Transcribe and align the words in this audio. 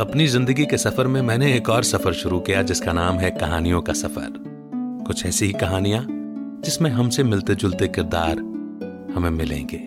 अपनी 0.00 0.26
ज़िंदगी 0.26 0.64
के 0.66 0.76
सफ़र 0.78 1.06
में 1.06 1.20
मैंने 1.22 1.52
एक 1.54 1.68
और 1.68 1.84
सफ़र 1.84 2.12
शुरू 2.12 2.38
किया, 2.40 2.62
जिसका 2.62 2.92
नाम 2.92 3.16
है 3.16 3.30
कहानियों 3.30 3.80
का 3.82 3.92
सफ़र। 3.92 4.32
कुछ 5.06 5.24
ऐसी 5.26 5.46
ही 5.46 5.52
कहानियाँ, 5.52 6.06
जिसमें 6.64 6.90
हमसे 6.90 7.22
मिलते 7.22 7.54
जुलते 7.54 7.88
किरदार 7.88 8.38
हमें 9.14 9.28
मिलेंगे। 9.30 9.80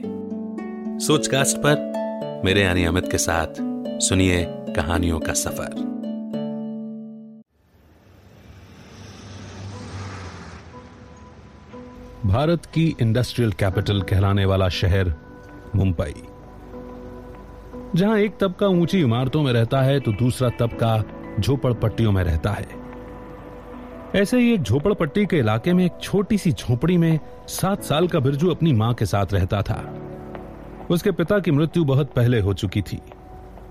सोचकास्ट 1.05 1.57
पर 1.57 2.41
मेरे 2.45 2.61
यानी 2.61 2.83
अमित 2.85 3.11
के 3.11 3.17
साथ 3.17 3.47
सुनिए 4.01 4.45
कहानियों 4.75 5.19
का 5.19 5.33
सफ़र। 5.33 5.73
भारत 12.25 12.65
की 12.65 12.95
इंडस्ट्रियल 13.01 13.51
कैपिटल 13.51 14.01
कहलाने 14.01 14.45
वाला 14.45 14.69
शहर 14.69 15.13
मुंबई। 15.75 16.13
जहाँ 17.95 18.17
एक 18.19 18.37
तबका 18.39 18.67
ऊँची 18.67 18.99
इमारतों 18.99 19.43
में 19.43 19.51
रहता 19.53 19.81
है 19.81 19.99
तो 19.99 20.11
दूसरा 20.11 20.49
तबका 20.49 21.03
झोपड़पट्टियों 21.39 22.11
में 22.11 22.23
रहता 22.23 22.51
है। 22.51 22.67
ऐसे 24.15 24.39
ही 24.39 24.53
एक 24.53 24.61
झोपड़पट्टी 24.61 25.25
के 25.25 25.37
इलाके 25.37 25.73
में 25.73 25.85
एक 25.85 25.97
छोटी 26.01 26.37
सी 26.37 26.51
झोपड़ी 26.51 26.97
में 26.97 27.19
सात 27.47 27.83
साल 27.83 28.07
का 28.07 28.19
बिरजू 28.19 28.49
अपनी 28.49 28.73
माँ 28.73 28.93
के 28.93 29.05
साथ 29.05 29.33
रहता 29.33 29.61
था। 29.61 29.77
उसके 30.89 31.11
पिता 31.11 31.39
की 31.39 31.51
मृत्यु 31.51 31.83
बहुत 31.85 32.13
पहले 32.13 32.39
हो 32.39 32.53
चुकी 32.53 32.81
थी। 32.81 32.99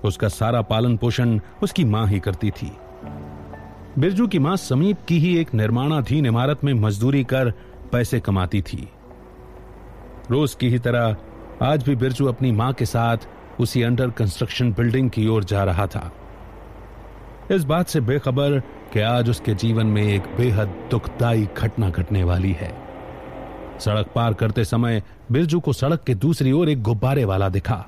उसका 0.03 0.27
सारा 0.27 0.61
पालन 0.61 0.97
पोषण 0.97 1.39
उसकी 1.63 1.85
माँ 1.85 2.07
ही 2.07 2.19
करती 2.19 2.51
थी। 2.51 2.71
बिरजू 3.99 4.27
की 4.27 4.39
माँ 4.39 4.55
समीप 4.57 4.97
की 5.07 5.19
ही 5.19 5.37
एक 5.37 5.53
निर्माणाधीन 5.53 6.25
इमारत 6.25 6.63
में 6.63 6.73
मजदूरी 6.73 7.23
कर 7.23 7.51
पैसे 7.91 8.19
कमाती 8.19 8.61
थी। 8.61 8.87
रोज 10.31 10.55
की 10.55 10.69
ही 10.69 10.79
तरह 10.79 11.15
आज 11.61 11.83
भी 11.83 11.95
बिरजू 11.95 12.25
अपनी 12.25 12.51
माँ 12.51 12.73
के 12.73 12.85
साथ 12.85 13.17
उसी 13.59 13.81
अंडर 13.81 14.09
कंस्ट्रक्शन 14.09 14.71
बिल्डिंग 14.73 15.09
की 15.09 15.27
ओर 15.27 15.43
जा 15.43 15.63
रहा 15.63 15.87
था। 15.87 16.11
इस 17.51 17.63
बात 17.63 17.87
से 17.87 17.99
बेखबर 18.01 18.59
कि 18.93 18.99
आज 18.99 19.29
उसके 19.29 19.53
जीवन 19.53 19.87
में 19.87 20.03
एक 20.03 20.23
बेहद 20.37 20.67
दुखदायी 20.91 21.47
घटना 21.57 21.89
घटने 21.89 22.23
वाली 22.23 22.51
है। 22.51 22.71
सड़क 23.79 24.11
पार 24.15 24.33
करते 24.33 24.65
समय 24.65 25.03
बिरजू 25.31 25.59
को 25.59 25.73
सड़क 25.73 26.03
के 26.03 26.15
दूसरी 26.15 26.51
ओर 26.51 26.69
एक 26.69 26.81
गुब्बारे 26.81 27.25
वाला 27.25 27.49
दिखा। 27.49 27.85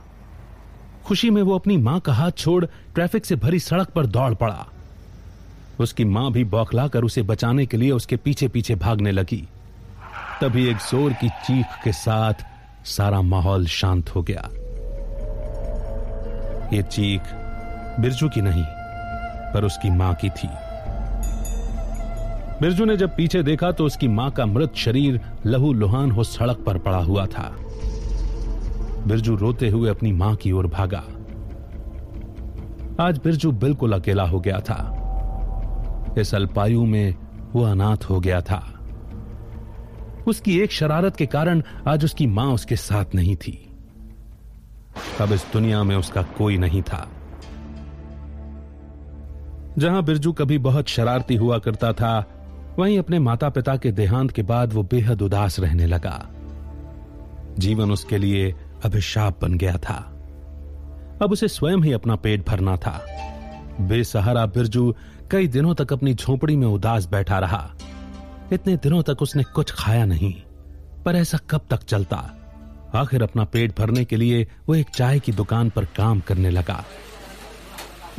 खुशी 1.05 1.29
में 1.29 1.41
वो 1.41 1.55
अपनी 1.55 1.77
माँ 1.77 1.99
का 1.99 2.13
हाथ 2.13 2.31
छोड़ 2.31 2.65
ट्रैफ़िक 2.65 3.25
से 3.25 3.35
भरी 3.35 3.59
सड़क 3.59 3.89
पर 3.89 4.05
दौड़ 4.05 4.33
पड़ा। 4.33 4.67
उसकी 5.79 6.05
माँ 6.05 6.31
भी 6.31 6.43
बौखला 6.43 6.87
कर 6.87 7.03
उसे 7.03 7.21
बचाने 7.21 7.65
के 7.65 7.77
लिए 7.77 7.91
उसके 7.91 8.15
पीछे 8.15 8.47
पीछे 8.47 8.75
भागने 8.75 9.11
लगी। 9.11 9.47
तभी 10.41 10.67
एक 10.69 10.77
ज़ोर 10.77 11.13
की 11.13 11.29
चीख 11.29 11.65
के 11.83 11.91
साथ 11.91 12.45
सारा 12.85 13.21
माहौल 13.21 13.65
शांत 13.65 14.09
हो 14.09 14.21
गया। 14.21 14.49
ये 16.73 16.81
चीख 16.83 17.21
बिरजू 17.99 18.29
की 18.29 18.41
नहीं, 18.41 18.63
पर 19.53 19.65
उसकी 19.65 19.89
माँ 19.89 20.13
की 20.15 20.29
थी। 20.29 20.47
बिरजू 22.61 22.85
ने 22.85 22.97
जब 22.97 23.15
पीछे 23.15 23.43
देखा 23.43 23.71
तो 23.71 23.85
उसकी 23.85 24.07
माँ 24.07 24.29
का 24.31 24.45
मृत 24.45 24.75
शरीर 24.75 25.19
लहू 25.45 25.73
लुहान 25.73 26.11
हो 26.11 26.23
सड़क 26.23 26.63
पर 26.65 26.77
पड़ा 26.77 26.97
हुआ 26.97 27.25
था। 27.25 27.51
बिरजू 29.07 29.35
रोते 29.35 29.69
हुए 29.69 29.89
अपनी 29.89 30.11
माँ 30.11 30.35
की 30.35 30.51
ओर 30.51 30.67
भागा। 30.67 31.03
आज 33.03 33.19
बिरजू 33.23 33.51
बिल्कुल 33.51 33.93
अकेला 33.93 34.23
हो 34.23 34.39
गया 34.39 34.59
था। 34.59 34.93
इस 36.19 36.33
अल्पायु 36.35 36.85
में 36.85 37.15
वो 37.53 37.63
अनाथ 37.63 38.09
हो 38.09 38.19
गया 38.19 38.41
था। 38.41 38.63
उसकी 40.27 40.59
एक 40.59 40.71
शरारत 40.71 41.15
के 41.15 41.25
कारण 41.25 41.61
आज 41.87 42.05
उसकी 42.05 42.27
माँ 42.27 42.45
उसके 42.45 42.75
साथ 42.75 43.15
नहीं 43.15 43.35
थी। 43.35 43.66
अब 45.21 45.31
इस 45.31 45.45
दुनिया 45.53 45.83
में 45.83 45.95
उसका 45.95 46.21
कोई 46.21 46.57
नहीं 46.57 46.81
था। 46.81 47.09
जहाँ 49.77 50.03
बिरजू 50.03 50.31
कभी 50.33 50.57
बहुत 50.57 50.87
शरारती 50.87 51.35
हुआ 51.35 51.57
करता 51.59 51.93
था, 51.93 52.25
वहीं 52.79 52.99
अपने 52.99 53.19
माता 53.19 53.49
पिता 53.49 53.77
के 53.77 53.91
देहांत 53.91 54.31
के 54.31 54.41
बाद 54.41 54.73
वो 54.73 54.83
बेहद 54.83 55.21
उदास 55.21 55.59
रहने 55.59 55.85
लगा। 55.85 56.29
जीवन 57.59 57.91
उसके 57.91 58.17
लिए 58.17 58.55
अभिशाप 58.85 59.41
बन 59.41 59.53
गया 59.53 59.77
था। 59.77 60.13
अब 61.21 61.31
उसे 61.31 61.47
स्वयं 61.47 61.77
ही 61.77 61.91
अपना 61.91 62.15
पेट 62.15 62.47
भरना 62.49 62.77
था। 62.77 63.05
बेसहारा 63.81 64.45
बिरजू 64.45 64.95
कई 65.31 65.47
दिनों 65.47 65.75
तक 65.75 65.93
अपनी 65.93 66.13
झोपड़ी 66.13 66.55
में 66.55 66.67
उदास 66.67 67.05
बैठा 67.05 67.39
रहा। 67.39 67.71
इतने 68.53 68.77
दिनों 68.77 69.03
तक 69.03 69.21
उसने 69.21 69.43
कुछ 69.43 69.71
खाया 69.71 70.05
नहीं, 70.05 70.33
पर 71.05 71.15
ऐसा 71.15 71.37
कब 71.37 71.61
तक 71.69 71.83
चलता? 71.83 72.36
आखिर 72.97 73.23
अपना 73.23 73.43
पेट 73.43 73.79
भरने 73.79 74.05
के 74.05 74.15
लिए 74.15 74.47
वो 74.69 74.75
एक 74.75 74.89
चाय 74.89 75.19
की 75.19 75.31
दुकान 75.31 75.69
पर 75.69 75.85
काम 75.85 76.19
करने 76.19 76.49
लगा। 76.49 76.85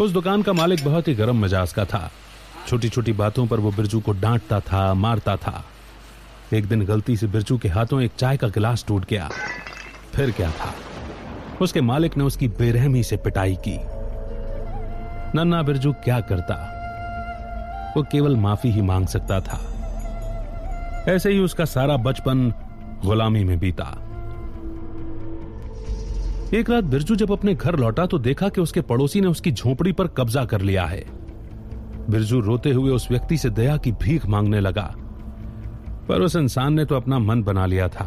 उस 0.01 0.11
दुकान 0.11 0.43
का 0.43 0.53
मालिक 0.53 0.85
बहुत 0.85 1.09
ही 1.09 1.15
गर्म 1.15 1.43
मिजाज 1.43 1.73
का 1.73 1.85
था। 1.85 2.11
छोटी 2.69 2.89
छोटी 2.89 3.13
बातों 3.13 3.47
पर 3.47 3.61
वो 3.61 3.71
बिरजू 3.71 4.01
को 4.01 4.13
डांटता 4.13 4.61
था, 4.61 4.95
मारता 4.95 5.37
था। 5.37 5.65
एक 6.53 6.67
दिन 6.67 6.85
गलती 6.85 7.17
से 7.17 7.27
बिरजू 7.27 7.59
के 7.59 7.69
हाथों 7.69 8.03
एक 8.03 8.13
चाय 8.19 8.37
का 8.37 8.49
गिलास 8.49 8.85
टूट 8.89 9.05
गया। 9.09 9.31
फिर 10.15 10.31
क्या 10.31 10.51
था? 10.51 10.75
उसके 11.61 11.81
मालिक 11.81 12.17
ने 12.17 12.25
उसकी 12.25 12.49
बेरहमी 12.49 13.03
से 13.03 13.17
पिटाई 13.17 13.57
की। 13.69 13.79
नन्ना 15.39 15.63
बिरजू 15.63 15.93
क्या 15.93 16.21
करता? 16.21 16.75
वो 17.97 18.03
केवल 18.03 18.37
माफ़ी 18.37 18.71
ही 18.71 18.83
मांग 18.83 19.07
सकता 19.07 19.41
था। 19.41 19.75
ऐसे 21.09 21.31
ही 21.31 21.39
उसका 21.39 21.65
सारा 21.65 21.97
बचपन 21.97 22.51
गुलामी 23.05 23.45
में 23.45 23.59
बीता। 23.59 24.08
एक 26.55 26.71
रात 26.71 26.85
बिरजू 26.85 27.15
जब 27.17 27.33
अपने 27.33 27.55
घर 27.55 27.77
लौटा 27.77 28.05
तो 28.07 28.19
देखा 28.19 28.49
कि 28.49 28.61
उसके 28.61 28.81
पड़ोसी 28.81 29.21
ने 29.21 29.27
उसकी 29.27 29.51
झोपड़ी 29.53 29.93
पर 29.93 30.07
कब्जा 30.09 30.45
कर 30.45 30.61
लिया 30.61 30.85
है। 30.85 31.05
बिरजू 32.11 32.41
रोते 32.41 32.71
हुए 32.71 32.91
उस 32.91 33.11
व्यक्ति 33.11 33.37
से 33.37 33.51
दया 33.51 33.77
की 33.77 33.93
भीख 33.93 34.27
मांगने 34.27 34.61
लगा। 34.61 34.95
पर 36.09 36.21
उस 36.21 36.37
इंसान 36.37 36.75
ने 36.75 36.85
तो 36.85 36.97
अपना 36.97 37.19
मन 37.19 37.43
बना 37.43 37.67
लिया 37.67 37.89
था। 37.89 38.05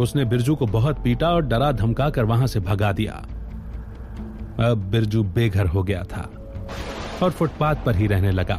उसने 0.00 0.24
बिरजू 0.24 0.54
को 0.54 0.66
बहुत 0.66 1.02
पीटा 1.04 1.28
और 1.28 1.42
डरा 1.42 1.70
धमका 1.72 2.10
कर 2.10 2.24
वहाँ 2.24 2.46
से 2.46 2.60
भगा 2.60 2.92
दिया। 2.92 3.12
अब 4.68 4.88
बिरजू 4.90 5.22
बेघर 5.24 5.66
हो 5.66 5.82
गया 5.82 6.02
था 6.02 6.28
और 7.22 7.30
फुटपाथ 7.30 7.84
पर 7.86 7.96
ही 7.96 8.06
रहने 8.06 8.30
लगा। 8.30 8.58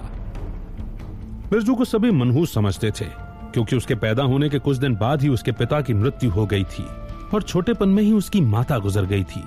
बिरजू 1.52 1.75
को 1.75 1.86
सभी 1.86 2.11
मनहूस 2.11 2.53
समझते 2.53 2.91
थे, 2.91 3.05
क्योंकि 3.53 3.76
उसके 3.76 3.96
पैदा 3.96 4.23
होने 4.23 4.50
के 4.50 4.59
कुछ 4.59 4.78
दिन 4.78 4.96
बाद 4.96 5.22
ही 5.22 5.29
उसके 5.29 5.52
पिता 5.52 5.82
की 5.82 5.94
मृत्यु 5.94 6.32
हो 6.32 6.46
गई 6.46 6.64
थी। 6.64 6.85
और 7.33 7.41
छोटेपन 7.41 7.89
में 7.89 8.03
ही 8.03 8.13
उसकी 8.13 8.41
माता 8.41 8.78
गुजर 8.78 9.05
गई 9.05 9.23
थी। 9.23 9.43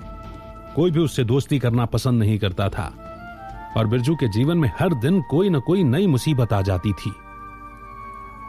कोई 0.76 0.90
भी 0.90 1.00
उससे 1.00 1.24
दोस्ती 1.24 1.58
करना 1.58 1.84
पसंद 1.86 2.18
नहीं 2.18 2.38
करता 2.38 2.68
था। 2.68 2.92
और 3.76 3.86
बिरजू 3.86 4.14
के 4.14 4.28
जीवन 4.28 4.58
में 4.58 4.72
हर 4.78 4.94
दिन 4.94 5.22
कोई 5.22 5.48
न 5.48 5.60
कोई 5.60 5.84
नई 5.84 6.06
मुसीबत 6.06 6.52
आ 6.52 6.62
जाती 6.62 6.92
थी। 6.92 7.12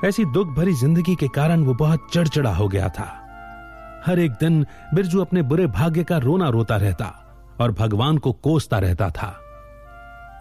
ऐसी 0.03 0.25
दुख 0.25 0.47
भरी 0.47 0.73
ज़िंदगी 0.73 1.15
के 1.15 1.27
कारण 1.27 1.63
वो 1.63 1.73
बहुत 1.73 2.07
चिड़चिड़ा 2.13 2.53
हो 2.55 2.67
गया 2.67 2.89
था। 2.89 3.21
हर 4.05 4.19
एक 4.19 4.31
दिन 4.31 4.65
बिरजू 4.93 5.21
अपने 5.21 5.41
बुरे 5.41 5.67
भाग्य 5.67 6.03
का 6.03 6.17
रोना 6.17 6.49
रोता 6.49 6.75
रहता 6.75 7.05
और 7.61 7.71
भगवान 7.71 8.17
को 8.17 8.31
कोसता 8.31 8.79
रहता 8.79 9.09
था। 9.09 9.39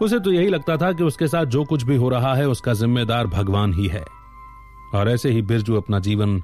उसे 0.01 0.19
तो 0.19 0.31
यही 0.31 0.47
लगता 0.47 0.77
था 0.77 0.91
कि 0.91 1.03
उसके 1.03 1.27
साथ 1.27 1.45
जो 1.45 1.63
कुछ 1.63 1.83
भी 1.83 1.95
हो 1.95 2.09
रहा 2.09 2.35
है, 2.35 2.47
उसका 2.47 2.73
जिम्मेदार 2.73 3.27
भगवान 3.27 3.73
ही 3.73 3.87
है। 3.87 4.03
और 4.95 5.09
ऐसे 5.09 5.29
ही 5.29 5.41
बिरजू 5.41 5.75
अपना 5.75 5.99
जीवन 5.99 6.39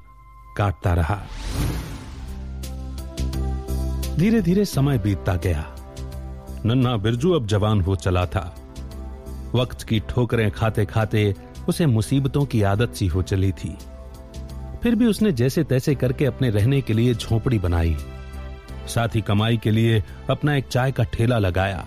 काटता 0.56 0.94
रहा। 0.94 1.22
धीरे 4.16 4.42
धीरे 4.42 4.64
समय 4.64 4.98
बीतता 4.98 5.34
गया। 5.34 5.76
नन्ना 6.64 6.96
बिरजू 6.96 7.32
अब 7.32 7.46
जवान 7.46 7.80
हो 7.80 7.96
चला 7.96 8.26
था। 8.26 8.54
वक्त 9.54 9.82
की 9.82 10.00
ठोकरें 10.00 10.50
खाते 10.50 10.84
खाते 10.84 11.34
उसे 11.68 11.86
मुसीबतों 11.86 12.44
की 12.44 12.62
आदत 12.62 12.92
सी 12.92 13.06
हो 13.06 13.22
चली 13.22 13.52
थी। 13.52 13.76
फिर 14.82 14.94
भी 14.94 15.06
उसने 15.06 15.32
जैसे 15.32 15.64
तैसे 15.64 15.94
करके 15.94 16.24
अपने 16.24 16.50
रहने 16.50 16.80
के 16.80 16.92
लिए 16.92 17.14
झोपड़ी 17.14 17.58
बनाई। 17.58 17.96
साथ 18.88 19.08
ही 19.14 19.20
कमाई 19.20 19.56
के 19.56 19.70
लिए 19.70 20.02
अपना 20.30 20.56
एक 20.56 20.68
चाय 20.68 20.92
का 20.92 21.04
ठेला 21.04 21.38
लगाया। 21.38 21.86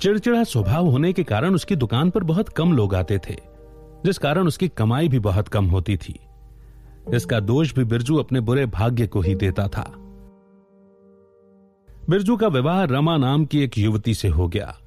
चिड़चिड़ा 0.00 0.44
स्वभाव 0.44 0.86
होने 0.86 1.12
के 1.12 1.24
कारण 1.24 1.54
उसकी 1.54 1.76
दुकान 1.76 2.10
पर 2.10 2.24
बहुत 2.24 2.48
कम 2.48 2.72
लोग 2.72 2.94
आते 2.94 3.18
थे, 3.18 3.36
जिस 4.04 4.18
कारण 4.18 4.46
उसकी 4.46 4.68
कमाई 4.68 5.08
भी 5.08 5.18
बहुत 5.18 5.48
कम 5.48 5.66
होती 5.66 5.96
थी। 5.96 6.20
इसका 7.14 7.40
दोष 7.40 7.74
भी 7.74 7.84
बिरजू 7.84 8.16
अपने 8.16 8.40
बुरे 8.40 8.66
भाग्य 8.66 9.06
को 9.06 9.20
ही 9.20 9.34
देता 9.34 9.68
था। 9.68 9.92
बिरजू 12.10 12.36
का 12.36 12.48
विवाह 12.48 12.84
रमा 12.84 13.16
नाम 13.16 13.44
की 13.44 13.62
एक 13.62 13.78
युवती 13.78 14.14
से 14.14 14.28
हो 14.28 14.48
गया। 14.48 14.78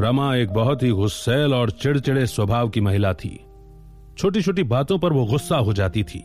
रमा 0.00 0.36
एक 0.36 0.50
बहुत 0.50 0.82
ही 0.82 0.90
गुस्सेल 0.90 1.54
और 1.54 1.70
चिड़चिड़े 1.70 2.26
स्वभाव 2.26 2.68
की 2.68 2.80
महिला 2.80 3.14
थी। 3.14 3.44
छोटी 4.18 4.42
छोटी 4.42 4.62
बातों 4.62 4.98
पर 4.98 5.12
वो 5.12 5.24
गुस्सा 5.24 5.56
हो 5.56 5.72
जाती 5.72 6.02
थी। 6.02 6.18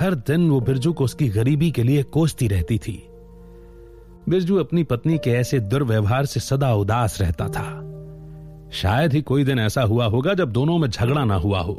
हर 0.00 0.14
दिन 0.14 0.50
वो 0.50 0.60
बिरजू 0.60 0.92
को 0.92 1.04
उसकी 1.04 1.28
गरीबी 1.28 1.70
के 1.70 1.82
लिए 1.82 2.02
कोसती 2.02 2.48
रहती 2.48 2.78
थी। 2.78 3.08
बिरजू 4.28 4.56
अपनी 4.56 4.84
पत्नी 4.84 5.18
के 5.18 5.30
ऐसे 5.30 5.60
दुर्व्यवहार 5.60 6.26
से 6.26 6.40
सदा 6.40 6.74
उदास 6.74 7.20
रहता 7.20 7.48
था। 7.48 7.68
शायद 8.70 9.12
ही 9.12 9.22
कोई 9.22 9.44
दिन 9.44 9.58
ऐसा 9.58 9.82
हुआ 9.82 10.06
होगा 10.06 10.34
जब 10.34 10.52
दोनों 10.52 10.78
में 10.78 10.88
झगड़ा 10.88 11.24
ना 11.24 11.34
हुआ 11.34 11.60
हो। 11.60 11.74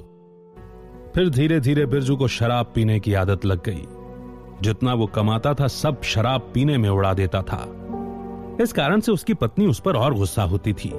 फिर 1.15 1.29
धीरे 1.29 1.59
धीरे 1.59 1.85
बिरजू 1.85 2.15
को 2.15 2.27
शराब 2.27 2.71
पीने 2.75 2.99
की 2.99 3.13
आदत 3.13 3.45
लग 3.45 3.63
गई। 3.63 3.83
जितना 4.61 4.93
वो 4.93 5.05
कमाता 5.05 5.53
था, 5.53 5.67
सब 5.67 6.01
शराब 6.01 6.51
पीने 6.53 6.77
में 6.77 6.89
उड़ा 6.89 7.13
देता 7.13 7.41
था। 7.41 7.75
इस 8.61 8.73
कारण 8.73 8.99
से 8.99 9.11
उसकी 9.11 9.33
पत्नी 9.33 9.67
उस 9.67 9.79
पर 9.79 9.95
और 9.95 10.13
गुस्सा 10.13 10.43
होती 10.43 10.73
थी। 10.73 10.89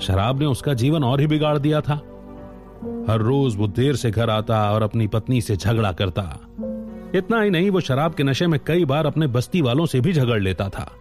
शराब 0.00 0.38
ने 0.38 0.46
उसका 0.46 0.74
जीवन 0.74 1.04
और 1.04 1.20
ही 1.20 1.26
बिगाड़ 1.26 1.58
दिया 1.58 1.80
था। 1.80 1.94
हर 3.08 3.18
रोज 3.18 3.56
वो 3.56 3.66
देर 3.66 3.96
से 3.96 4.10
घर 4.10 4.30
आता 4.30 4.72
और 4.72 4.82
अपनी 4.82 5.06
पत्नी 5.06 5.40
से 5.40 5.56
झगड़ा 5.56 5.92
करता। 5.92 6.38
इतना 7.14 7.42
ही 7.42 7.50
नहीं, 7.50 7.70
वो 7.70 7.80
शराब 7.80 8.14
के 8.14 8.22
नशे 8.22 8.46
में 8.46 8.60
कई 8.66 8.84
बार 8.84 9.06
अपने 9.06 9.26
बस्ती 9.26 9.60
वालों 9.60 9.86
से 9.86 10.00
भी 10.00 10.12
झगड़ 10.12 10.40
लेता 10.40 10.68
था, 10.68 10.92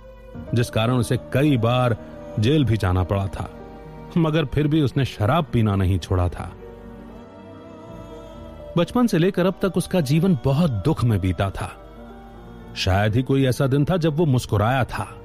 जिस 0.54 0.70
कारण 0.70 0.94
उसे 0.94 1.18
कई 1.18 1.58
बार 1.58 1.98
जेल 2.40 2.66
भी 2.66 2.78
जाना 2.78 3.04
पड़ा 3.04 3.28
था। 3.28 3.50
मगर 4.18 4.46
फिर 4.46 4.68
भी 4.68 4.82
उसने 4.82 5.06
शराब 5.06 5.46
पीना 5.54 5.76
नहीं 5.76 6.00
छोड़ा 6.00 6.30
था। 6.30 6.52
बचपन 8.78 9.08
से 9.08 9.18
लेकर 9.18 9.46
अब 9.46 9.54
तक 9.62 9.78
उसका 9.78 10.02
जीवन 10.02 10.38
बहुत 10.44 10.72
दुख 10.72 11.04
में 11.04 11.20
बीता 11.20 11.50
था। 11.50 11.79
शायद 12.76 13.16
ही 13.16 13.22
कोई 13.22 13.46
ऐसा 13.46 13.68
दिन 13.68 13.86
था 13.86 13.98
जब 13.98 14.16
वो 14.16 14.26
मुस्कुराया 14.26 14.84
था। 14.84 15.16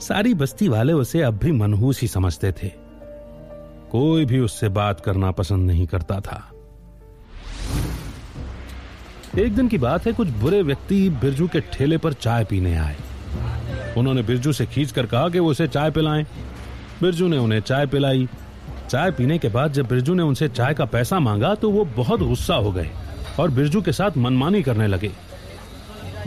सारी 0.00 0.34
बस्ती 0.34 0.68
वाले 0.68 0.92
उसे 0.92 1.22
अब 1.22 1.38
भी 1.38 1.52
मनहूस 1.52 2.00
ही 2.02 2.08
समझते 2.08 2.52
थे। 2.52 2.68
कोई 3.90 4.24
भी 4.24 4.38
उससे 4.38 4.68
बात 4.68 5.00
करना 5.00 5.30
पसंद 5.30 5.66
नहीं 5.66 5.86
करता 5.86 6.20
था। 6.20 6.50
एक 9.38 9.54
दिन 9.56 9.68
की 9.68 9.78
बात 9.78 10.06
है, 10.06 10.12
कुछ 10.12 10.28
बुरे 10.28 10.62
व्यक्ति 10.62 11.08
बिरजू 11.10 11.48
के 11.48 11.60
ठेले 11.60 11.98
पर 11.98 12.12
चाय 12.12 12.44
पीने 12.44 12.74
आए। 12.76 12.96
उन्होंने 13.96 14.22
बिरजू 14.22 14.52
से 14.52 14.66
खींचकर 14.66 15.06
कहा 15.06 15.28
कि 15.28 15.38
वो 15.38 15.50
उसे 15.50 15.68
चाय 15.68 15.90
पिलाएँ। 15.90 16.26
बिरजू 17.02 17.28
ने 17.28 17.38
उन्हें 17.38 17.60
चाय 17.60 17.86
पिलाई। 17.86 18.28
चाय 18.90 19.10
पीने 19.10 19.38
के 19.38 19.48
बाद 19.48 19.72
जब 19.72 19.88
बिरजू 19.88 20.14
ने 20.14 20.22
उनसे 20.22 20.48
चाय 20.48 20.74
का 20.74 20.84
पैसा 20.84 21.20
मांगा 21.20 21.54
तो 21.54 21.70
वो 21.70 21.84
बहुत 21.84 22.20
गुस्सा 22.20 22.54
हो 22.54 22.72
गए 22.72 22.90
और 23.40 23.50
बिरजू 23.50 23.82
के 23.82 23.92
साथ 23.92 24.16
मनमानी 24.16 24.62
करने 24.62 24.86
लगे। 24.86 25.12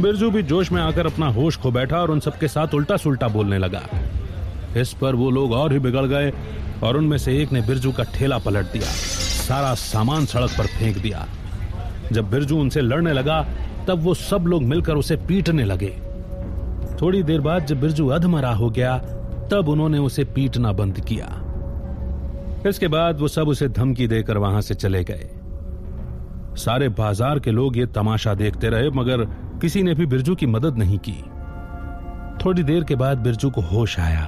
बिरजू 0.02 0.30
भी 0.32 0.42
जोश 0.44 0.72
में 0.72 0.82
आकर 0.82 1.06
अपना 1.06 1.28
होश 1.28 1.58
खो 1.58 1.72
बैठा 1.72 1.98
और 1.98 2.12
उन 2.12 2.20
सबके 2.20 2.48
साथ 2.48 2.74
उल्टा 2.74 2.96
सुल्टा 2.98 3.28
बोलने 3.28 3.58
लगा। 3.58 3.82
इस 4.78 4.94
पर 4.94 5.16
वो 5.16 5.30
लोग 5.32 5.52
और 5.54 5.74
ही 5.74 5.80
बिगड़ 5.80 6.06
गए 6.06 6.32
और 6.84 6.98
उनमें 6.98 7.18
से 7.18 7.38
एक 7.42 7.52
ने 7.52 7.62
बिरजू 7.62 7.92
का 7.92 8.04
ठेला 8.16 8.38
पलट 8.38 8.72
दिया, 8.74 8.86
सारा 8.86 9.74
सामान 9.76 10.26
सड़क 10.26 10.58
पर 10.58 10.68
फेंक 10.70 10.98
दिया। 10.98 11.26
जब 12.12 12.30
बिरजू 12.30 12.58
उनसे 12.60 12.82
लड़ने 12.82 13.14
लगा, 13.14 13.42
तब 13.88 14.02
वो 14.04 14.14
सब 14.14 14.48
लोग 14.48 14.64
मिलकर 14.64 14.96
उसे 14.96 15.16
पीटने 15.28 15.64
लगे। 15.64 15.94
थोड़ी 17.02 17.22
देर 17.24 17.42
बाद 17.42 17.66
जब 17.66 17.82
बिरजू 17.82 18.08
अधमरा 18.08 18.52
हो 18.52 18.70
गया, 18.70 18.98
तब 19.52 19.70
उन्होंने 19.70 19.98
उसे 20.00 20.24
पीटना 20.26 20.72
बंद 20.72 21.00
किया। 21.00 21.28
इसके 22.70 22.88
बाद 22.88 23.20
वो 23.20 23.28
सब 23.28 23.48
उसे 23.48 23.68
धमकी 23.70 24.08
देकर 24.08 24.38
वहाँ 24.38 24.62
से 24.62 24.76
चले 24.76 25.04
गए। 25.04 25.30
सारे 26.58 26.90
बाज़ार 26.90 27.40
के 27.40 27.52
लोग 27.52 27.78
ये 27.78 27.86
तमाशा 27.86 28.34
देखते 28.34 28.70
रहे, 28.70 28.90
मगर 28.90 29.28
किसी 29.64 29.84
ने 29.84 29.94
भी 29.94 30.06
बिरजू 30.06 30.36
की 30.36 30.46
मदद 30.46 30.78
नहीं 30.78 30.98
की। 30.98 31.24
थोड़ी 32.46 32.64
देर 32.64 32.84
के 32.84 32.96
बाद 32.96 33.18
बिरजू 33.18 33.50
को 33.50 33.62
होश 33.62 34.00
आया। 34.00 34.24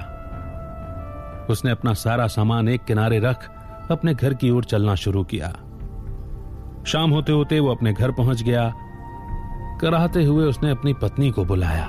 उसने 1.50 1.70
अपना 1.70 1.94
सारा 1.94 2.26
सामान 2.26 2.68
एक 2.68 2.84
किनारे 2.84 3.18
रख 3.18 3.48
अपने 3.90 4.14
घर 4.14 4.34
की 4.34 4.50
ओर 4.50 4.64
चलना 4.64 4.94
शुरू 4.94 5.24
किया। 5.24 5.48
शाम 6.86 7.10
होते 7.10 7.32
होते 7.32 7.60
वो 7.60 7.70
अपने 7.70 7.92
घर 7.92 8.10
पहुँच 8.10 8.42
गया। 8.42 8.74
कराहते 9.80 10.24
हुए 10.24 10.44
उसने 10.44 10.70
अपनी 10.70 10.94
पत्नी 10.94 11.30
को 11.30 11.44
बुलाया। 11.44 11.88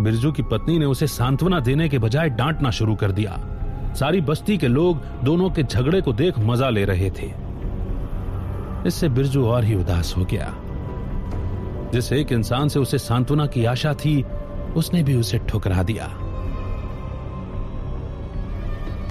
बिरजू 0.00 0.32
की 0.32 0.42
पत्नी 0.42 0.78
ने 0.78 0.86
उसे 0.86 1.06
सांत्वना 1.06 1.60
देने 1.60 1.88
के 1.88 1.98
बजाय 1.98 2.30
डांटना 2.30 2.70
शुरू 2.70 2.94
कर 2.94 3.12
दिया। 3.12 3.40
सारी 3.94 4.20
बस्ती 4.20 4.58
के 4.58 4.68
लोग 4.68 4.96
दोनों 5.24 5.50
के 5.50 5.62
झगड़े 5.62 6.00
को 6.00 6.12
देख 6.12 6.38
मज़ा 6.38 6.70
ले 6.70 6.84
रहे 6.84 7.10
थे। 7.10 7.32
इससे 8.88 9.08
बिरजू 9.08 9.46
और 9.46 9.64
ही 9.64 9.74
उदास 9.74 10.14
हो 10.16 10.24
गया। 10.24 10.54
जिस 11.92 12.12
एक 12.12 12.32
इंसान 12.32 12.68
से 12.68 12.78
उसे 12.78 12.98
सांत्वना 12.98 13.46
की 13.46 13.64
आशा 13.64 13.94
थी, 13.94 14.24
उसने 14.76 15.02
भी 15.02 15.14
उसे 15.14 15.38
ठुकरा 15.38 15.82
दिया। 15.82 16.06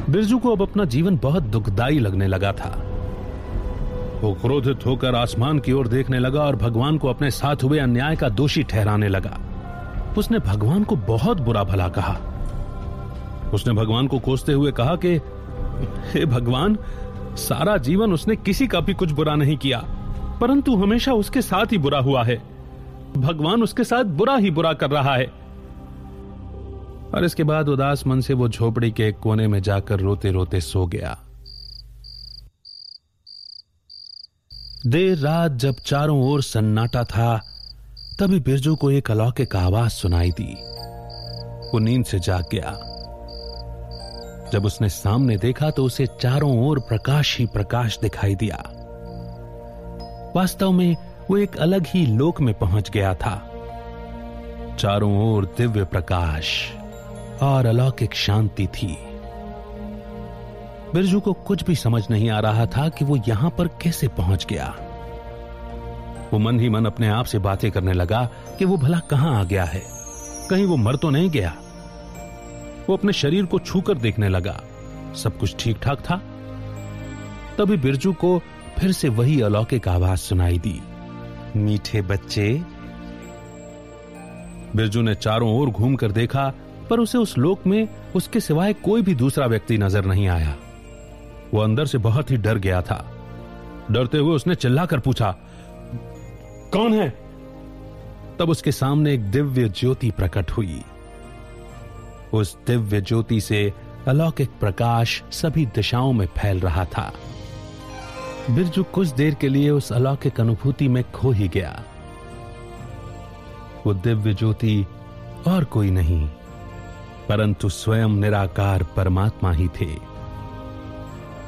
बिरजू 0.10 0.38
को 0.38 0.52
अब 0.52 0.62
अपना 0.62 0.86
जीवन 0.86 1.18
बहुत 1.18 1.44
दुखदाई 1.44 2.00
लगने 2.00 2.28
लगा 2.28 2.52
था। 2.52 2.84
वो 4.22 4.34
क्रोधित 4.34 4.86
होकर 4.86 5.16
आसमान 5.16 5.60
की 5.60 5.72
ओर 5.72 5.88
देखने 5.88 6.20
लगा 6.20 6.42
और 6.42 6.56
भगवान 6.56 6.98
को 6.98 7.08
अपने 7.08 7.32
साथ 7.32 7.56
हुए 7.64 7.80
अन्याय 7.80 8.16
का 8.16 8.30
दोषी 8.30 8.64
ठहराने 8.64 9.08
लगा। 9.08 9.40
उसने 10.18 10.40
भगवान 10.40 10.84
को 10.84 10.96
बहुत 10.96 11.42
बुरा 11.42 11.64
भला 11.64 11.90
कहा। 11.90 12.18
उसने 13.54 13.74
भगवान 13.74 14.08
को 14.08 14.20
कोसते 14.20 14.54
हुए 14.54 14.72
कहा 14.72 14.96
कि, 14.96 15.16
हे 16.14 16.26
भगवान, 16.26 16.78
सारा 17.36 17.78
जीवन 17.78 18.14
उसने 18.14 18.36
किसी 18.36 18.68
का 18.68 18.80
भी 18.80 18.94
कुछ 18.94 19.12
बुरा 19.12 19.36
नहीं 19.36 19.58
किया, 19.58 19.84
परंतु 20.42 20.76
हमेशा 20.76 21.14
उसके 21.14 21.42
साथ 21.42 21.66
ही 21.72 21.78
बुरा 21.78 22.00
हुआ 22.00 22.24
है। 22.24 22.57
भगवान 23.18 23.64
उसके 23.64 23.84
साथ 23.84 24.04
बुरा 24.04 24.36
ही 24.36 24.52
बुरा 24.52 24.74
कर 24.74 24.90
रहा 24.90 25.16
है। 25.16 25.26
और 27.16 27.26
इसके 27.26 27.44
बाद 27.44 27.70
उदास 27.70 28.08
मन 28.08 28.22
से 28.22 28.34
वो 28.34 28.50
झोपड़ी 28.50 28.92
के 28.92 29.08
एक 29.08 29.20
कोने 29.20 29.48
में 29.48 29.62
जाकर 29.62 30.00
रोते 30.00 30.32
रोते 30.32 30.62
सो 30.62 30.86
गया। 30.86 31.18
देर 34.88 35.18
रात 35.18 35.52
जब 35.52 35.76
चारों 35.86 36.22
ओर 36.22 36.42
सन्नाटा 36.42 37.04
था, 37.04 37.42
तभी 38.20 38.40
बिरजू 38.40 38.76
को 38.76 38.92
एक 38.92 39.12
अलौकिक 39.12 39.56
आवाज़ 39.56 39.92
सुनाई 39.92 40.32
दी। 40.32 40.54
वो 41.68 41.80
नींद 41.80 42.06
से 42.06 42.20
जाग 42.20 42.46
गया। 42.52 42.94
जब 44.52 44.66
उसने 44.66 44.90
सामने 44.90 45.38
देखा 45.38 45.70
तो 45.70 45.84
उसे 45.84 46.06
चारों 46.06 46.68
ओर 46.68 46.80
प्रकाश 46.80 47.40
ही 47.40 47.46
प्रकाश 47.46 48.00
दिखाई 48.00 48.36
दिया। 48.36 48.74
वास्तव 50.36 50.72
में 50.72 50.96
वो 51.30 51.38
एक 51.38 51.58
अलग 51.58 51.86
ही 51.88 52.06
लोक 52.06 52.42
में 52.42 52.54
पहुँच 52.56 52.90
गया 52.90 53.14
था। 53.14 53.54
चारों 54.80 55.34
ओर 55.34 55.46
दिव्य 55.58 55.84
प्रकाश 55.84 56.72
और 57.42 57.66
अलौकिक 57.66 58.14
शांति 58.16 58.68
थी। 58.68 58.98
बिरजू 60.94 61.20
को 61.20 61.34
कुछ 61.34 61.64
भी 61.64 61.76
समझ 61.76 62.04
नहीं 62.12 62.30
आ 62.30 62.40
रहा 62.40 62.66
था 62.66 62.90
कि 62.90 63.06
वो 63.06 63.18
यहाँ 63.28 63.50
पर 63.50 63.68
कैसे 63.68 64.08
पहुँच 64.08 64.46
गया। 64.46 64.76
वो 66.34 66.40
मन 66.40 66.60
ही 66.60 66.70
मन 66.70 66.86
अपने 66.86 67.08
आप 67.08 67.26
से 67.26 67.40
बातें 67.40 67.72
करने 67.72 67.94
लगा 67.94 68.30
कि 68.60 68.66
वो 68.66 68.78
भला 68.78 69.00
कहाँ 69.00 69.40
आ 69.40 69.44
गया 69.44 69.64
है। 69.64 69.84
कहीं 70.50 70.66
वो 70.66 70.76
मर 70.76 70.96
तो 70.96 71.10
नहीं 71.10 71.30
गया। 71.30 71.56
वो 72.90 72.98
अपने 72.98 73.14
शरीर 73.14 73.46
को 73.46 73.60
छूकर 73.60 73.94
देखने 73.94 74.30
लगा। 74.30 74.62
सब 75.16 75.38
कुछ 75.38 75.56
ठीक 75.60 75.80
ठाक 75.82 76.00
था। 76.00 76.16
तभी 77.58 77.78
बिरजू 77.78 78.14
को 78.14 78.42
फिर 78.80 78.92
से 78.92 79.10
वही 79.10 79.42
अलौकिक 79.42 79.88
आवाज़ 79.88 80.20
सुनाई 80.20 80.58
दी। 80.58 80.82
मीठे 81.58 82.02
बच्चे। 82.02 82.50
बिरजू 84.76 85.02
ने 85.02 85.16
चारों 85.16 85.52
ओर 85.52 85.70
घूमकर 85.70 86.12
देखा, 86.12 86.52
पर 86.90 87.00
उसे 87.00 87.18
उस 87.18 87.38
लोक 87.38 87.66
में 87.68 87.88
उसके 88.16 88.40
सिवाय 88.40 88.74
कोई 88.74 89.02
भी 89.02 89.16
दूसरा 89.16 89.46
व्यक्ति 89.46 89.78
नज़र 89.78 90.06
नहीं 90.06 90.28
आया। 90.28 90.56
वो 91.54 91.62
अंदर 91.62 91.86
से 91.86 91.98
बहुत 91.98 92.32
ही 92.32 92.38
डर 92.38 92.58
गया 92.58 92.82
था। 92.82 93.06
डरते 93.92 94.18
हुए 94.18 94.36
उसने 94.36 94.56
चिल्लाकर 94.56 95.00
पूछा, 95.00 95.36
कौन 96.74 96.94
है? 96.94 97.10
तब 98.40 98.50
उसके 98.50 98.72
सामने 98.72 99.14
एक 99.14 99.32
दिव्य 99.32 99.70
ज्योति 99.70 100.12
प्रकट 100.12 100.52
हुई। 100.52 100.82
उस 102.34 102.58
दिव्य 102.68 103.02
ज्योति 103.02 103.40
से 103.42 103.72
अलौकिक 104.08 104.50
प्रकाश 104.60 105.22
सभी 105.32 105.66
दिशाओं 105.66 106.12
में 106.14 106.26
फैल 106.38 106.60
रहा 106.60 106.86
था। 106.86 107.12
बिरजू 108.50 108.84
कुछ 108.84 109.08
देर 109.08 109.34
के 109.34 109.48
लिए 109.50 109.70
उस 109.70 109.92
अलौकिक 109.92 110.40
अनुभूति 110.42 110.88
में 110.88 111.04
खो 111.12 111.32
ही 111.32 111.48
गया। 111.48 111.72
वो 113.86 113.94
दिव्य 113.94 114.34
ज्योति 114.34 114.86
और 115.48 115.64
कोई 115.64 115.92
नहीं, 115.92 116.28
परंतु 117.30 117.70
स्वयं 117.70 118.16
निराकार 118.16 118.84
परमात्मा 118.96 119.52
ही 119.52 119.68
थे। 119.82 119.88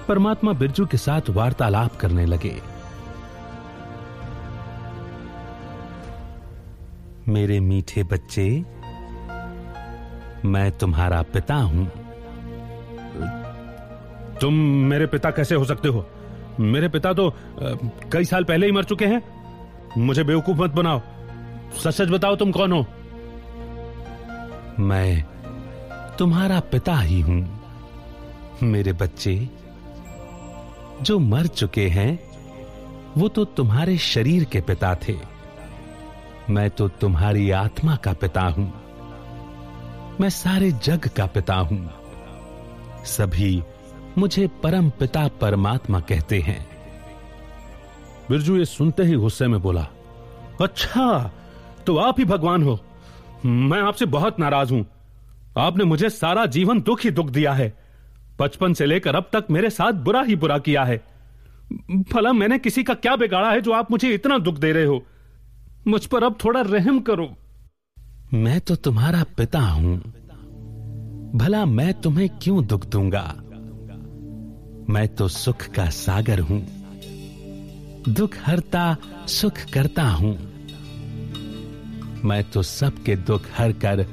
परमात्मा 0.07 0.53
बिरजू 0.53 0.85
के 0.85 0.97
साथ 0.97 1.29
वार्तालाप 1.29 1.95
करने 1.95 2.25
लगे। 2.25 2.55
मेरे 7.27 7.59
मीठे 7.59 8.03
बच्चे, 8.03 8.49
मैं 10.45 10.71
तुम्हारा 10.71 11.21
पिता 11.33 11.55
हूँ। 11.55 11.89
तुम 14.41 14.53
मेरे 14.89 15.05
पिता 15.07 15.31
कैसे 15.31 15.55
हो 15.55 15.65
सकते 15.65 15.87
हो? 15.87 16.05
मेरे 16.59 16.87
पिता 16.89 17.13
तो 17.13 17.33
कई 18.11 18.25
साल 18.25 18.43
पहले 18.43 18.65
ही 18.65 18.71
मर 18.71 18.83
चुके 18.83 19.05
हैं। 19.05 19.21
मुझे 19.97 20.23
बेवकूफ़ 20.23 20.57
मत 20.57 20.71
बनाओ। 20.71 21.01
सच 21.79 21.93
सच 21.93 22.09
बताओ 22.09 22.35
तुम 22.35 22.51
कौन 22.51 22.71
हो? 22.71 22.85
मैं 24.79 25.23
तुम्हारा 26.19 26.59
पिता 26.59 26.95
ही 26.95 27.21
हूँ। 27.21 27.59
मेरे 28.63 28.93
बच्चे, 28.93 29.49
जो 31.01 31.19
मर 31.19 31.47
चुके 31.47 31.87
हैं, 31.87 32.19
वो 33.17 33.27
तो 33.27 33.45
तुम्हारे 33.45 33.97
शरीर 33.97 34.43
के 34.43 34.61
पिता 34.61 34.95
थे। 34.95 35.15
मैं 36.49 36.69
तो 36.69 36.87
तुम्हारी 36.87 37.51
आत्मा 37.51 37.95
का 37.95 38.13
पिता 38.13 38.41
हूँ। 38.41 38.71
मैं 40.21 40.29
सारे 40.29 40.71
जग 40.71 41.07
का 41.07 41.25
पिता 41.25 41.55
हूँ। 41.55 41.89
सभी 43.05 43.63
मुझे 44.19 44.47
परम 44.63 44.89
पिता 44.89 45.27
परमात्मा 45.41 45.99
कहते 45.99 46.39
हैं। 46.39 46.59
बिरजू 48.29 48.57
ये 48.57 48.65
सुनते 48.65 49.03
ही 49.03 49.15
गुस्से 49.15 49.47
में 49.47 49.61
बोला 49.61 49.87
अच्छा 50.61 51.31
तो 51.87 51.97
आप 51.97 52.19
ही 52.19 52.25
भगवान 52.25 52.63
हो। 52.63 52.79
मैं 53.45 53.81
आपसे 53.81 54.05
बहुत 54.05 54.39
नाराज़ 54.39 54.73
हूँ। 54.73 54.85
आपने 55.57 55.83
मुझे 55.83 56.09
सारा 56.09 56.45
जीवन 56.45 56.81
दुख 56.81 57.01
ही 57.01 57.11
दुख 57.11 57.29
दिया 57.29 57.53
है। 57.53 57.73
बचपन 58.39 58.73
से 58.73 58.85
लेकर 58.85 59.15
अब 59.15 59.29
तक 59.33 59.47
मेरे 59.51 59.69
साथ 59.69 59.93
बुरा 59.93 60.21
ही 60.21 60.35
बुरा 60.35 60.57
किया 60.57 60.83
है। 60.83 60.97
भला 62.13 62.33
मैंने 62.33 62.59
किसी 62.59 62.83
का 62.83 62.93
क्या 62.93 63.15
बिगाड़ा 63.15 63.51
है 63.51 63.61
जो 63.61 63.71
आप 63.71 63.91
मुझे 63.91 64.13
इतना 64.13 64.37
दुख 64.37 64.55
दे 64.55 64.71
रहे 64.71 64.85
हो? 64.85 65.03
मुझ 65.87 66.05
पर 66.05 66.23
अब 66.23 66.37
थोड़ा 66.45 66.61
रहम 66.61 66.99
करो। 66.99 67.29
मैं 68.33 68.59
तो 68.61 68.75
तुम्हारा 68.75 69.23
पिता 69.37 69.59
हूँ। 69.59 69.97
भला 71.35 71.65
मैं 71.65 71.93
तुम्हें 71.93 72.29
क्यों 72.41 72.65
दुख 72.65 72.85
दूँगा? 72.85 73.23
मैं 74.89 75.07
तो 75.07 75.27
सुख 75.27 75.61
का 75.61 75.89
सागर 75.89 76.39
हूँ। 76.39 76.67
दुख 78.09 78.29
हरता, 78.43 78.97
सुख 79.27 79.53
करता 79.73 80.03
हूँ। 80.03 80.37
मैं 82.25 82.43
तो 82.43 82.61
सबके 82.61 83.15
दुख 83.15 83.41
हर 83.57 83.71
कर, 83.71 84.05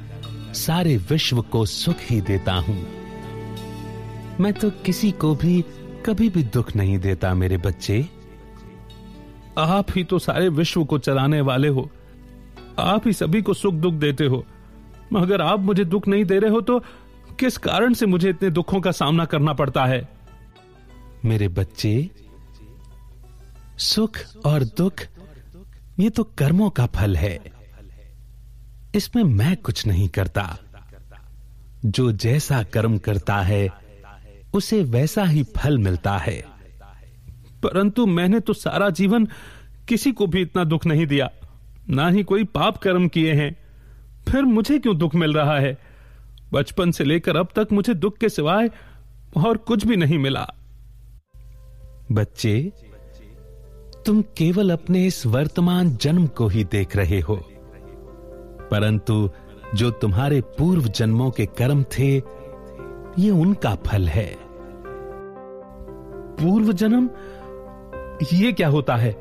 सारे 0.53 0.97
विश्व 0.97 1.41
को 1.41 1.65
सुख 1.65 1.95
ही 2.01 2.21
देता 2.21 2.53
हूँ। 2.53 2.87
मैं 4.39 4.53
तो 4.53 4.69
किसी 4.69 5.11
को 5.11 5.35
भी, 5.35 5.61
कभी 6.05 6.29
भी 6.29 6.43
दुख 6.43 6.75
नहीं 6.75 6.99
देता 6.99 7.33
मेरे 7.33 7.57
बच्चे। 7.57 8.09
आप 9.57 9.85
ही 9.95 10.03
तो 10.03 10.19
सारे 10.19 10.49
विश्व 10.49 10.85
को 10.85 10.97
चलाने 10.97 11.41
वाले 11.41 11.67
हो। 11.67 11.89
आप 12.79 13.07
ही 13.07 13.13
सभी 13.13 13.41
को 13.41 13.53
सुख 13.53 13.73
दुख 13.73 13.93
देते 13.93 14.25
हो। 14.25 14.45
मगर 15.13 15.41
आप 15.41 15.59
मुझे 15.59 15.85
दुख 15.85 16.07
नहीं 16.07 16.25
दे 16.25 16.39
रहे 16.39 16.51
हो 16.51 16.61
तो 16.61 16.79
किस 17.39 17.57
कारण 17.57 17.93
से 17.93 18.05
मुझे 18.05 18.29
इतने 18.29 18.49
दुखों 18.49 18.81
का 18.81 18.91
सामना 18.91 19.25
करना 19.25 19.53
पड़ता 19.53 19.85
है? 19.85 20.16
मेरे 21.25 21.47
बच्चे, 21.47 22.09
सुख 23.77 24.19
और 24.45 24.63
दुख, 24.63 24.93
ये 25.99 26.09
तो 26.09 26.23
कर्मों 26.23 26.69
का 26.69 26.85
फल 26.85 27.15
है। 27.15 27.39
इसमें 28.95 29.23
मैं 29.23 29.57
कुछ 29.57 29.87
नहीं 29.87 30.09
करता। 30.09 30.57
जो 31.85 32.11
जैसा 32.11 32.63
कर्म 32.63 32.97
करता 32.97 33.41
है, 33.41 33.69
उसे 34.53 34.83
वैसा 34.83 35.23
ही 35.23 35.43
फल 35.43 35.77
मिलता 35.77 36.17
है। 36.17 36.45
परंतु 37.63 38.05
मैंने 38.05 38.39
तो 38.39 38.53
सारा 38.53 38.89
जीवन 38.89 39.25
किसी 39.87 40.11
को 40.11 40.27
भी 40.27 40.41
इतना 40.41 40.63
दुख 40.63 40.85
नहीं 40.85 41.07
दिया। 41.07 41.31
ना 41.89 42.09
ही 42.09 42.23
कोई 42.23 42.43
पाप 42.43 42.77
कर्म 42.77 43.07
किए 43.07 43.33
हैं। 43.33 43.57
फिर 44.29 44.41
मुझे 44.41 44.79
क्यों 44.79 44.97
दुख 44.97 45.15
मिल 45.15 45.33
रहा 45.33 45.59
है? 45.59 45.77
बचपन 46.53 46.91
से 46.91 47.03
लेकर 47.03 47.37
अब 47.37 47.47
तक 47.55 47.67
मुझे 47.73 47.93
दुख 47.93 48.17
के 48.17 48.29
सिवाय 48.29 48.69
और 49.37 49.57
कुछ 49.57 49.85
भी 49.85 49.95
नहीं 49.95 50.17
मिला। 50.17 50.53
बच्चे, 52.11 52.71
तुम 54.05 54.21
केवल 54.21 54.69
अपने 54.69 55.05
इस 55.05 55.25
वर्तमान 55.25 55.89
जन्म 55.89 56.27
को 56.27 56.47
ही 56.47 56.63
देख 56.63 56.95
रहे 56.95 57.19
हो। 57.19 57.35
परंतु 58.71 59.29
जो 59.75 59.91
तुम्हारे 59.91 60.41
पूर्व 60.41 60.81
जन्मों 60.81 61.31
के 61.31 61.45
कर्म 61.45 61.83
थे, 61.83 62.17
ये 63.19 63.29
उनका 63.29 63.75
फल 63.75 64.07
है। 64.07 64.37
पूर्व 66.41 66.73
जन्म? 66.73 67.09
ये 68.33 68.51
क्या 68.51 68.67
होता 68.67 68.95
है? 68.95 69.15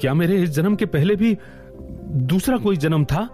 क्या 0.00 0.14
मेरे 0.14 0.42
इस 0.42 0.50
जन्म 0.50 0.76
के 0.76 0.86
पहले 0.86 1.16
भी 1.16 1.38
दूसरा 2.06 2.56
कोई 2.56 2.76
जन्म 2.76 3.04
था? 3.04 3.28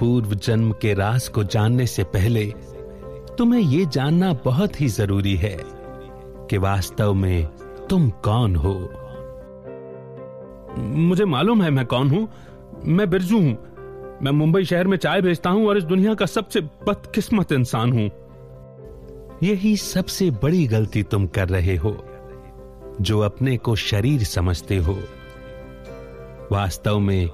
पूर्व 0.00 0.34
जन्म 0.34 0.72
के 0.72 0.94
राज 0.94 1.28
को 1.28 1.44
जानने 1.44 1.86
से 1.86 2.04
पहले 2.04 2.54
तुम्हें 3.38 3.60
यह 3.60 3.88
जानना 3.88 4.32
बहुत 4.32 4.80
ही 4.80 4.88
ज़रूरी 4.88 5.36
है 5.36 5.79
कि 6.50 6.58
वास्तव 6.58 7.14
में 7.14 7.46
तुम 7.90 8.10
कौन 8.10 8.56
हो? 8.56 8.72
मुझे 10.78 11.24
मालूम 11.24 11.62
है 11.62 11.70
मैं 11.70 11.84
कौन 11.86 12.10
हूँ। 12.10 12.28
मैं 12.84 13.10
बिरजू 13.10 13.38
हूँ। 13.38 14.18
मैं 14.22 14.30
मुंबई 14.30 14.64
शहर 14.64 14.86
में 14.86 14.96
चाय 14.96 15.20
बेचता 15.20 15.50
हूँ 15.50 15.68
और 15.68 15.78
इस 15.78 15.84
दुनिया 15.84 16.14
का 16.14 16.26
सबसे 16.26 16.60
बदकिस्मत 16.60 17.52
इंसान 17.52 17.92
हूँ। 17.92 18.10
यही 19.42 19.76
सबसे 19.76 20.30
बड़ी 20.30 20.66
गलती 20.66 21.02
तुम 21.02 21.26
कर 21.26 21.48
रहे 21.48 21.76
हो, 21.76 21.96
जो 23.00 23.20
अपने 23.20 23.56
को 23.56 23.76
शरीर 23.76 24.24
समझते 24.24 24.76
हो। 24.76 24.98
वास्तव 26.52 26.98
में 26.98 27.30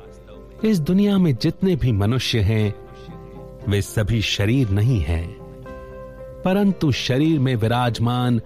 इस 0.65 0.81
दुनिया 0.81 1.19
में 1.19 1.35
जितने 1.37 1.77
भी 1.77 1.93
मनुष्य 1.93 2.41
हैं, 2.41 2.75
वे 3.69 3.83
सभी 3.83 4.21
शरीर 4.23 4.71
नहीं 4.71 5.01
हैं, 5.01 5.27
परंतु 6.45 6.93
शरीर 6.93 7.41
में 7.41 7.55
विराजमान 7.57 8.41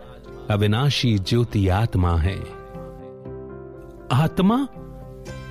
अविनाशी 0.51 1.19
ज्योति 1.19 1.69
आत्मा 1.69 2.17
है। 2.17 2.41
आत्मा? 4.13 4.69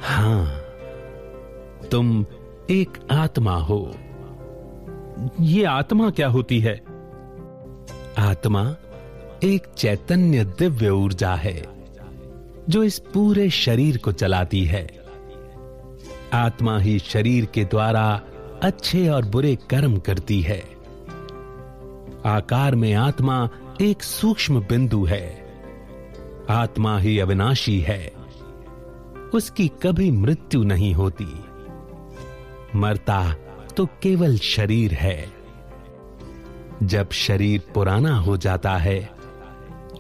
हाँ। 0.04 0.62
तुम 1.92 2.26
एक 2.70 3.08
आत्मा 3.12 3.56
हो। 3.56 3.96
ये 5.42 5.64
आत्मा 5.64 6.10
क्या 6.10 6.28
होती 6.28 6.60
है? 6.60 6.84
आत्मा 8.18 8.76
एक 9.44 9.68
चैतन्य 9.78 10.46
दिव्य 10.46 10.90
ऊर्जा 10.90 11.36
है, 11.36 11.66
जो 12.70 12.84
इस 12.84 13.00
पूरे 13.00 13.50
शरीर 13.50 13.98
को 13.98 14.12
चलाती 14.12 14.66
है। 14.66 15.00
आत्मा 16.34 16.80
ही 16.80 17.00
शरीर 17.00 17.46
के 17.46 17.64
द्वारा 17.64 18.22
अच्छे 18.62 19.10
और 19.10 19.26
बुरे 19.26 19.56
कर्म 19.56 19.98
करती 19.98 20.42
है। 20.42 20.64
आकार 22.26 22.76
में 22.76 22.94
आत्मा 22.94 23.50
एक 23.82 24.04
सूक्ष्म 24.04 24.62
बिंदु 24.62 25.06
है। 25.06 25.54
आत्मा 26.50 27.00
ही 27.00 27.20
अविनाशी 27.20 27.80
है। 27.80 28.14
उसकी 29.34 29.68
कभी 29.68 30.12
मृत्यु 30.12 30.64
नहीं 30.64 30.94
होती। 30.94 31.44
मरता 32.76 33.34
तो 33.78 33.86
केवल 33.86 34.38
शरीर 34.38 34.94
है। 34.94 35.32
जब 36.84 37.12
शरीर 37.12 37.62
पुराना 37.74 38.20
हो 38.20 38.38
जाता 38.38 38.78
है 38.78 39.12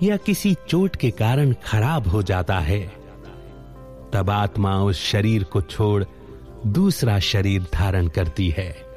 या 0.03 0.17
किसी 0.17 0.55
चोट 0.67 0.95
के 0.95 1.12
कारण 1.12 1.53
खराब 1.65 2.07
हो 2.07 2.24
जाता 2.24 2.59
है, 2.59 2.93
तब 4.13 4.29
आत्मा 4.29 4.81
उस 4.81 5.03
शरीर 5.03 5.43
को 5.43 5.62
छोड़ 5.62 6.03
दूसरा 6.67 7.19
शरीर 7.19 7.65
धारण 7.74 8.07
करती 8.07 8.50
है। 8.50 8.88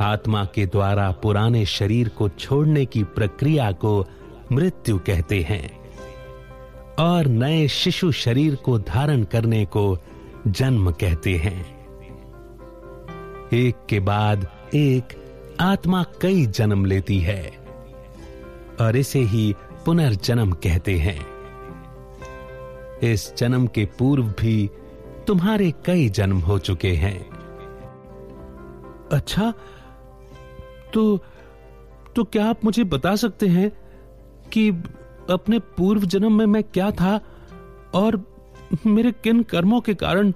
आत्मा 0.00 0.44
के 0.44 0.66
द्वारा 0.66 1.10
पुराने 1.10 1.66
शरीर 1.66 2.08
को 2.08 2.28
छोड़ने 2.28 2.84
की 2.84 3.04
प्रक्रिया 3.04 3.72
को 3.72 4.06
मृत्यु 4.52 4.98
कहते 4.98 5.40
हैं 5.40 5.84
और 6.98 7.26
नए 7.26 7.68
शिशु 7.68 8.12
शरीर 8.12 8.54
को 8.54 8.78
धारण 8.78 9.24
करने 9.24 9.64
को 9.64 9.98
जन्म 10.46 10.90
कहते 10.90 11.36
हैं। 11.36 11.74
एक 13.52 13.86
के 13.88 14.00
बाद 14.00 14.48
एक 14.74 15.04
आत्मा 15.60 16.04
कई 16.22 16.46
जन्म 16.46 16.84
लेती 16.84 17.18
है 17.20 17.52
और 18.80 18.96
इसे 18.96 19.20
ही 19.20 19.54
पुनर्जन्म 19.84 20.52
कहते 20.52 20.98
हैं। 20.98 21.26
इस 23.02 23.36
जन्म 23.36 23.66
के 23.66 23.84
पूर्व 23.84 24.24
भी 24.40 24.70
तुम्हारे 25.26 25.72
कई 25.86 26.08
जन्म 26.08 26.38
हो 26.38 26.58
चुके 26.58 26.92
हैं। 26.92 27.34
अच्छा 29.12 29.54
तो 30.94 31.24
तो 32.16 32.24
क्या 32.24 32.46
आप 32.46 32.64
मुझे 32.64 32.84
बता 32.84 33.16
सकते 33.16 33.46
हैं 33.46 33.70
कि 34.52 34.68
अपने 35.30 35.58
पूर्व 35.58 36.04
जन्म 36.04 36.38
में 36.38 36.46
मैं 36.46 36.62
क्या 36.62 36.90
था 36.90 37.20
और 37.94 38.22
मेरे 38.86 39.12
किन 39.12 39.42
कर्मों 39.42 39.80
के 39.80 39.94
कारण 39.94 40.32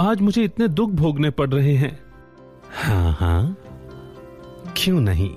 आज 0.00 0.20
मुझे 0.20 0.42
इतने 0.42 0.68
दुख 0.68 0.90
भोगने 0.90 1.30
पड़ 1.30 1.50
रहे 1.50 1.74
हैं? 1.74 1.98
हाँ 2.74 3.12
हाँ। 3.12 3.56
क्यों 4.76 5.00
नहीं? 5.00 5.30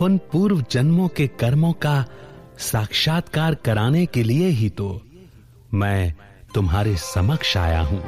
उन 0.00 0.18
पूर्व 0.18 0.64
जन्मों 0.70 1.08
के 1.08 1.26
कर्मों 1.26 1.72
का 1.72 2.04
साक्षात्कार 2.58 3.54
कराने 3.54 4.06
के 4.06 4.22
लिए 4.22 4.48
ही 4.48 4.68
तो 4.70 5.02
मैं 5.74 6.14
तुम्हारे 6.54 6.96
समक्ष 6.96 7.56
आया 7.56 7.80
हूँ। 7.80 8.02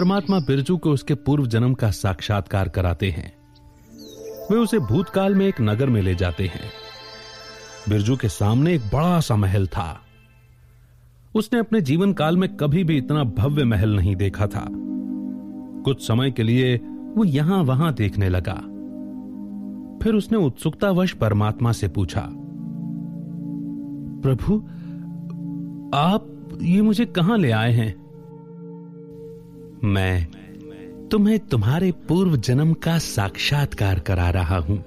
परमात्मा 0.00 0.38
बिरजू 0.38 0.76
को 0.76 0.90
उसके 0.90 1.14
पूर्व 1.14 1.46
जन्म 1.46 1.74
का 1.74 1.90
साक्षात्कार 1.90 2.68
कराते 2.68 3.10
हैं। 3.10 3.32
वे 4.50 4.56
उसे 4.56 4.78
भूतकाल 4.78 5.34
में 5.34 5.46
एक 5.46 5.60
नगर 5.60 5.88
में 5.88 6.02
ले 6.02 6.14
जाते 6.14 6.46
हैं। 6.46 6.70
बिरजू 7.88 8.16
के 8.16 8.28
सामने 8.28 8.74
एक 8.74 8.80
बड़ा 8.80 9.20
सा 9.20 9.36
महल 9.36 9.66
था। 9.66 10.00
उसने 11.34 11.58
अपने 11.58 11.80
जीवन 11.80 12.12
काल 12.12 12.36
में 12.36 12.56
कभी 12.56 12.84
भी 12.84 12.98
इतना 12.98 13.24
भव्य 13.24 13.64
महल 13.64 13.96
नहीं 13.96 14.16
देखा 14.16 14.46
था। 14.46 14.66
कुछ 15.84 16.06
समय 16.08 16.30
के 16.30 16.42
लिए 16.42 16.76
वो 17.16 17.24
यहाँ 17.24 17.62
वहाँ 17.62 17.94
देखने 17.94 18.28
लगा। 18.28 18.54
फिर 20.02 20.14
उसने 20.14 20.38
उत्सुकतावश 20.38 21.12
परमात्मा 21.12 21.72
से 21.72 21.88
पूछा, 21.88 22.28
प्रभु, 24.22 24.60
आप 25.96 26.58
ये 26.62 26.82
मुझे 26.82 27.04
कहाँ 27.06 27.38
ले 27.38 27.50
आए 27.50 27.72
हैं? 27.72 28.09
मैं 29.84 30.28
तुम्हें 31.08 31.38
तुम्हारे 31.38 31.92
पूर्व 31.92 32.36
जन्म 32.36 32.72
का 32.72 32.98
साक्षात्कार 32.98 33.98
करा 33.98 34.30
रहा 34.30 34.58
हूँ। 34.58 34.84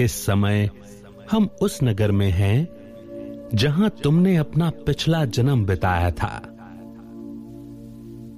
इस 0.00 0.12
समय 0.26 0.70
हम 1.30 1.48
उस 1.62 1.78
नगर 1.82 2.12
में 2.12 2.30
हैं 2.30 2.68
जहाँ 3.54 3.90
तुमने 4.02 4.36
अपना 4.36 4.70
पिछला 4.70 5.24
जन्म 5.24 5.66
बिताया 5.66 6.10
था। 6.10 6.42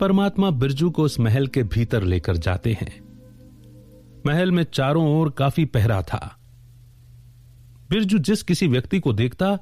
परमात्मा 0.01 0.51
बिरजू 0.51 0.91
को 0.91 1.03
उस 1.03 1.21
महल 1.21 1.47
के 1.47 1.63
भीतर 1.63 2.03
लेकर 2.03 2.37
जाते 2.37 2.73
हैं। 2.73 3.01
महल 4.27 4.53
में 4.53 4.65
चारों 4.65 5.21
ओर 5.21 5.31
काफ़ी 5.31 5.65
पहरा 5.65 6.03
था। 6.03 6.37
बिरजू 7.91 8.19
जिस 8.19 8.43
किसी 8.43 8.67
व्यक्ति 8.67 9.01
को 9.01 9.13
देखता, 9.13 9.53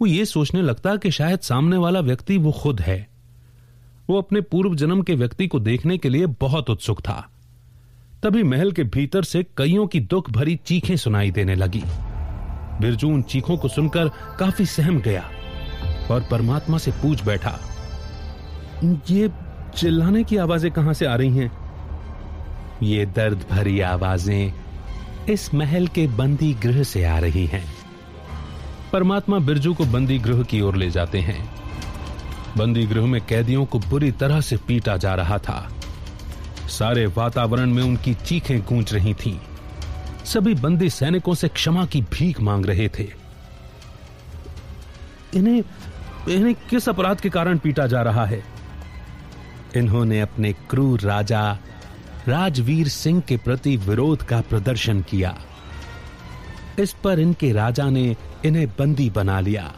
वो 0.00 0.06
ये 0.06 0.24
सोचने 0.24 0.62
लगता 0.62 0.96
कि 0.96 1.10
शायद 1.10 1.40
सामने 1.40 1.76
वाला 1.76 2.00
व्यक्ति 2.00 2.38
वो 2.38 2.52
खुद 2.52 2.80
है। 2.80 3.15
वो 4.08 4.18
अपने 4.18 4.40
पूर्व 4.40 4.74
जन्म 4.74 5.02
के 5.02 5.14
व्यक्ति 5.14 5.46
को 5.46 5.60
देखने 5.60 5.98
के 5.98 6.08
लिए 6.08 6.26
बहुत 6.40 6.70
उत्सुक 6.70 7.00
था। 7.00 7.28
तभी 8.22 8.42
महल 8.42 8.72
के 8.72 8.84
भीतर 8.84 9.22
से 9.22 9.42
कईयों 9.58 9.86
की 9.86 10.00
दुख 10.00 10.30
भरी 10.30 10.56
चीखें 10.66 10.96
सुनाई 10.96 11.30
देने 11.30 11.54
लगी। 11.54 11.82
बिरजू 12.80 13.08
उन 13.08 13.22
चीखों 13.22 13.56
को 13.56 13.68
सुनकर 13.68 14.08
काफ़ी 14.38 14.66
सहम 14.66 15.00
गया 15.00 15.22
और 16.10 16.26
परमात्मा 16.30 16.78
से 16.78 16.90
पूछ 16.92 17.24
बैठा, 17.24 17.58
ये 18.84 19.30
चिल्लाने 19.76 20.22
की 20.24 20.36
आवाज़ें 20.36 20.70
कहाँ 20.72 20.94
से 20.94 21.06
आ 21.06 21.14
रही 21.14 21.36
हैं? 21.36 21.50
ये 22.82 23.06
दर्द 23.06 23.44
भरी 23.50 23.80
आवाज़ें 23.80 24.52
इस 25.28 25.52
महल 25.54 25.86
के 25.86 26.06
बंदी 26.06 26.52
गृह 26.54 26.82
से 26.82 27.04
आ 27.04 27.18
रही 27.18 27.46
हैं। 27.46 27.64
परमात्मा 28.92 29.38
बिरजू 29.38 29.74
को 29.74 29.84
बंदी 29.84 30.18
गृह 30.18 30.42
की 30.42 30.60
ओर 30.60 30.76
ले 30.76 30.90
जाते 30.90 31.20
हैं। 31.20 31.55
बंदी 32.56 32.86
गृह 32.86 33.06
में 33.06 33.20
कैदियों 33.26 33.64
को 33.64 33.78
बुरी 33.78 34.12
तरह 34.12 34.40
से 34.40 34.56
पीटा 34.56 34.96
जा 34.96 35.14
रहा 35.14 35.38
था। 35.38 35.72
सारे 36.68 37.06
वातावरण 37.06 37.70
में 37.70 37.82
उनकी 37.82 38.14
चीखें 38.14 38.60
गूंज 38.60 38.94
रही 38.94 39.14
थीं। 39.14 39.38
सभी 40.24 40.54
बंदी 40.54 40.90
सैनिकों 40.90 41.34
से 41.34 41.48
क्षमा 41.48 41.86
की 41.86 42.00
भीख 42.00 42.40
मांग 42.40 42.66
रहे 42.66 42.88
थे। 42.88 43.12
इन्हें 45.34 45.64
इन्हें 46.28 46.54
किस 46.54 46.88
अपराध 46.88 47.20
के 47.20 47.28
कारण 47.28 47.58
पीटा 47.58 47.86
जा 47.86 48.02
रहा 48.02 48.26
है? 48.26 48.44
इन्होंने 49.76 50.20
अपने 50.20 50.52
क्रूर 50.52 51.00
राजा, 51.00 51.58
राजवीर 52.28 52.88
सिंह 52.88 53.20
के 53.20 53.36
प्रति 53.36 53.76
विरोध 53.76 54.22
का 54.22 54.40
प्रदर्शन 54.40 55.02
किया। 55.02 55.38
इस 56.78 56.92
पर 56.92 57.20
इनके 57.20 57.52
राजा 57.52 57.90
ने 57.90 58.16
इन्हें 58.44 58.68
बंदी 58.68 59.10
बना 59.10 59.40
लिया। 59.40 59.74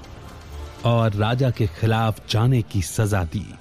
और 0.85 1.13
राजा 1.13 1.51
के 1.51 1.67
खिलाफ 1.67 2.31
जाने 2.31 2.63
की 2.63 2.83
सजा 2.83 3.25
दी। 3.25 3.55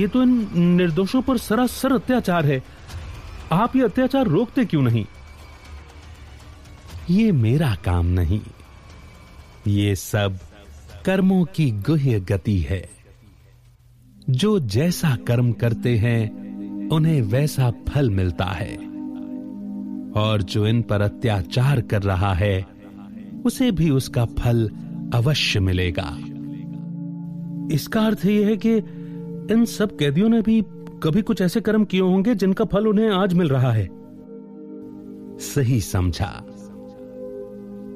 ये 0.00 0.08
तो 0.08 0.22
इन 0.22 0.48
निर्दोषों 0.58 1.22
पर 1.22 1.38
सरासर 1.38 1.92
अत्याचार 1.92 2.46
है। 2.46 2.62
आप 3.52 3.76
ये 3.76 3.82
अत्याचार 3.82 4.26
रोकते 4.26 4.64
क्यों 4.64 4.82
नहीं? 4.82 5.06
ये 7.10 7.32
मेरा 7.32 7.74
काम 7.74 8.06
नहीं। 8.06 8.40
ये 9.66 9.96
सब 9.96 10.38
कर्मों 11.04 11.44
की 11.44 11.70
गुह्य 11.70 12.20
गति 12.20 12.58
है। 12.58 12.90
जो 14.30 14.58
जैसा 14.58 15.16
कर्म 15.16 15.52
करते 15.52 15.98
हैं 15.98 16.44
उन्हें 16.88 17.22
वैसा 17.22 17.72
फल 17.88 18.10
मिलता 18.10 18.44
है। 18.44 18.76
और 20.12 20.42
जो 20.42 20.66
इन 20.66 20.82
पर 20.82 21.00
अत्याचार 21.00 21.80
कर 21.80 22.02
रहा 22.02 22.34
है 22.34 22.66
उसे 23.46 23.70
भी 23.70 23.90
उसका 23.90 24.24
फल 24.24 24.70
अवश्य 25.14 25.60
मिलेगा। 25.60 26.18
इसका 27.74 28.00
अर्थ 28.00 28.26
यह 28.26 28.46
है 28.46 28.56
कि 28.56 28.76
इन 29.54 29.64
सब 29.64 29.96
कैदियों 29.96 30.28
ने 30.28 30.42
भी 30.42 30.64
कभी 31.02 31.22
कुछ 31.22 31.40
ऐसे 31.40 31.60
कर्म 31.60 31.84
किए 31.84 32.00
होंगे 32.00 32.34
जिनका 32.34 32.64
फल 32.64 32.86
उन्हें 32.86 33.10
आज 33.10 33.34
मिल 33.34 33.48
रहा 33.48 33.72
है। 33.72 33.88
सही 35.38 35.80
समझा। 35.80 36.44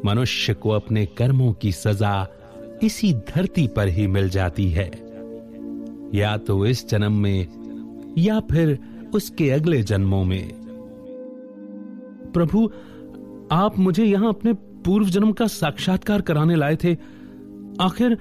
मनुष्य 0.04 0.54
को 0.54 0.70
अपने 0.70 1.07
कर्मों 1.07 1.52
की 1.52 1.72
सजा 1.72 2.28
इसी 2.83 3.12
धरती 3.12 3.68
पर 3.68 3.88
ही 3.88 4.07
मिल 4.07 4.28
जाती 4.28 4.70
है। 4.70 4.90
या 6.14 6.37
तो 6.37 6.66
इस 6.66 6.88
जन्म 6.88 7.12
में, 7.12 7.46
या 8.18 8.40
फिर 8.40 8.78
उसके 9.14 9.50
अगले 9.50 9.83
जन्मों 9.83 10.24
में। 10.24 10.52
प्रभु, 12.33 12.70
आप 13.52 13.78
मुझे 13.78 14.04
यहाँ 14.04 14.28
अपने 14.28 14.52
पूर्व 14.85 15.07
जन्म 15.07 15.33
का 15.33 15.47
साक्षात्कार 15.47 16.21
कराने 16.21 16.57
लाए 16.57 16.77
थे। 16.77 16.97
आखिर 17.81 18.19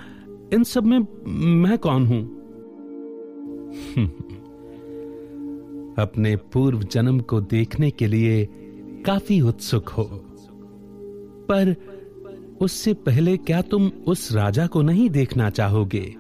इन 0.54 0.64
सब 0.64 0.86
में 0.86 1.00
मैं 1.64 1.78
कौन 1.78 2.06
हूँ? 2.06 2.38
अपने 6.00 6.36
पूर्व 6.36 6.84
जन्म 6.84 7.20
को 7.20 7.42
देखने 7.42 7.92
के 7.92 8.08
लिए 8.08 8.46
काफ़ी 9.06 9.42
उत्सुक 9.42 9.90
हो। 9.90 10.04
पर 11.50 11.76
उससे 12.62 12.94
पहले 12.94 13.38
क्या 13.38 13.62
तुम 13.62 13.92
उस 14.08 14.32
राजा 14.32 14.68
को 14.68 14.82
नहीं 14.82 15.10
देखना 15.10 15.50
चाहोगे, 15.50 16.16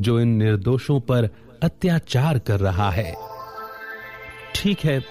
जो 0.00 0.20
इन 0.20 0.28
निर्दोषों 0.28 1.00
पर 1.00 1.28
अत्याचार 1.62 2.38
कर 2.38 2.60
रहा 2.60 2.90
है? 2.90 3.14
ठीक 4.54 4.78
है, 4.78 5.02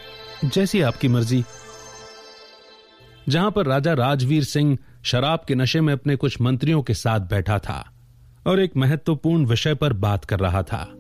जैसी 0.46 0.82
आपकी 0.82 1.08
मर्ज़ी। 1.08 1.44
जहाँ 3.30 3.52
पर 3.52 3.66
राजा 3.66 3.94
राजवीर 3.94 4.44
सिंह 4.44 4.78
शराब 5.04 5.40
के 5.48 5.56
नशे 5.56 5.82
में 5.82 5.94
अपने 5.94 6.16
कुछ 6.16 6.42
मंत्रियों 6.42 6.82
के 6.82 6.94
साथ 6.94 7.20
बैठा 7.20 7.60
था 7.60 7.92
और 8.48 8.60
एक 8.60 8.78
महत्वपूर्ण 8.78 9.46
विषय 9.46 9.76
पर 9.76 9.94
बात 9.94 10.26
कर 10.26 10.40
रहा 10.40 10.64
था। 10.64 10.94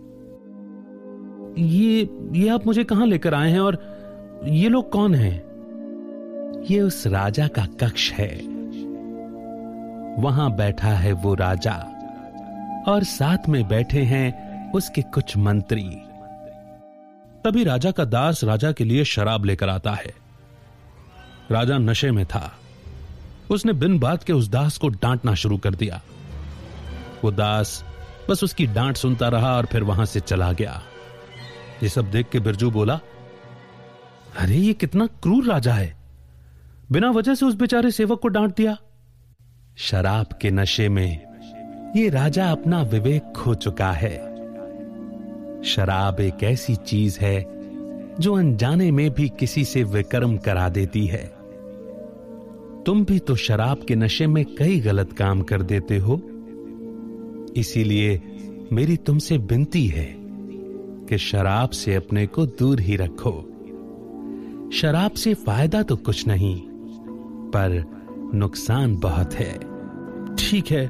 ये 1.58 2.10
ये 2.32 2.50
आप 2.50 2.66
मुझे 2.66 2.84
कहाँ 2.84 3.08
लेकर 3.08 3.34
आए 3.34 3.52
हैं 3.52 3.60
और 3.60 3.78
ये 4.48 4.70
लोग 4.70 4.92
कौन 4.92 5.16
हैं? 5.16 5.38
ये 6.70 6.82
उस 6.82 7.08
राजा 7.08 7.48
का 7.48 7.66
कक्ष 7.66 8.12
है। 8.12 8.38
वहाँ 10.24 10.56
बैठा 10.56 10.90
है 10.90 11.12
वो 11.12 11.34
राजा 11.34 11.74
और 12.88 13.04
साथ 13.04 13.50
में 13.50 13.68
बैठे 13.68 14.02
हैं 14.02 14.72
उसके 14.72 15.02
कुछ 15.02 15.38
मंत्री। 15.38 15.90
तभी 17.44 17.64
राजा 17.64 17.92
का 17.92 18.06
दास 18.06 18.44
राजा 18.44 18.72
के 18.72 18.84
लिए 18.84 19.04
शराब 19.04 19.46
लेकर 19.46 19.70
आता 19.70 19.92
है। 19.92 20.27
राजा 21.52 21.78
नशे 21.78 22.12
में 22.12 22.26
था। 22.26 22.60
उसने 23.50 23.74
बिन 23.74 24.00
बात 24.00 24.24
के 24.24 24.34
उस 24.34 24.50
दास 24.50 24.78
को 24.78 24.90
डांटना 24.90 25.34
शुरू 25.34 25.58
कर 25.58 25.76
दिया। 25.76 26.02
वो 27.24 27.32
दास 27.32 27.86
बस 28.30 28.44
उसकी 28.44 28.66
डांट 28.66 28.98
सुनता 28.98 29.28
रहा 29.28 29.58
और 29.58 29.66
फिर 29.66 29.84
वहाँ 29.84 30.06
से 30.06 30.20
चला 30.20 30.54
गया। 30.54 30.84
ये 31.84 31.90
सब 31.90 32.12
देख 32.12 32.30
के 32.30 32.40
बिरजू 32.40 32.72
बोला, 32.72 33.00
अरे, 34.40 34.56
ये 34.56 34.74
कितना 34.74 35.08
क्रूर 35.08 35.46
राजा 35.46 35.74
है। 35.74 35.98
बिना 36.92 37.12
वजह 37.12 37.36
से 37.36 37.46
उस 37.46 37.56
बेचारे 37.56 37.92
सेवक 37.92 38.20
को 38.20 38.28
डांट 38.28 38.56
दिया। 38.56 38.78
शराब 39.78 40.26
के 40.42 40.52
नशे 40.52 40.90
में 40.90 41.28
ये 41.96 42.10
राजा 42.10 42.52
अपना 42.52 42.82
विवेक 42.82 43.34
खो 43.36 43.56
चुका 43.56 43.92
है। 43.92 44.38
शराब 45.64 46.20
एक 46.20 46.44
ऐसी 46.44 46.76
चीज़ 46.76 47.20
है 47.20 47.46
जो 48.20 48.38
अनजाने 48.38 48.92
में 48.92 49.12
भी 49.12 49.30
किसी 49.30 49.66
से 49.66 49.84
विक्रम 49.84 50.38
करा 50.38 50.70
देती 50.70 51.08
है। 51.08 51.37
तुम 52.88 53.06
भी 53.06 53.20
तो 53.20 53.36
शराब 53.36 53.80
के 53.88 53.96
नशे 53.96 54.28
में 54.28 54.46
कई 54.46 54.80
गलत 54.80 55.12
काम 55.14 55.42
कर 55.42 55.62
देते 55.62 55.98
हो। 55.98 56.22
इसीलिए 57.58 58.22
मेरी 58.74 58.98
तुमसे 58.98 59.38
विनती 59.38 59.86
है 59.88 60.16
कि 61.10 61.18
शराब 61.18 61.70
से 61.70 61.96
अपने 61.96 62.28
को 62.28 62.46
दूर 62.46 62.80
ही 62.80 62.96
रखो। 62.96 63.32
शराब 64.74 65.12
से 65.12 65.34
फ़ायदा 65.34 65.84
तो 65.84 65.96
कुछ 65.96 66.28
नहीं, 66.28 66.62
पर 67.50 67.84
नुकसान 68.34 68.98
बहुत 68.98 69.34
है। 69.34 69.54
ठीक 70.36 70.72
है, 70.72 70.86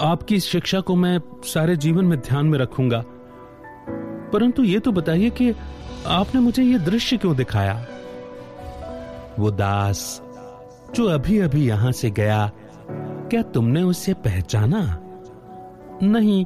आपकी 0.00 0.40
शिक्षा 0.40 0.80
को 0.80 0.96
मैं 0.96 1.20
सारे 1.44 1.76
जीवन 1.76 2.04
में 2.04 2.18
ध्यान 2.20 2.46
में 2.46 2.58
रखूँगा। 2.58 3.04
परंतु 4.32 4.62
ये 4.62 4.78
तो 4.78 4.92
बताइए 4.92 5.30
कि 5.30 5.54
आपने 6.06 6.40
मुझे 6.40 6.62
यह 6.62 6.78
दृश्य 6.78 7.16
क्यों 7.16 7.36
दिखाया? 7.36 7.86
वो 9.38 9.50
दास 9.50 10.22
जो 10.94 11.04
अभी 11.04 11.38
अभी 11.38 11.66
यहाँ 11.66 11.92
से 11.92 12.10
गया, 12.10 12.50
क्या 13.30 13.42
तुमने 13.42 13.82
उसे 13.82 14.14
पहचाना? 14.14 14.80
नहीं, 16.02 16.44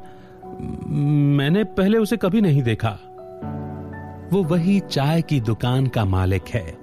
मैंने 1.37 1.65
पहले 1.65 1.99
उसे 1.99 2.17
कभी 2.17 2.41
नहीं 2.41 2.63
देखा। 2.63 2.99
वो 4.33 4.43
वही 4.43 4.81
चाय 4.81 5.23
की 5.23 5.41
दुकान 5.41 5.87
का 5.87 6.05
मालिक 6.05 6.49
है, 6.49 6.79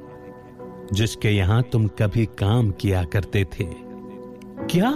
जिसके 0.94 1.30
यहाँ 1.30 1.62
तुम 1.64 1.88
कभी 1.88 2.26
काम 2.40 2.72
किया 2.72 3.04
करते 3.04 3.44
थे। 3.54 3.66
क्या? 4.66 4.90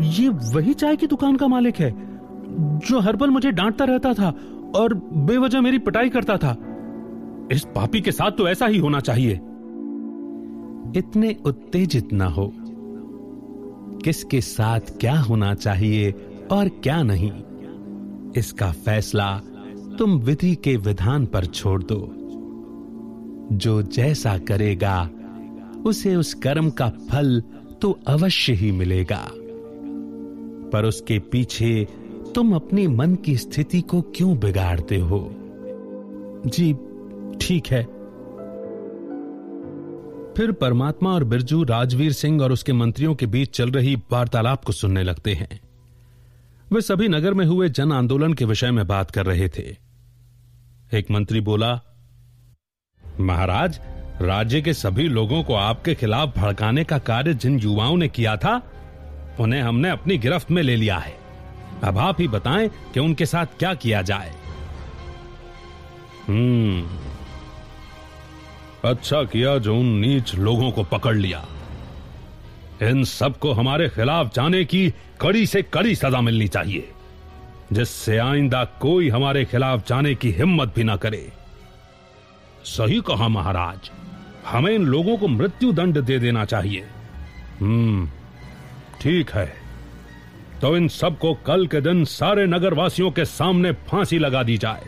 ये 0.00 0.28
वही 0.28 0.74
चाय 0.74 0.96
की 0.96 1.06
दुकान 1.06 1.36
का 1.36 1.46
मालिक 1.46 1.76
है, 1.76 1.90
जो 2.80 3.00
हर 3.00 3.16
पल 3.16 3.30
मुझे 3.30 3.50
डांटता 3.50 3.84
रहता 3.84 4.12
था 4.12 4.34
और 4.76 4.94
बेवजह 5.22 5.60
मेरी 5.60 5.78
पिटाई 5.78 6.10
करता 6.10 6.36
था। 6.36 6.56
इस 7.52 7.64
पापी 7.74 8.00
के 8.00 8.12
साथ 8.12 8.30
तो 8.30 8.48
ऐसा 8.48 8.66
ही 8.66 8.78
होना 8.78 9.00
चाहिए। 9.00 9.40
इतने 10.96 11.36
उत्तेजित 11.44 12.12
ना 12.12 12.26
हो। 12.26 12.52
किसके 14.04 14.40
साथ 14.40 14.80
क्या 14.80 15.20
होना 15.20 15.54
चाहिए 15.54 16.14
और 16.50 16.68
क्या 16.68 17.02
नहीं? 17.02 17.32
इसका 18.36 18.72
फैसला 18.72 19.42
तुम 19.98 20.18
विधि 20.18 20.54
के 20.54 20.76
विधान 20.76 21.26
पर 21.26 21.44
छोड़ 21.44 21.82
दो। 21.82 22.12
जो 23.56 23.82
जैसा 23.82 24.38
करेगा, 24.38 25.10
उसे 25.86 26.16
उस 26.16 26.34
कर्म 26.34 26.70
का 26.70 26.88
फल 26.88 27.42
तो 27.82 27.98
अवश्य 28.06 28.52
ही 28.52 28.72
मिलेगा। 28.72 29.28
पर 30.72 30.84
उसके 30.84 31.18
पीछे 31.18 31.86
तुम 32.34 32.54
अपने 32.54 32.88
मन 32.88 33.14
की 33.14 33.36
स्थिति 33.36 33.80
को 33.80 34.00
क्यों 34.00 34.38
बिगाड़ते 34.38 34.96
हो? 34.96 35.30
जी, 36.46 36.76
ठीक 37.40 37.66
है। 37.66 38.01
फिर 40.36 40.52
परमात्मा 40.52 41.10
और 41.10 41.24
बिरजू 41.24 41.64
राजवीर 41.64 42.12
सिंह 42.12 42.42
और 42.42 42.52
उसके 42.52 42.72
मंत्रियों 42.72 43.14
के 43.14 43.26
बीच 43.26 43.50
चल 43.50 43.70
रही 43.70 43.96
वार्तालाप 43.96 44.64
को 44.64 44.72
सुनने 44.72 45.02
लगते 45.02 45.34
हैं। 45.34 45.60
वे 46.72 46.80
सभी 46.80 47.08
नगर 47.08 47.34
में 47.34 47.46
हुए 47.46 47.68
जन 47.68 47.92
आंदोलन 47.92 48.34
के 48.34 48.44
विषय 48.44 48.70
में 48.70 48.86
बात 48.86 49.10
कर 49.10 49.26
रहे 49.26 49.48
थे। 49.48 49.76
एक 50.94 51.10
मंत्री 51.10 51.40
बोला, 51.40 51.80
महाराज, 53.20 53.80
राज्य 54.20 54.62
के 54.62 54.74
सभी 54.74 55.08
लोगों 55.08 55.42
को 55.42 55.54
आपके 55.54 55.94
खिलाफ 55.94 56.38
भड़काने 56.38 56.84
का 56.84 56.98
कार्य 56.98 57.34
जिन 57.34 57.58
युवाओं 57.58 57.96
ने 57.96 58.08
किया 58.08 58.36
था, 58.36 58.62
उन्हें 59.40 59.62
हमने 59.62 59.90
अपनी 59.90 60.18
गिरफ्त 60.18 60.50
में 60.50 60.62
ले 60.62 60.76
लिया 60.76 60.98
है। 60.98 61.16
अब 61.84 61.98
आप 61.98 62.20
ही 62.20 62.28
बताएँ 62.28 62.68
कि 62.68 63.00
उनके 63.00 63.26
साथ 63.26 63.46
क्या 63.58 63.74
किया 63.74 64.02
जाए? 64.02 64.34
हम्म 66.28 66.86
अच्छा 68.84 69.22
किया 69.24 69.56
जो 69.58 69.76
उन 69.76 69.86
नीच 70.00 70.34
लोगों 70.36 70.70
को 70.70 70.82
पकड़ 70.84 71.16
लिया। 71.16 71.44
इन 72.82 73.04
सबको 73.04 73.52
हमारे 73.52 73.88
खिलाफ 73.88 74.34
जाने 74.34 74.64
की 74.64 74.88
कड़ी 75.20 75.46
से 75.46 75.62
कड़ी 75.64 75.94
सजा 75.94 76.20
मिलनी 76.20 76.48
चाहिए, 76.48 76.88
जिससे 77.72 78.16
आइंदा 78.18 78.64
कोई 78.80 79.08
हमारे 79.08 79.44
खिलाफ 79.44 79.86
जाने 79.88 80.14
की 80.14 80.30
हिम्मत 80.30 80.72
भी 80.76 80.84
ना 80.84 80.96
करे। 80.96 81.26
सही 82.66 83.00
कहा 83.00 83.28
महाराज, 83.28 83.90
हमें 84.46 84.72
इन 84.72 84.84
लोगों 84.86 85.16
को 85.16 85.28
मृत्यु 85.28 85.72
दंड 85.72 86.00
दे 86.00 86.18
देना 86.18 86.44
चाहिए। 86.44 86.84
हम्म 87.60 88.08
ठीक 89.00 89.30
है। 89.30 89.46
तो 90.60 90.76
इन 90.76 90.88
सबको 90.88 91.34
कल 91.46 91.66
के 91.66 91.80
दिन 91.80 92.04
सारे 92.04 92.46
नगरवासियों 92.46 93.10
के 93.10 93.24
सामने 93.24 93.72
फांसी 93.88 94.18
लगा 94.18 94.42
दी 94.42 94.58
जाए, 94.58 94.84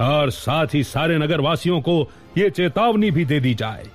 और 0.00 0.30
साथ 0.30 0.74
ही 0.74 0.82
सारे 0.84 1.18
नगरवासियों 1.18 1.80
को 1.80 2.02
यह 2.38 2.48
चेतावनी 2.48 3.10
भी 3.10 3.24
दे 3.24 3.40
दी 3.40 3.54
जाए 3.54 3.86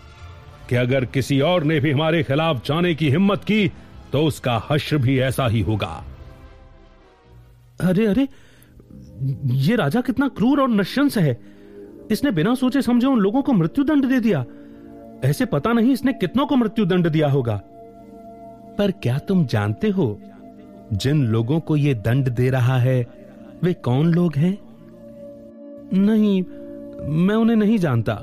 कि 0.69 0.75
अगर 0.75 1.05
किसी 1.05 1.39
और 1.41 1.63
ने 1.63 1.79
भी 1.79 1.91
हमारे 1.91 2.23
खिलाफ 2.23 2.67
जाने 2.67 2.95
की 2.95 3.09
हिम्मत 3.09 3.43
की 3.43 3.71
तो 4.11 4.25
उसका 4.25 4.61
हश्र 4.69 4.97
भी 4.97 5.19
ऐसा 5.19 5.47
ही 5.47 5.61
होगा। 5.61 6.05
अरे 7.81 8.05
अरे, 8.05 8.27
ये 9.45 9.75
राजा 9.75 10.01
कितना 10.01 10.27
क्रूर 10.27 10.61
और 10.61 10.69
नशंस 10.69 11.17
है। 11.17 11.39
इसने 12.11 12.31
बिना 12.31 12.55
सोचे 12.55 12.81
समझे 12.81 13.07
उन 13.07 13.19
लोगों 13.19 13.41
को 13.41 13.53
मृत्यु 13.53 13.83
दंड 13.83 14.05
दे 14.05 14.19
दिया। 14.19 14.45
ऐसे 15.23 15.45
पता 15.45 15.73
नहीं 15.73 15.91
इसने 15.91 16.13
कितनों 16.13 16.45
को 16.45 16.55
मृत्यु 16.55 16.85
दंड 16.85 17.09
दिया 17.09 17.27
होगा। 17.27 17.61
पर 18.77 18.91
क्या 18.91 19.17
तुम 19.17 19.45
जानते 19.45 19.89
हो, 19.89 20.21
जिन 20.93 21.27
लोगों 21.27 21.59
को 21.59 21.75
यह 21.75 21.93
दंड 21.93 22.29
दे 22.29 22.49
रहा 22.49 22.77
है, 22.77 23.07
वे 23.63 23.73
कौन 23.73 24.13
लोग 24.13 24.35
हैं? 24.35 24.57
नहीं 25.93 26.43
मैं 27.09 27.35
उन्हें 27.35 27.55
नहीं 27.55 27.77
जानता। 27.77 28.13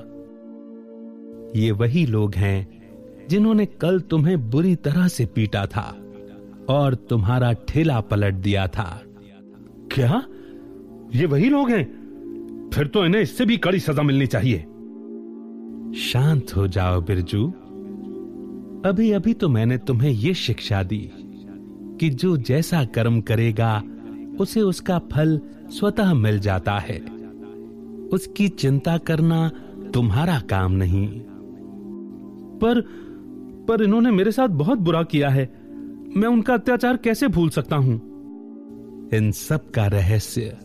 ये 1.57 1.71
वही 1.71 2.07
लोग 2.07 2.35
हैं 2.35 2.83
जिन्होंने 3.29 3.66
कल 3.66 4.01
तुम्हें 4.01 4.51
बुरी 4.51 4.77
तरह 4.77 5.09
से 5.09 5.27
पीटा 5.27 5.66
था 5.66 5.99
और 6.68 6.95
तुम्हारा 6.95 7.53
ठेला 7.53 8.01
पलट 8.01 8.35
दिया 8.35 8.66
था। 8.66 9.03
क्या? 9.92 10.23
ये 11.14 11.27
वही 11.27 11.49
लोग 11.49 11.71
हैं? 11.71 12.03
फिर 12.75 12.87
तो 12.87 13.07
इन्हें 13.07 13.23
इससे 13.23 13.45
भी 13.45 13.57
कड़ी 13.57 13.79
सजा 13.79 14.03
मिलनी 14.03 14.27
चाहिए। 14.27 14.59
शांत 16.01 16.57
हो 16.57 16.66
जाओ, 16.66 17.01
बिरजू। 17.01 17.49
अभी 18.88 19.12
अभी 19.12 19.35
तो 19.35 19.49
मैंने 19.49 19.79
तुम्हें 19.79 20.11
यह 20.11 20.33
शिक्षा 20.33 20.83
दी 20.83 21.11
कि 22.01 22.11
जो 22.11 22.37
जैसा 22.37 22.85
कर्म 22.85 23.21
करेगा, 23.21 23.83
उसे 24.40 24.61
उसका 24.61 24.99
फल 24.99 25.40
स्वतः 25.68 26.14
मिल 26.14 26.38
जाता 26.38 26.73
है। 26.73 27.21
उसकी 28.12 28.48
चिंता 28.48 28.98
करना 28.98 29.51
तुम्हारा 29.94 30.40
काम 30.40 30.72
नहीं। 30.72 31.09
पर 32.59 32.81
पर 33.68 33.83
इन्होंने 33.83 34.11
मेरे 34.11 34.33
साथ 34.33 34.48
बहुत 34.48 34.79
बुरा 34.79 35.03
किया 35.03 35.29
है। 35.29 35.53
मैं 36.16 36.27
उनका 36.27 36.55
अत्याचार 36.55 36.96
कैसे 36.96 37.29
भूल 37.29 37.51
सकता 37.51 37.77
हूँ? 37.77 38.12
इन 39.14 39.33
सब 39.33 39.70
का 39.70 39.87
रहस्य 39.87 40.59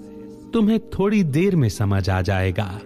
तुम्हें 0.53 0.79
थोड़ी 0.79 1.23
देर 1.23 1.55
में 1.55 1.69
समझ 1.69 2.09
आ 2.09 2.21
जाएगा। 2.21 2.79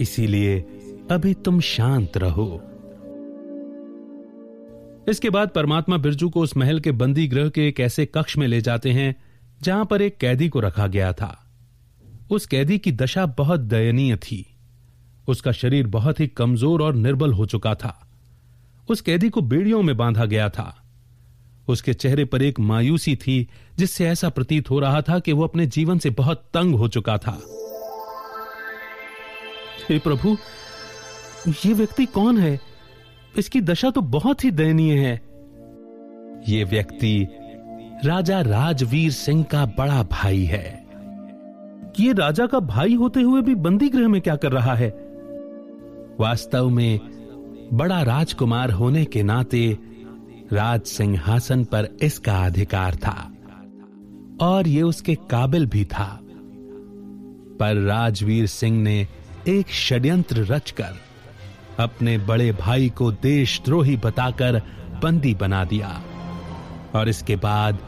इसीलिए 0.00 0.64
अभी 1.10 1.34
तुम 1.34 1.60
शांत 1.60 2.12
रहो। 2.16 2.60
इसके 5.08 5.30
बाद 5.30 5.48
परमात्मा 5.48 5.96
बिरजू 5.96 6.30
को 6.30 6.40
उस 6.40 6.56
महल 6.56 6.80
के 6.80 6.92
बंदी 6.92 7.28
गृह 7.28 7.48
के 7.48 7.68
एक 7.68 7.80
ऐसे 7.80 8.06
कक्ष 8.06 8.38
में 8.38 8.46
ले 8.46 8.60
जाते 8.60 8.90
हैं, 8.90 9.16
जहाँ 9.62 9.84
पर 9.84 10.02
एक 10.02 10.16
कैदी 10.16 10.48
को 10.48 10.60
रखा 10.60 10.86
गया 10.86 11.12
था। 11.12 11.41
उस 12.32 12.46
कैदी 12.46 12.78
की 12.78 12.92
दशा 12.92 13.26
बहुत 13.26 13.60
दयनीय 13.60 14.16
थी। 14.16 14.56
उसका 15.28 15.52
शरीर 15.52 15.86
बहुत 15.86 16.20
ही 16.20 16.26
कमज़ोर 16.26 16.82
और 16.82 16.94
निर्बल 16.94 17.32
हो 17.32 17.46
चुका 17.46 17.74
था। 17.74 18.08
उस 18.88 19.00
कैदी 19.00 19.30
को 19.30 19.40
बेड़ियों 19.40 19.82
में 19.82 19.96
बांधा 19.96 20.24
गया 20.24 20.48
था। 20.48 20.84
उसके 21.68 21.94
चेहरे 21.94 22.24
पर 22.24 22.42
एक 22.42 22.60
मायूसी 22.60 23.16
थी, 23.16 23.48
जिससे 23.78 24.06
ऐसा 24.06 24.28
प्रतीत 24.28 24.70
हो 24.70 24.78
रहा 24.78 25.02
था 25.02 25.18
कि 25.18 25.32
वो 25.32 25.44
अपने 25.44 25.66
जीवन 25.66 25.98
से 25.98 26.10
बहुत 26.10 26.50
तंग 26.54 26.74
हो 26.74 26.88
चुका 26.88 27.18
था। 27.18 27.42
हे 29.90 29.98
प्रभु, 29.98 30.36
ये 31.66 31.72
व्यक्ति 31.72 32.06
कौन 32.06 32.38
है? 32.38 32.60
इसकी 33.38 33.60
दशा 33.60 33.90
तो 33.90 34.00
बहुत 34.00 34.44
ही 34.44 34.50
दयनीय 34.50 34.94
है। 34.94 35.22
ये 36.48 36.64
व्यक्ति 36.64 37.28
राजा 38.04 38.40
राजवीर 38.40 39.10
सिंह 39.10 39.44
का 39.44 39.66
बड़ा 39.66 40.02
भाई 40.02 40.44
है। 40.44 40.81
ये 42.00 42.12
राजा 42.12 42.46
का 42.46 42.60
भाई 42.60 42.94
होते 42.94 43.20
हुए 43.20 43.42
भी 43.42 43.54
बंदी 43.54 43.88
गृह 43.88 44.08
में 44.08 44.20
क्या 44.20 44.36
कर 44.36 44.52
रहा 44.52 44.74
है? 44.74 44.88
वास्तव 46.20 46.68
में 46.68 47.00
बड़ा 47.72 48.02
राजकुमार 48.02 48.70
होने 48.70 49.04
के 49.04 49.22
नाते 49.22 49.78
राज 50.52 50.82
सिंहासन 50.82 51.64
पर 51.64 51.88
इसका 52.02 52.44
अधिकार 52.44 52.94
था 52.94 53.32
और 54.40 54.68
ये 54.68 54.82
उसके 54.82 55.14
काबिल 55.14 55.66
भी 55.66 55.84
था। 55.84 56.20
पर 57.60 57.76
राजवीर 57.76 58.46
सिंह 58.46 58.82
ने 58.82 59.08
एक 59.48 59.66
षड्यंत्र 59.66 60.36
रचकर 60.36 60.94
अपने 61.78 62.18
बड़े 62.18 62.52
भाई 62.52 62.88
को 62.88 63.12
देशद्रोही 63.12 63.96
बताकर 63.96 64.62
बंदी 65.02 65.34
बना 65.34 65.64
दिया 65.64 66.02
और 66.94 67.08
इसके 67.08 67.36
बाद 67.36 67.78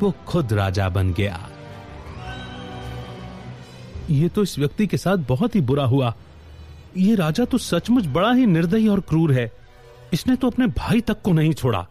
वो 0.00 0.14
खुद 0.26 0.52
राजा 0.52 0.88
बन 0.88 1.12
गया। 1.12 1.48
ये 4.10 4.28
तो 4.28 4.42
इस 4.42 4.58
व्यक्ति 4.58 4.86
के 4.86 4.96
साथ 4.96 5.16
बहुत 5.16 5.54
ही 5.54 5.60
बुरा 5.60 5.84
हुआ। 5.84 6.14
ये 6.96 7.14
राजा 7.14 7.44
तो 7.44 7.58
सचमुच 7.58 8.06
बड़ा 8.06 8.32
ही 8.32 8.46
निर्दयी 8.46 8.88
और 8.88 9.00
क्रूर 9.00 9.32
है। 9.32 9.52
इसने 10.12 10.36
तो 10.36 10.50
अपने 10.50 10.66
भाई 10.66 11.00
तक 11.00 11.22
को 11.22 11.32
नहीं 11.32 11.52
छोड़ा। 11.52 11.86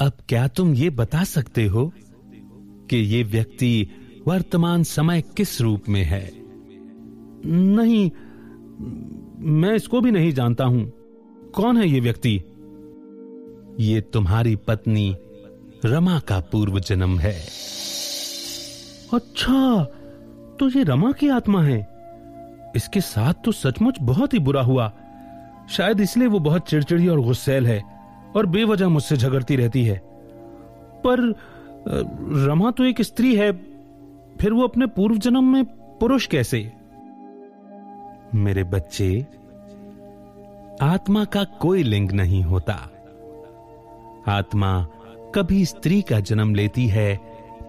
अब 0.00 0.12
क्या 0.28 0.48
तुम 0.48 0.74
ये 0.74 0.90
बता 0.90 1.24
सकते 1.24 1.66
हो 1.66 1.92
कि 2.90 2.96
ये 2.96 3.22
व्यक्ति 3.22 3.90
वर्तमान 4.26 4.82
समय 4.82 5.22
किस 5.36 5.60
रूप 5.60 5.88
में 5.88 6.02
है? 6.04 6.32
नहीं, 7.46 8.10
मैं 9.38 9.74
इसको 9.74 10.00
भी 10.00 10.10
नहीं 10.10 10.32
जानता 10.32 10.64
हूँ। 10.64 10.92
कौन 11.54 11.76
है 11.76 11.88
ये 11.88 12.00
व्यक्ति? 12.00 12.42
ये 13.80 14.00
तुम्हारी 14.00 14.56
पत्नी 14.56 15.16
रमा 15.84 16.18
का 16.18 16.40
पूर्व 16.40 16.80
जन्म 16.80 17.18
है। 17.18 17.40
अच्छा 19.14 19.86
तो 20.60 20.68
ये 20.68 20.82
रमा 20.84 21.10
की 21.12 21.28
आत्मा 21.28 21.62
है। 21.62 21.78
इसके 22.76 23.00
साथ 23.00 23.34
तो 23.44 23.52
सचमुच 23.52 23.96
बहुत 24.02 24.34
ही 24.34 24.38
बुरा 24.38 24.62
हुआ। 24.62 24.92
शायद 25.70 26.00
इसलिए 26.00 26.28
वो 26.28 26.38
बहुत 26.38 26.68
चिड़चिड़ी 26.68 27.08
और 27.08 27.20
गुस्सेल 27.20 27.66
है 27.66 27.82
और 28.36 28.46
बेवजह 28.46 28.88
मुझसे 28.88 29.16
झगड़ती 29.16 29.56
रहती 29.56 29.84
है। 29.84 29.96
पर 31.04 31.20
रमा 32.46 32.70
तो 32.70 32.84
एक 32.84 33.02
स्त्री 33.02 33.34
है, 33.36 33.52
फिर 34.40 34.52
वो 34.52 34.64
अपने 34.64 34.86
पूर्व 34.86 35.16
जन्म 35.16 35.52
में 35.52 35.64
पुरुष 36.00 36.26
कैसे? 36.26 36.60
मेरे 38.34 38.64
बच्चे, 38.64 39.26
आत्मा 40.82 41.24
का 41.24 41.44
कोई 41.60 41.82
लिंग 41.82 42.10
नहीं 42.12 42.42
होता। 42.42 42.74
आत्मा 44.28 44.86
कभी 45.34 45.64
स्त्री 45.64 46.00
का 46.02 46.20
जन्म 46.20 46.54
लेती 46.54 46.86
है 46.88 47.14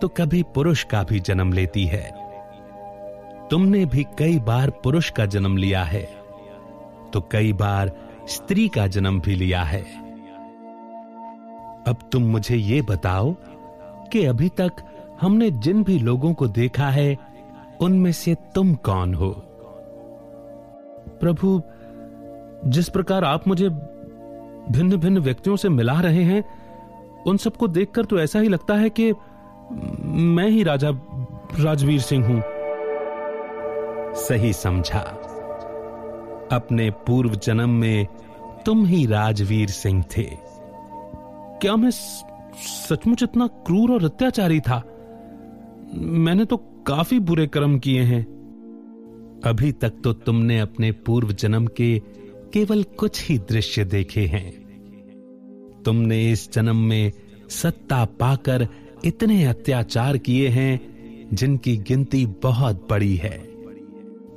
तो 0.02 0.08
कभी 0.08 0.44
पुरुष 0.56 0.84
का 0.84 1.04
भी 1.04 1.20
जन्म 1.20 1.54
लेती 1.54 1.86
है। 1.86 2.21
तुमने 3.52 3.86
भी 3.86 4.04
कई 4.20 4.38
बार 4.40 4.70
पुरुष 4.84 5.10
का 5.10 5.26
जन्म 5.26 5.58
लिया 5.58 5.84
है 5.84 6.02
तो 7.14 7.22
कई 7.22 7.54
बार 7.54 7.92
स्त्री 8.28 8.68
का 8.68 8.86
जन्म 8.88 9.20
भी 9.22 9.36
लिया 9.36 9.64
है। 9.64 9.82
अब 11.88 12.10
तुम 12.12 12.24
मुझे 12.24 12.56
यह 12.56 12.82
बताओ 12.84 13.34
कि 14.12 14.24
अभी 14.26 14.50
तक 14.50 14.72
हमने 15.22 15.50
जिन 15.52 15.84
भी 15.84 15.98
लोगों 16.00 16.34
को 16.34 16.48
देखा 16.48 16.88
है, 16.90 17.18
उनमें 17.82 18.12
से 18.12 18.36
तुम 18.56 18.74
कौन 18.76 19.14
हो? 19.14 19.30
प्रभु, 21.22 21.62
जिस 22.66 22.90
प्रकार 22.90 23.24
आप 23.24 23.48
मुझे 23.48 23.70
भिन्न 23.70 24.98
भिन्न 24.98 25.20
व्यक्तियों 25.20 25.56
से 25.56 25.70
मिला 25.70 26.00
रहे 26.02 26.24
हैं, 26.24 26.44
उन 27.28 27.38
सबको 27.38 27.68
देखकर 27.68 28.06
तो 28.06 28.20
ऐसा 28.20 28.40
ही 28.40 28.48
लगता 28.48 28.76
है 28.76 28.90
कि 28.90 29.12
मैं 30.04 30.50
ही 30.50 30.64
राजा, 30.64 30.92
राजवीर 31.60 32.02
सिंह 32.02 32.26
हूँ। 32.28 32.42
सही 34.16 34.54
समझा। 34.54 35.00
अपने 36.52 36.92
पूर्व 36.92 37.36
जन्म 37.36 37.70
में 37.70 38.08
तुम 38.66 38.86
ही 38.86 39.06
राजवीर 39.06 39.70
सिंह 39.70 40.04
थे। 40.18 40.30
क्या 41.62 41.76
मैं 41.76 41.92
सचमुच 42.62 43.24
इतना 43.24 43.48
क्रूर 43.48 43.92
और 43.92 44.04
अत्याचारी 44.04 44.60
था? 44.60 44.84
मैंने 45.96 46.46
तो 46.46 46.58
काफ़ी 46.58 47.20
बुरे 47.20 47.48
कर्म 47.48 47.80
किए 47.80 48.02
हैं। 48.02 48.24
अभी 49.46 49.72
तक 49.72 49.94
तो 50.04 50.14
तुमने 50.14 50.60
अपने 50.60 50.92
पूर्व 50.92 51.32
जन्म 51.32 51.68
के 51.68 52.00
केवल 52.54 52.84
कुछ 52.84 53.30
ही 53.30 53.38
दृश्य 53.38 53.84
देखे 53.84 54.26
हैं। 54.26 54.62
तुमने 55.86 56.32
इस 56.32 56.54
जन्म 56.54 56.76
में 56.76 57.12
सत्ता 57.50 58.06
पाकर 58.06 58.68
इतने 59.06 59.46
अत्याचार 59.46 60.18
किए 60.18 60.48
हैं, 60.48 60.80
जिनकी 61.34 61.78
गिनती 61.78 62.26
बहुत 62.26 62.88
बड़ी 62.90 63.16
है। 63.16 63.51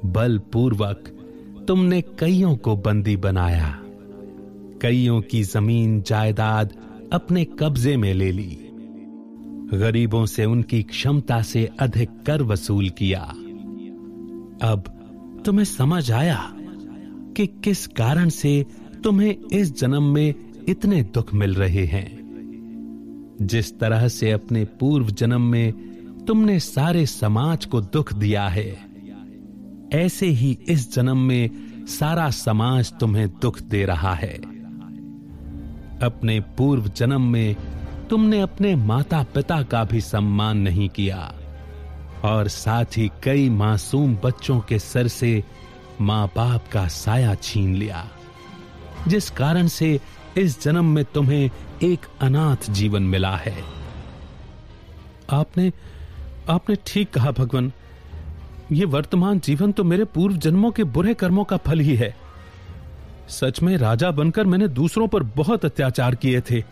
बलपूर्वक 0.05 1.05
तुमने 1.69 2.01
कईयों 2.01 2.57
को 2.57 2.77
बंदी 2.77 3.17
बनाया। 3.17 3.81
कईयों 4.83 5.21
की 5.21 5.43
ज़मीन 5.43 6.03
जायदाद 6.03 6.73
अपने 7.13 7.45
कब्जे 7.45 7.97
में 7.97 8.15
ले 8.15 8.33
ली। 8.33 8.59
गरीबों 9.75 10.27
से 10.27 10.45
उनकी 10.45 10.83
क्षमता 10.83 11.43
से 11.43 11.71
अधिक 11.81 12.11
कर 12.27 12.43
वसूल 12.43 12.89
किया। 12.89 13.21
अब 14.63 14.85
तुम्हें 15.45 15.65
समझ 15.65 16.13
आया 16.13 16.53
कि 17.37 17.47
किस 17.47 17.87
कारण 17.87 18.29
से 18.29 18.67
तुम्हें 19.05 19.37
इस 19.53 19.81
जन्म 19.81 20.03
में 20.03 20.35
इतने 20.69 21.03
दुख 21.03 21.35
मिल 21.35 21.55
रहे 21.55 21.85
हैं। 21.85 22.25
जिस 23.43 23.79
तरह 23.79 24.09
से 24.09 24.31
अपने 24.31 24.65
पूर्व 24.65 25.11
जन्म 25.11 25.41
में 25.41 25.73
तुमने 26.25 26.61
सारे 26.61 27.07
समाज 27.07 27.65
को 27.65 27.81
दुख 27.81 28.13
दिया 28.13 28.49
है 28.49 28.84
ऐसे 29.95 30.27
ही 30.27 30.59
इस 30.69 30.93
जन्म 30.95 31.19
में 31.19 31.87
सारा 31.89 32.29
समाज 32.31 32.93
तुम्हें 33.01 33.29
दुख 33.43 33.61
दे 33.61 33.85
रहा 33.85 34.15
है। 34.15 34.35
अपने 36.03 36.39
पूर्व 36.59 36.89
जन्म 36.89 37.23
में 37.23 37.57
तुमने 38.11 38.41
अपने 38.41 38.75
माता 38.77 39.23
पिता 39.35 39.63
का 39.63 39.85
भी 39.85 40.01
सम्मान 40.01 40.59
नहीं 40.59 40.89
किया 40.89 41.35
और 42.25 42.49
साथ 42.49 42.97
ही 42.97 43.11
कई 43.23 43.49
मासूम 43.51 44.17
बच्चों 44.17 44.59
के 44.61 44.79
सर 44.79 45.09
से 45.09 45.43
माँ 46.01 46.27
बाप 46.37 46.69
का 46.73 46.87
साया 46.89 47.35
छीन 47.35 47.75
लिया, 47.75 48.05
जिस 49.09 49.31
कारण 49.31 49.67
से 49.69 49.99
इस 50.39 50.63
जन्म 50.63 50.85
में 50.85 51.05
तुम्हें 51.05 51.51
एक 51.83 52.07
अनाथ 52.21 52.71
जीवन 52.71 53.03
मिला 53.03 53.37
है। 53.37 53.57
आपने 55.31 55.73
आपने 56.51 56.77
ठीक 56.87 57.11
कहा, 57.11 57.31
भगवान। 57.31 57.73
ये 58.73 58.85
वर्तमान 58.85 59.41
जीवन 59.41 59.73
तो 59.73 59.85
मेरे 59.85 60.05
पूर्व 60.05 60.37
जन्मों 60.37 60.71
के 60.71 60.85
बुरे 60.85 61.15
कर्मों 61.15 61.45
का 61.45 61.57
फल 61.57 61.81
ही 61.81 61.97
है। 61.97 62.17
सच 63.29 63.63
में 63.63 63.77
राजा 63.77 64.11
बनकर 64.11 64.45
मैंने 64.47 64.69
दूसरों 64.69 65.09
पर 65.09 65.23
बहुत 65.23 65.65
अत्याचार 65.65 66.15
किए 66.15 66.41
थे। 66.41 66.65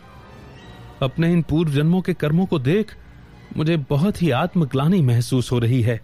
अपने 1.01 1.33
इन 1.33 1.41
पूर्व 1.41 1.71
जन्मों 1.71 2.01
के 2.01 2.13
कर्मों 2.13 2.45
को 2.45 2.59
देख, 2.59 2.95
मुझे 3.57 3.77
बहुत 3.77 4.21
ही 4.21 4.29
आत्मग्लानी 4.29 5.01
महसूस 5.01 5.51
हो 5.51 5.59
रही 5.59 5.81
है। 5.81 6.01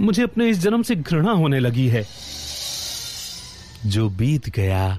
मुझे 0.00 0.22
अपने 0.22 0.48
इस 0.48 0.58
जन्म 0.58 0.82
से 0.82 0.96
घृणा 0.96 1.32
होने 1.32 1.58
लगी 1.58 1.88
है। 1.88 2.06
जो 3.86 4.10
बीत 4.10 4.48
गया, 4.48 4.98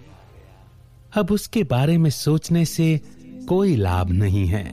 अब 1.17 1.31
उसके 1.31 1.63
बारे 1.63 1.97
में 1.97 2.09
सोचने 2.09 2.65
से 2.65 3.01
कोई 3.49 3.75
लाभ 3.75 4.09
नहीं 4.09 4.47
है। 4.47 4.71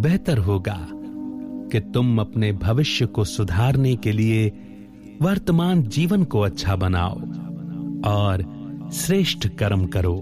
बेहतर 0.00 0.38
होगा। 0.38 0.88
कि 1.72 1.80
तुम 1.80 2.18
अपने 2.20 2.52
भविष्य 2.52 3.06
को 3.06 3.24
सुधारने 3.24 3.94
के 3.96 4.12
लिए 4.12 4.48
वर्तमान 5.22 5.82
जीवन 5.82 6.24
को 6.24 6.40
अच्छा 6.40 6.76
बनाओ 6.76 7.20
और 8.10 8.44
श्रेष्ठ 8.92 9.48
कर्म 9.48 9.86
करो। 9.86 10.16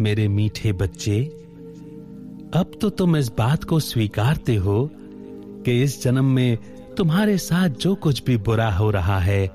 मेरे 0.00 0.28
मीठे 0.28 0.72
बच्चे, 0.72 1.22
अब 2.54 2.70
तो 2.80 2.90
तुम 2.90 3.16
इस 3.16 3.30
बात 3.38 3.64
को 3.64 3.78
स्वीकारते 3.80 4.56
हो 4.56 4.90
कि 5.64 5.82
इस 5.82 6.02
जन्म 6.02 6.24
में 6.24 6.58
तुम्हारे 6.96 7.38
साथ 7.38 7.68
जो 7.68 7.94
कुछ 7.94 8.24
भी 8.24 8.36
बुरा 8.36 8.70
हो 8.72 8.90
रहा 8.90 9.18
है, 9.18 9.46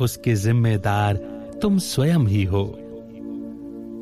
उसके 0.00 0.34
जिम्मेदार 0.34 1.16
तुम 1.62 1.78
स्वयं 1.78 2.26
ही 2.26 2.44
हो। 2.44 2.64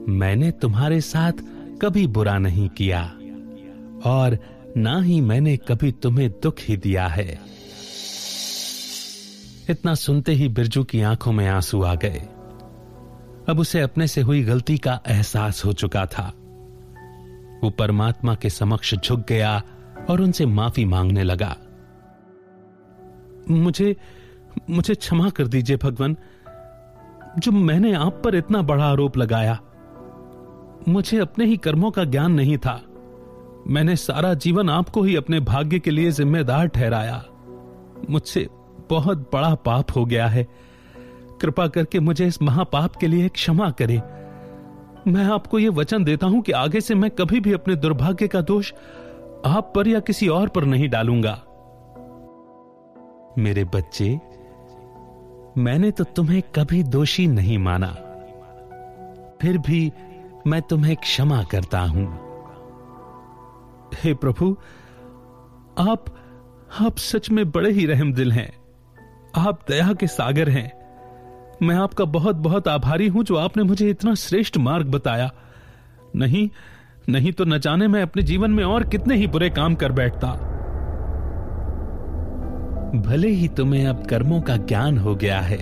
मैंने 0.09 0.51
तुम्हारे 0.53 1.01
साथ 1.01 1.33
कभी 1.83 2.07
बुरा 2.07 2.39
नहीं 2.39 2.69
किया 2.69 3.03
और 4.05 4.39
ना 4.77 5.01
ही 5.01 5.21
मैंने 5.21 5.57
कभी 5.57 5.93
तुम्हें 5.93 6.31
दुख 6.31 6.55
ही 6.61 6.77
दिया 6.77 7.07
है। 7.07 7.41
इतना 9.71 9.95
सुनते 9.95 10.33
ही 10.33 10.49
बिरजू 10.49 10.85
की 10.85 11.03
आँखों 11.03 11.33
में 11.33 11.49
आँसू 11.49 11.83
आ 11.83 11.95
गए। 11.95 12.23
अब 13.49 13.57
उसे 13.59 13.81
अपने 13.81 14.07
से 14.07 14.21
हुई 14.21 14.43
गलती 14.43 14.79
का 14.79 15.01
एहसास 15.09 15.65
हो 15.65 15.73
चुका 15.73 16.07
था। 16.07 16.35
वो 17.65 17.71
परमात्मा 17.71 18.35
के 18.35 18.51
समक्ष 18.51 18.95
झुक 18.95 19.27
गया 19.29 19.63
और 20.11 20.21
उनसे 20.21 20.47
माफ़ी 20.47 20.85
मांगने 20.85 21.23
लगा। 21.23 21.57
मुझे 23.51 23.97
मुझे 24.71 24.95
क्षमा 24.95 25.31
कर 25.31 25.47
दीजिए 25.47 25.77
भगवान। 25.77 26.17
जो 27.39 27.53
मैंने 27.53 27.93
आप 27.93 28.23
पर 28.25 28.35
इतना 28.35 28.63
बड़ा 28.63 28.85
आरोप 28.85 29.17
लगाया, 29.17 29.61
मुझे 30.89 31.19
अपने 31.19 31.45
ही 31.45 31.57
कर्मों 31.57 31.91
का 31.91 32.05
ज्ञान 32.05 32.33
नहीं 32.33 32.59
था। 32.59 32.83
मैंने 33.67 33.97
सारा 33.97 34.35
जीवन 34.35 34.71
आपको 34.71 35.03
ही 35.03 35.17
अपने 35.17 35.41
भाग्य 35.41 35.79
के 35.79 35.91
लिए 35.91 36.11
जिम्मेदार 36.11 36.67
ठहराया। 36.67 37.25
मुझसे 38.11 38.49
बहुत 38.91 39.19
बड़ा 39.33 39.55
पाप 39.55 39.87
हो 39.97 40.05
गया 40.05 40.27
है। 40.27 40.47
कृपा 41.41 41.67
करके 41.67 42.01
मुझे 42.01 42.27
इस 42.27 42.43
महापाप 42.43 42.97
के 42.97 43.07
लिए 43.07 43.29
क्षमा 43.29 43.71
करें। 43.71 44.03
मैं 45.13 45.25
आपको 45.25 45.59
यह 45.59 45.71
वचन 45.71 46.05
देता 46.05 46.27
हूँ 46.27 46.43
कि 46.43 46.53
आगे 46.53 46.81
से 46.81 46.95
मैं 46.95 47.11
कभी 47.11 47.41
भी 47.41 47.53
अपने 47.53 47.77
दुर्भाग्य 47.77 48.29
का 48.29 48.41
दोष 48.41 48.73
आप 49.47 49.73
पर 49.77 49.89
या 49.89 50.01
किसी 50.01 50.29
और 50.29 50.49
पर 50.49 50.65
नहीं 50.65 50.89
डालूँगा। 50.89 51.43
मेरे 53.39 53.65
बच्चे, 53.65 54.21
मैंने 55.59 55.91
तो 55.91 56.05
तुम्हें 56.05 56.43
कभी 56.43 56.83
दोषी 56.83 57.27
नहीं 57.27 57.59
माना। 57.59 57.89
फिर 59.43 59.59
भी 59.59 59.93
मैं 60.47 60.63
तुम्हें 60.63 60.97
क्षमा 60.97 61.43
करता 61.43 61.81
हूँ। 61.81 62.32
हे 63.95 64.15
प्रभु, 64.15 64.57
आप 65.81 66.05
आप 66.81 66.99
सच 66.99 67.31
में 67.31 67.51
बड़े 67.51 67.71
ही 67.71 67.87
रहम 67.87 68.13
दिल 68.13 68.33
हैं। 68.33 68.53
आप 69.37 69.61
दया 69.69 69.93
के 69.93 70.07
सागर 70.07 70.49
हैं। 70.49 70.71
मैं 71.63 71.75
आपका 71.77 72.05
बहुत 72.05 72.37
बहुत 72.37 72.69
आभारी 72.69 73.09
हूँ 73.09 73.25
जो 73.25 73.37
आपने 73.37 73.63
मुझे 73.63 73.89
इतना 73.91 74.15
श्रेष्ठ 74.15 74.57
मार्ग 74.59 74.91
बताया। 74.91 75.31
नहीं 76.17 76.49
नहीं 77.09 77.33
तो 77.33 77.45
न 77.45 77.59
जाने 77.59 77.89
मैं 77.89 78.03
अपने 78.03 78.23
जीवन 78.23 78.51
में 78.51 78.65
और 78.65 78.89
कितने 78.89 79.17
ही 79.17 79.27
बुरे 79.27 79.51
काम 79.51 79.75
कर 79.75 79.93
बैठता। 79.93 80.29
भले 82.97 83.29
ही 83.29 83.49
तुम्हें 83.49 83.87
अब 83.87 84.07
कर्मों 84.07 84.41
का 84.41 84.57
ज्ञान 84.57 84.99
हो 84.99 85.15
गया 85.15 85.41
है, 85.41 85.59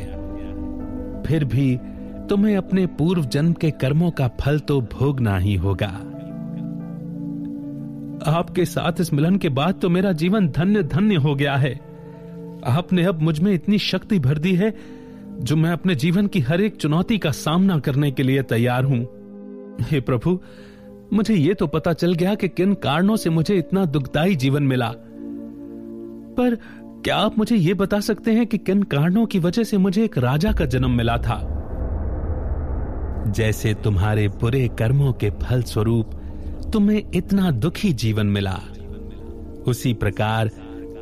फिर 1.23 1.45
भी 1.45 1.77
तुम्हें 2.29 2.57
अपने 2.57 2.87
पूर्व 2.99 3.25
जन्म 3.25 3.53
के 3.53 3.71
कर्मों 3.71 4.11
का 4.11 4.29
फल 4.41 4.59
तो 4.59 4.81
भोगना 4.93 5.37
ही 5.39 5.55
होगा। 5.55 5.91
आपके 8.27 8.65
साथ 8.65 9.01
इस 9.01 9.13
मिलन 9.13 9.37
के 9.37 9.49
बाद 9.49 9.75
तो 9.75 9.89
मेरा 9.89 10.13
जीवन 10.13 10.49
धन्य 10.49 10.83
धन्य 10.83 11.15
हो 11.15 11.35
गया 11.35 11.57
है। 11.57 11.75
आपने 12.65 13.05
अब 13.05 13.23
मुझमें 13.23 13.53
इतनी 13.53 13.79
शक्ति 13.79 14.19
भर 14.19 14.39
दी 14.39 14.55
है, 14.55 14.75
जो 15.41 15.57
मैं 15.57 15.71
अपने 15.71 15.95
जीवन 15.95 16.27
की 16.27 16.41
हर 16.41 16.61
एक 16.61 16.77
चुनौती 16.77 17.19
का 17.19 17.31
सामना 17.31 17.79
करने 17.79 18.11
के 18.11 18.23
लिए 18.23 18.43
तैयार 18.43 18.85
हूँ। 18.85 19.09
हे 19.81 20.01
प्रभु, 20.01 20.41
मुझे 21.13 21.35
यह 21.35 21.55
तो 21.55 21.67
पता 21.67 21.93
चल 21.93 22.15
गया 22.15 22.35
कि 22.35 22.49
किन 22.49 22.75
कारणों 22.75 23.17
से 23.17 23.31
मुझे 23.31 23.55
इतना 23.55 23.85
दुखदाई 23.85 24.35
जीवन 24.35 24.63
मिला। 24.63 24.93
पर 26.37 26.55
क्या 27.05 27.17
आप 27.17 27.39
मुझे 27.39 27.57
ये 27.57 27.75
बता 27.75 28.01
सकते 28.01 28.33
हैं 28.33 28.47
कि 28.47 28.59
किन 28.59 28.83
कारणों 28.83 29.27
की 29.27 29.39
वजह 29.39 29.63
से 29.63 29.79
मुझे 29.79 30.05
एक 30.05 30.19
राजा 30.19 30.53
का 30.53 30.65
जन्म 30.65 30.91
मिला 30.91 31.17
था? 31.17 31.57
जैसे 33.29 33.75
तुम्हारे 33.75 34.29
बुरे 34.29 34.69
कर्मों 34.69 35.13
के 35.13 35.31
फल 35.31 35.63
स्वरूप 35.63 36.11
तुम्हें 36.73 37.03
इतना 37.15 37.51
दुखी 37.51 37.93
जीवन 37.93 38.27
मिला। 38.27 38.61
उसी 39.67 39.95
प्रकार 39.95 40.49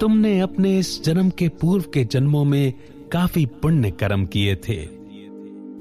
तुमने 0.00 0.40
अपने 0.40 0.78
इस 0.78 1.04
जन्म 1.04 1.30
के 1.30 1.48
पूर्व 1.48 1.84
के 1.94 2.04
जन्मों 2.04 2.44
में 2.44 2.74
काफ़ी 3.12 3.46
पुण्य 3.46 3.90
कर्म 3.90 4.26
किए 4.26 4.56
थे। 4.56 4.86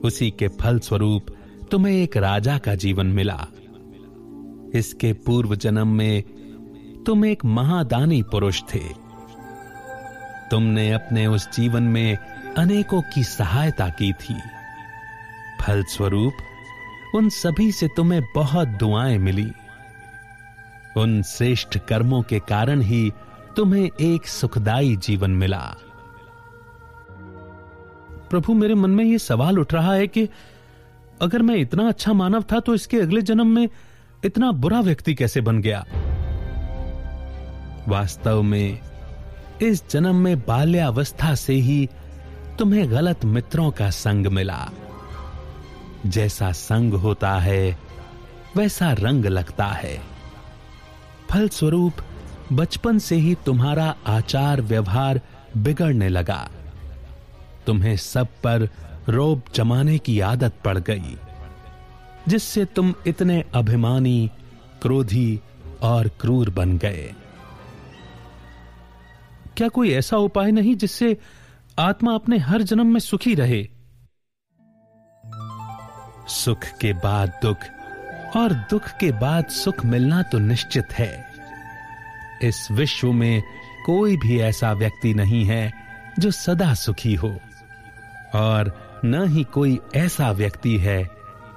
उसी 0.03 0.31
के 0.31 0.47
फल 0.47 0.79
स्वरूप 0.79 1.25
तुम्हें 1.71 1.93
एक 1.93 2.17
राजा 2.17 2.57
का 2.57 2.75
जीवन 2.75 3.07
मिला। 3.07 3.47
इसके 4.75 5.13
पूर्व 5.13 5.55
जन्म 5.55 5.87
में 5.87 6.23
तुम 7.05 7.25
एक 7.25 7.45
महादानी 7.45 8.23
पुरुष 8.23 8.61
थे। 8.75 9.07
तुमने 10.51 10.91
अपने 10.91 11.27
उस 11.27 11.55
जीवन 11.55 11.83
में 11.83 12.17
अनेकों 12.57 13.01
की 13.01 13.23
सहायता 13.23 13.89
की 13.89 14.13
थी। 14.13 14.35
फलस्वरूप 15.61 16.33
उन 17.15 17.29
सभी 17.29 17.71
से 17.71 17.87
तुम्हें 17.87 18.21
बहुत 18.35 18.67
दुआएँ 18.67 19.17
मिली। 19.17 19.47
उन 20.97 21.21
श्रेष्ठ 21.23 21.77
कर्मों 21.77 22.21
के 22.21 22.39
कारण 22.39 22.81
ही 22.81 23.11
तुम्हें 23.55 23.89
एक 24.01 24.27
सुखदाई 24.27 24.95
जीवन 24.95 25.31
मिला। 25.31 25.75
प्रभु, 28.29 28.53
मेरे 28.53 28.75
मन 28.75 28.89
में 28.89 29.03
यह 29.05 29.17
सवाल 29.17 29.59
उठ 29.59 29.73
रहा 29.73 29.93
है 29.93 30.07
कि 30.07 30.29
अगर 31.21 31.41
मैं 31.41 31.55
इतना 31.55 31.87
अच्छा 31.87 32.13
मानव 32.13 32.43
था 32.51 32.59
तो 32.59 32.73
इसके 32.75 33.01
अगले 33.01 33.21
जन्म 33.21 33.47
में 33.47 33.69
इतना 34.25 34.51
बुरा 34.51 34.79
व्यक्ति 34.79 35.13
कैसे 35.15 35.41
बन 35.41 35.61
गया? 35.61 35.85
वास्तव 37.87 38.41
में, 38.41 38.79
इस 39.61 39.89
जन्म 39.89 40.15
में 40.15 40.39
बाल्यावस्था 40.39 41.35
से 41.35 41.53
ही 41.53 41.89
तुम्हें 42.59 42.91
गलत 42.91 43.25
मित्रों 43.25 43.71
का 43.71 43.89
संग 43.89 44.27
मिला। 44.27 44.69
जैसा 46.05 46.51
संग 46.51 46.93
होता 46.93 47.33
है, 47.39 47.77
वैसा 48.57 48.91
रंग 48.91 49.25
लगता 49.25 49.65
है। 49.65 50.16
फलस्वरूप 51.29 51.93
बचपन 52.53 52.99
से 52.99 53.15
ही 53.15 53.35
तुम्हारा 53.45 53.95
आचार 54.07 54.61
व्यवहार 54.61 55.21
बिगड़ने 55.57 56.09
लगा। 56.09 56.49
तुम्हें 57.65 57.95
सब 57.97 58.27
पर 58.43 58.69
रोब 59.09 59.41
जमाने 59.55 59.97
की 59.97 60.19
आदत 60.19 60.53
पड़ 60.65 60.77
गई, 60.77 61.17
जिससे 62.27 62.65
तुम 62.65 62.93
इतने 63.07 63.43
अभिमानी, 63.55 64.31
क्रोधी 64.81 65.39
और 65.81 66.07
क्रूर 66.07 66.49
बन 66.49 66.77
गए। 66.77 67.13
क्या 69.57 69.67
कोई 69.67 69.91
ऐसा 69.91 70.17
उपाय 70.17 70.51
नहीं 70.51 70.75
जिससे 70.75 71.17
आत्मा 71.79 72.13
अपने 72.15 72.37
हर 72.37 72.61
जन्म 72.61 72.87
में 72.87 72.99
सुखी 72.99 73.35
रहे? 73.35 73.63
सुख 76.27 76.63
के 76.81 76.93
बाद 76.93 77.39
दुख 77.41 77.57
और 78.35 78.53
दुख 78.53 78.89
के 78.99 79.11
बाद 79.11 79.45
सुख 79.45 79.85
मिलना 79.85 80.21
तो 80.21 80.39
निश्चित 80.39 80.85
है। 80.93 81.25
इस 82.43 82.67
विश्व 82.71 83.11
में 83.11 83.43
कोई 83.85 84.17
भी 84.17 84.39
ऐसा 84.39 84.71
व्यक्ति 84.73 85.13
नहीं 85.13 85.45
है 85.45 85.73
जो 86.19 86.31
सदा 86.31 86.73
सुखी 86.73 87.13
हो। 87.13 87.39
और 88.35 88.87
न 89.05 89.27
ही 89.27 89.43
कोई 89.43 89.79
ऐसा 89.95 90.31
व्यक्ति 90.31 90.77
है 90.77 91.09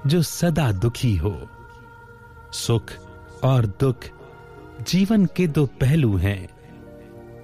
जो 0.06 0.22
सदा 0.22 0.72
दुखी 0.72 1.16
हो। 1.16 1.50
सुख 2.52 2.92
और 3.44 3.66
दुख 3.66 3.96
जीवन 4.88 5.26
के 5.26 5.46
दो 5.46 5.66
पहलू 5.66 6.16
हैं, 6.16 6.48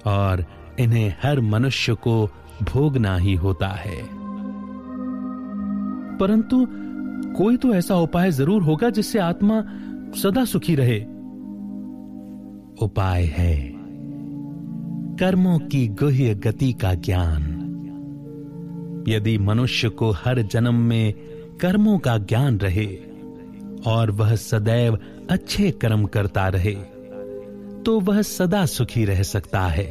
और 0.05 0.45
इन्हें 0.79 1.15
हर 1.23 1.39
मनुष्य 1.39 1.93
को 1.93 2.29
भोगना 2.63 3.17
ही 3.17 3.33
होता 3.33 3.67
है। 3.67 4.07
परंतु 6.17 6.67
कोई 7.37 7.57
तो 7.57 7.73
ऐसा 7.75 7.95
उपाय 7.97 8.31
ज़रूर 8.31 8.61
होगा 8.63 8.89
जिससे 8.89 9.19
आत्मा 9.19 9.61
सदा 10.17 10.43
सुखी 10.45 10.75
रहे। 10.75 10.99
उपाय 12.81 13.23
है, 13.27 13.55
कर्मों 15.19 15.57
की 15.59 15.87
गुह्य 15.99 16.33
गति 16.35 16.71
का 16.73 16.93
ज्ञान। 16.93 17.43
यदि 19.07 19.37
मनुष्य 19.37 19.89
को 19.89 20.11
हर 20.15 20.41
जन्म 20.43 20.75
में 20.83 21.13
कर्मों 21.61 21.97
का 21.99 22.17
ज्ञान 22.17 22.57
रहे 22.57 22.87
और 23.87 24.11
वह 24.11 24.35
सदैव 24.35 24.97
अच्छे 25.29 25.69
कर्म 25.71 26.05
करता 26.05 26.47
रहे 26.47 26.75
तो 27.85 27.99
वह 27.99 28.21
सदा 28.21 28.65
सुखी 28.65 29.05
रह 29.05 29.21
सकता 29.23 29.61
है। 29.67 29.85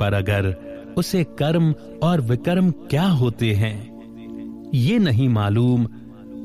पर 0.00 0.14
अगर 0.14 0.54
उसे 0.96 1.24
कर्म 1.38 1.74
और 2.02 2.20
विकर्म 2.20 2.70
क्या 2.90 3.06
होते 3.12 3.52
हैं, 3.54 3.76
ये 4.74 4.98
नहीं 4.98 5.28
मालूम 5.28 5.86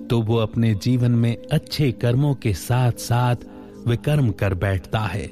तो 0.10 0.22
वो 0.22 0.38
अपने 0.38 0.74
जीवन 0.74 1.12
में 1.12 1.38
अच्छे 1.52 1.92
कर्मों 1.92 2.34
के 2.36 2.54
साथ 2.54 2.92
साथ 2.92 3.36
विकर्म 3.88 4.32
कर 4.32 4.54
बैठता 4.54 5.00
है, 5.00 5.32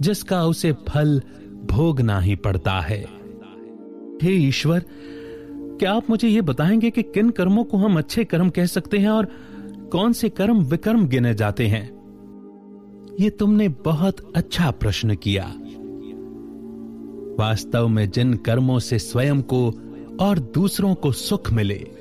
जिसका 0.00 0.44
उसे 0.44 0.72
फल 0.72 1.22
भोगना 1.70 2.20
ही 2.20 2.36
पड़ता 2.36 2.80
है। 2.80 3.06
हे 4.22 4.32
ईश्वर, 4.32 4.84
क्या 5.50 5.92
आप 5.92 6.10
मुझे 6.10 6.28
यह 6.28 6.42
बताएँगे 6.42 6.90
कि 6.90 7.02
किन 7.02 7.30
कर्मों 7.30 7.64
को 7.64 7.76
हम 7.76 7.98
अच्छे 7.98 8.24
कर्म 8.24 8.50
कह 8.50 8.66
सकते 8.66 8.98
हैं 8.98 9.08
और 9.08 9.28
कौन 9.92 10.12
से 10.12 10.28
कर्म 10.28 10.58
विकर्म 10.64 11.08
गिने 11.08 11.34
जाते 11.34 11.66
हैं? 11.66 11.96
ये 13.20 13.30
तुमने 13.30 13.68
बहुत 13.68 14.32
अच्छा 14.36 14.70
प्रश्न 14.70 15.14
किया। 15.14 15.54
वास्तव 17.44 17.88
में 17.88 18.10
जिन 18.10 18.34
कर्मों 18.34 18.78
से 18.78 18.98
स्वयं 18.98 19.42
को 19.42 19.72
और 20.20 20.38
दूसरों 20.38 20.94
को 20.94 21.12
सुख 21.12 21.52
मिले 21.52 21.95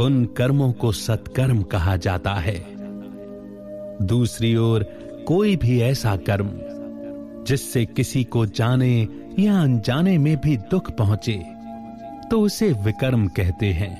उन 0.00 0.24
कर्मों 0.36 0.72
को 0.72 0.92
सत्कर्म 0.92 1.62
कहा 1.62 1.96
जाता 1.96 2.34
है। 2.34 2.58
दूसरी 4.02 4.56
ओर, 4.56 4.82
कोई 5.26 5.56
भी 5.56 5.80
ऐसा 5.80 6.16
कर्म, 6.28 6.50
जिससे 7.44 7.84
किसी 7.86 8.24
को 8.24 8.44
जाने 8.46 9.08
या 9.38 9.60
अनजाने 9.62 10.16
में 10.18 10.36
भी 10.36 10.56
दुख 10.70 10.90
पहुँचे 10.90 11.42
तो 12.30 12.40
उसे 12.40 12.72
विकर्म 12.72 13.26
कहते 13.26 13.66
हैं। 13.66 13.94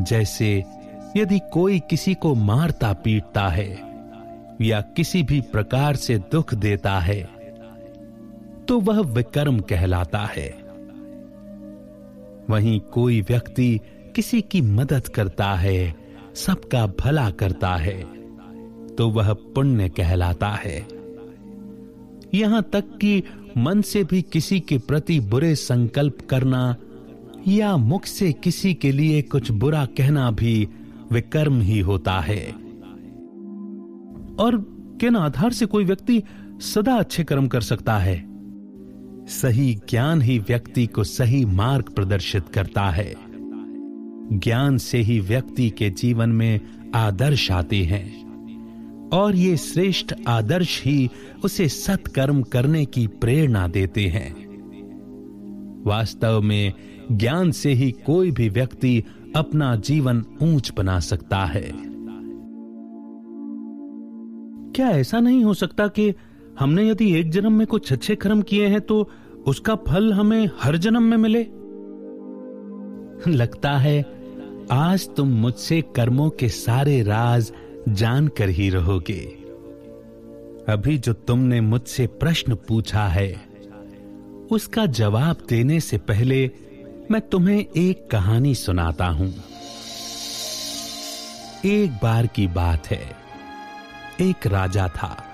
जैसे, 0.00 0.64
यदि 1.16 1.40
कोई 1.52 1.80
किसी 1.80 2.14
को 2.14 2.34
मारता 2.34 2.92
पीटता 2.92 3.48
है, 3.48 3.68
या 4.60 4.80
किसी 4.96 5.22
भी 5.22 5.40
प्रकार 5.40 5.96
से 5.96 6.18
दुख 6.32 6.54
देता 6.54 6.98
है 6.98 7.22
तो 8.68 8.80
वह 8.80 9.00
विकर्म 9.14 9.58
कहलाता 9.60 10.18
है। 10.36 10.48
वहीं 12.50 12.80
कोई 12.80 13.20
व्यक्ति 13.20 13.80
किसी 14.14 14.40
की 14.42 14.60
मदद 14.60 15.08
करता 15.08 15.52
है, 15.54 15.94
सबका 16.34 16.86
भला 17.00 17.30
करता 17.30 17.74
है 17.76 17.98
तो 18.96 19.08
वह 19.08 19.32
पुण्य 19.32 19.88
कहलाता 19.88 20.48
है। 20.48 20.86
यहाँ 22.34 22.62
तक 22.72 22.96
कि 23.00 23.22
मन 23.58 23.80
से 23.82 24.02
भी 24.04 24.22
किसी 24.22 24.60
के 24.60 24.78
प्रति 24.78 25.18
बुरे 25.20 25.54
संकल्प 25.54 26.18
करना 26.30 26.76
या 27.48 27.76
मुख 27.76 28.04
से 28.04 28.32
किसी 28.32 28.74
के 28.74 28.92
लिए 28.92 29.22
कुछ 29.22 29.50
बुरा 29.50 29.84
कहना 29.86 30.30
भी 30.30 30.68
विकर्म 31.12 31.60
ही 31.60 31.78
होता 31.80 32.18
है। 32.20 32.42
और 34.38 34.56
किन 35.00 35.16
आधार 35.16 35.52
से 35.52 35.66
कोई 35.66 35.84
व्यक्ति 35.84 36.22
सदा 36.60 36.94
अच्छे 36.94 37.24
कर्म 37.24 37.48
कर 37.48 37.60
सकता 37.60 37.98
है? 37.98 38.16
सही 39.26 39.74
ज्ञान 39.90 40.22
ही 40.22 40.38
व्यक्ति 40.38 40.86
को 40.86 41.04
सही 41.04 41.44
मार्ग 41.44 41.90
प्रदर्शित 41.94 42.48
करता 42.48 42.88
है। 42.90 43.14
ज्ञान 44.32 44.78
से 44.78 44.98
ही 44.98 45.20
व्यक्ति 45.20 45.70
के 45.70 45.90
जीवन 45.90 46.30
में 46.30 46.60
आदर्श 46.94 47.50
आते 47.50 47.76
हैं। 47.76 48.30
और 49.08 49.36
ये 49.36 49.56
श्रेष्ठ 49.56 50.14
आदर्श 50.28 50.82
ही 50.84 51.10
उसे 51.44 51.68
सत्कर्म 51.68 52.42
करने 52.42 52.84
की 52.84 53.06
प्रेरणा 53.06 53.68
देते 53.68 54.06
हैं। 54.06 54.50
वास्तव 55.86 56.40
में 56.40 56.72
ज्ञान 57.12 57.50
से 57.50 57.72
ही 57.72 57.92
कोई 57.92 58.30
भी 58.30 58.48
व्यक्ति 58.48 59.04
अपना 59.36 59.76
जीवन 59.76 60.24
ऊंच 60.42 60.72
बना 60.76 61.00
सकता 61.00 61.44
है। 61.44 61.72
क्या 64.72 64.88
ऐसा 64.88 65.20
नहीं 65.20 65.44
हो 65.44 65.54
सकता 65.54 65.88
कि 65.88 66.14
हमने 66.58 66.88
यदि 66.88 67.14
एक 67.14 67.30
जन्म 67.30 67.52
में 67.52 67.66
कुछ 67.66 67.92
अच्छे 67.92 68.14
कर्म 68.14 68.42
किए 68.42 68.66
हैं 68.66 68.80
तो 68.80 69.10
उसका 69.46 69.74
फल 69.74 70.12
हमें 70.12 70.50
हर 70.60 70.76
जन्म 70.76 71.02
में 71.02 71.16
मिले? 71.16 71.46
लगता 73.28 73.72
है 73.72 74.19
आज 74.72 75.14
तुम 75.16 75.28
मुझसे 75.28 75.82
कर्मों 75.82 76.30
के 76.30 76.48
सारे 76.48 77.02
राज 77.02 77.52
जानकर 77.88 78.48
ही 78.48 78.70
रहोगे। 78.70 79.20
अभी 80.72 80.98
जो 80.98 81.12
तुमने 81.12 81.60
मुझसे 81.60 82.06
प्रश्न 82.06 82.54
पूछा 82.54 83.06
है, 83.06 83.40
उसका 84.50 84.86
जवाब 84.86 85.36
देने 85.48 85.80
से 85.80 85.98
पहले 85.98 86.50
मैं 87.10 87.20
तुम्हें 87.20 87.66
एक 87.76 88.10
कहानी 88.10 88.54
सुनाता 88.54 89.06
हूँ। 89.06 89.34
एक 91.64 91.98
बार 92.02 92.26
की 92.26 92.46
बात 92.46 92.86
है। 92.86 93.16
एक 94.20 94.46
राजा 94.46 94.88
था। 94.88 95.24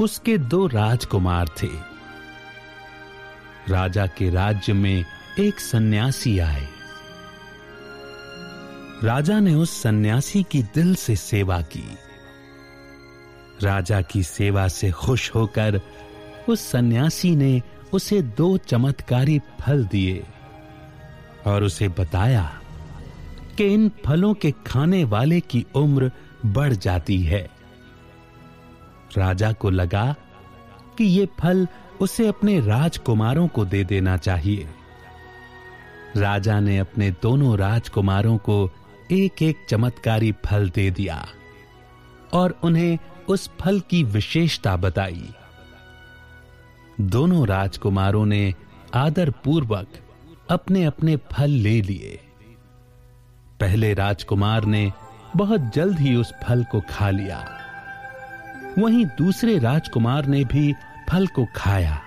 उसके 0.00 0.38
दो 0.38 0.66
राजकुमार 0.66 1.48
थे। 1.62 1.70
राजा 3.68 4.06
के 4.06 4.30
राज्य 4.30 4.72
में 4.72 5.04
एक 5.38 5.60
सन्यासी 5.60 6.38
आए। 6.38 6.77
राजा 9.04 9.40
ने 9.40 9.54
उस 9.54 9.82
सन्यासी 9.82 10.42
की 10.42 10.62
दिल 10.62 10.94
से 10.94 11.16
सेवा 11.16 11.60
की। 11.60 11.98
राजा 13.62 14.00
की 14.02 14.22
सेवा 14.22 14.68
से 14.68 14.90
खुश 14.90 15.34
होकर 15.34 15.80
उस 16.48 16.60
सन्यासी 16.60 17.36
ने 17.36 17.62
उसे 17.92 18.22
दो 18.22 18.56
चमत्कारी 18.56 19.38
फल 19.60 19.84
दिए 19.84 20.24
और 21.46 21.62
उसे 21.62 21.88
बताया 21.88 22.60
कि 23.56 23.64
इन 23.64 23.90
फलों 24.06 24.34
के 24.34 24.50
खाने 24.66 25.04
वाले 25.04 25.40
की 25.40 25.66
उम्र 25.74 26.12
बढ़ 26.46 26.72
जाती 26.72 27.22
है। 27.22 27.50
राजा 29.18 29.52
को 29.52 29.70
लगा 29.70 30.14
कि 30.98 31.04
ये 31.04 31.28
फल 31.40 31.68
उसे 32.00 32.26
अपने 32.26 32.60
राजकुमारों 32.60 33.48
को 33.48 33.64
दे 33.64 33.84
देना 33.84 34.16
चाहिए। 34.16 34.68
राजा 36.16 36.60
ने 36.60 36.78
अपने 36.78 37.10
दोनों 37.10 37.58
राजकुमारों 37.58 38.38
को 38.38 38.70
एक 39.12 39.42
एक 39.42 39.64
चमत्कारी 39.68 40.32
फल 40.46 40.68
दे 40.70 40.90
दिया 40.90 41.26
और 42.32 42.58
उन्हें 42.64 42.98
उस 43.28 43.48
फल 43.60 43.80
की 43.80 44.02
विशेषता 44.04 44.76
बताई। 44.76 45.28
दोनों 47.00 47.46
राजकुमारों 47.46 48.24
ने 48.26 48.54
आदर 48.94 49.30
पूर्वक 49.44 49.86
अपने 50.50 50.84
अपने 50.84 51.16
फल 51.32 51.50
ले 51.50 51.80
लिए। 51.82 52.18
पहले 53.60 53.94
राजकुमार 53.94 54.64
ने 54.64 54.92
बहुत 55.36 55.70
जल्द 55.74 55.98
ही 55.98 56.14
उस 56.16 56.32
फल 56.44 56.64
को 56.64 56.80
खा 56.90 57.10
लिया। 57.10 57.44
वहीं 58.78 59.04
दूसरे 59.18 59.58
राजकुमार 59.58 60.26
ने 60.26 60.44
भी 60.44 60.72
फल 61.10 61.26
को 61.26 61.46
खाया, 61.56 62.00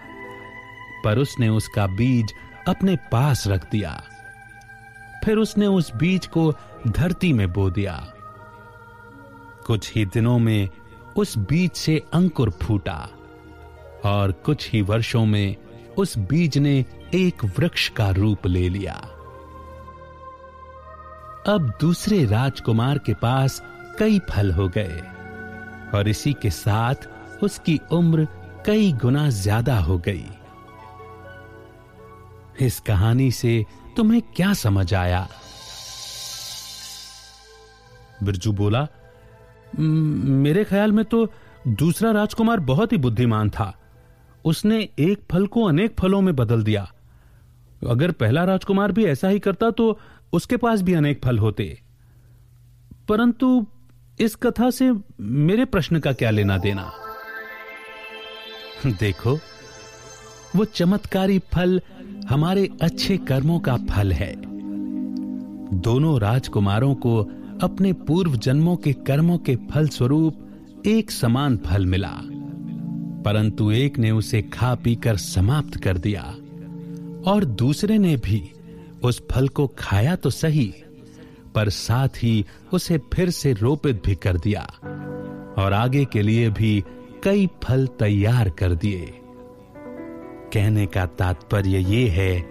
पर 1.06 1.18
उसने 1.18 1.50
उसका 1.50 1.88
बीज 1.88 2.34
अपने 2.68 2.96
पास 3.12 3.48
रख 3.48 3.70
दिया। 3.72 4.02
फिर 5.24 5.38
उसने 5.38 5.68
उस 5.68 5.92
बीज 5.96 6.26
को 6.28 6.52
धरती 6.88 7.32
में 7.34 7.52
बो 7.54 7.70
दिया। 7.70 7.96
कुछ 9.68 9.92
ही 9.96 10.06
दिनों 10.06 10.38
में 10.40 10.70
उस 11.18 11.38
बीज 11.38 11.72
से 11.72 12.02
अंकुर 12.14 12.50
फूटा 12.62 12.98
और 14.06 14.32
कुछ 14.46 14.70
ही 14.72 14.82
वर्षों 14.82 15.26
में 15.26 15.56
उस 15.98 16.18
बीज 16.18 16.58
ने 16.58 16.74
एक 17.14 17.46
वृक्ष 17.58 17.88
का 17.90 18.10
रूप 18.10 18.48
ले 18.48 18.68
लिया। 18.70 18.94
अब 21.48 21.72
दूसरे 21.82 22.24
राजकुमार 22.26 22.98
के 22.98 23.14
पास 23.14 23.62
कई 24.00 24.20
फल 24.30 24.52
हो 24.52 24.68
गए 24.70 25.02
और 25.96 26.08
इसी 26.08 26.34
के 26.34 26.50
साथ 26.50 27.10
उसकी 27.44 27.80
उम्र 27.92 28.28
कई 28.66 28.92
गुना 28.94 29.30
ज़्यादा 29.30 29.78
हो 29.80 29.98
गई। 29.98 30.26
इस 32.62 32.80
कहानी 32.80 33.32
से 33.32 33.66
तुम्हें 33.98 34.22
क्या 34.36 34.54
समझ 34.54 34.94
आया? 34.94 35.28
बिरजू 38.24 38.52
बोला 38.52 38.88
मेरे 39.80 40.64
ख्याल 40.64 40.92
में 40.92 41.06
तो 41.06 41.28
दूसरा 41.68 42.12
राजकुमार 42.12 42.60
बहुत 42.60 42.92
ही 42.92 42.98
बुद्धिमान 42.98 43.50
था। 43.50 43.78
उसने 44.46 44.90
एक 45.00 45.22
फल 45.32 45.48
को 45.48 45.64
अनेक 45.64 45.96
फलों 46.00 46.22
में 46.22 46.36
बदल 46.36 46.64
दिया। 46.64 46.94
अगर 47.90 48.12
पहला 48.12 48.44
राजकुमार 48.44 48.92
भी 48.92 49.06
ऐसा 49.06 49.28
ही 49.28 49.40
करता 49.40 49.72
तो 49.72 50.00
उसके 50.34 50.58
पास 50.58 50.82
भी 50.82 50.94
अनेक 50.94 51.22
फल 51.26 51.38
होते। 51.38 51.82
परंतु 53.10 53.68
इस 54.20 54.36
कथा 54.36 54.70
से 54.70 54.94
मेरे 55.20 55.66
प्रश्न 55.66 56.00
का 56.00 56.14
क्या 56.14 56.30
लेना 56.30 56.58
देना? 56.58 56.92
देखो, 58.86 59.40
वो 60.56 60.66
चमत्कारी 60.66 61.40
फल 61.40 61.82
हमारे 62.30 62.70
अच्छे 62.82 63.18
कर्मों 63.18 63.60
का 63.60 63.78
फल 63.78 64.12
है। 64.12 64.36
दोनों 65.80 66.20
राजकुमारों 66.20 66.96
को 66.96 67.32
अपने 67.62 67.94
पूर्व 67.94 68.36
जन्मों 68.36 68.76
के 68.76 68.94
कर्मों 68.94 69.38
के 69.38 69.56
फल 69.56 69.88
स्वरूप 69.88 70.84
एक 70.86 71.12
समान 71.12 71.58
फल 71.58 71.86
मिला। 71.86 72.14
परंतु 73.26 73.72
एक 73.72 73.98
ने 74.00 74.12
उसे 74.12 74.42
खा 74.42 74.76
पीकर 74.76 75.18
समाप्त 75.18 75.76
कर 75.76 75.98
दिया 75.98 76.22
और 77.32 77.46
दूसरे 77.46 77.98
ने 77.98 78.16
भी 78.16 78.42
उस 79.04 79.22
फल 79.32 79.48
को 79.48 79.68
खाया 79.80 80.16
तो 80.16 80.30
सही, 80.30 80.74
पर 81.56 81.70
साथ 81.70 82.24
ही 82.24 82.46
उसे 82.74 82.98
फिर 83.14 83.30
से 83.30 83.54
रोपित 83.54 84.02
भी 84.06 84.16
कर 84.16 84.38
दिया 84.38 84.62
और 85.58 85.74
आगे 85.74 86.06
के 86.06 86.22
लिए 86.22 86.50
भी 86.50 86.84
कई 87.24 87.48
फल 87.64 87.88
तैयार 87.88 88.50
कर 88.50 88.76
दिए। 88.76 89.14
कहने 90.54 90.86
का 90.86 91.06
तात्पर्य 91.06 91.78
ये 91.78 92.08
है 92.10 92.46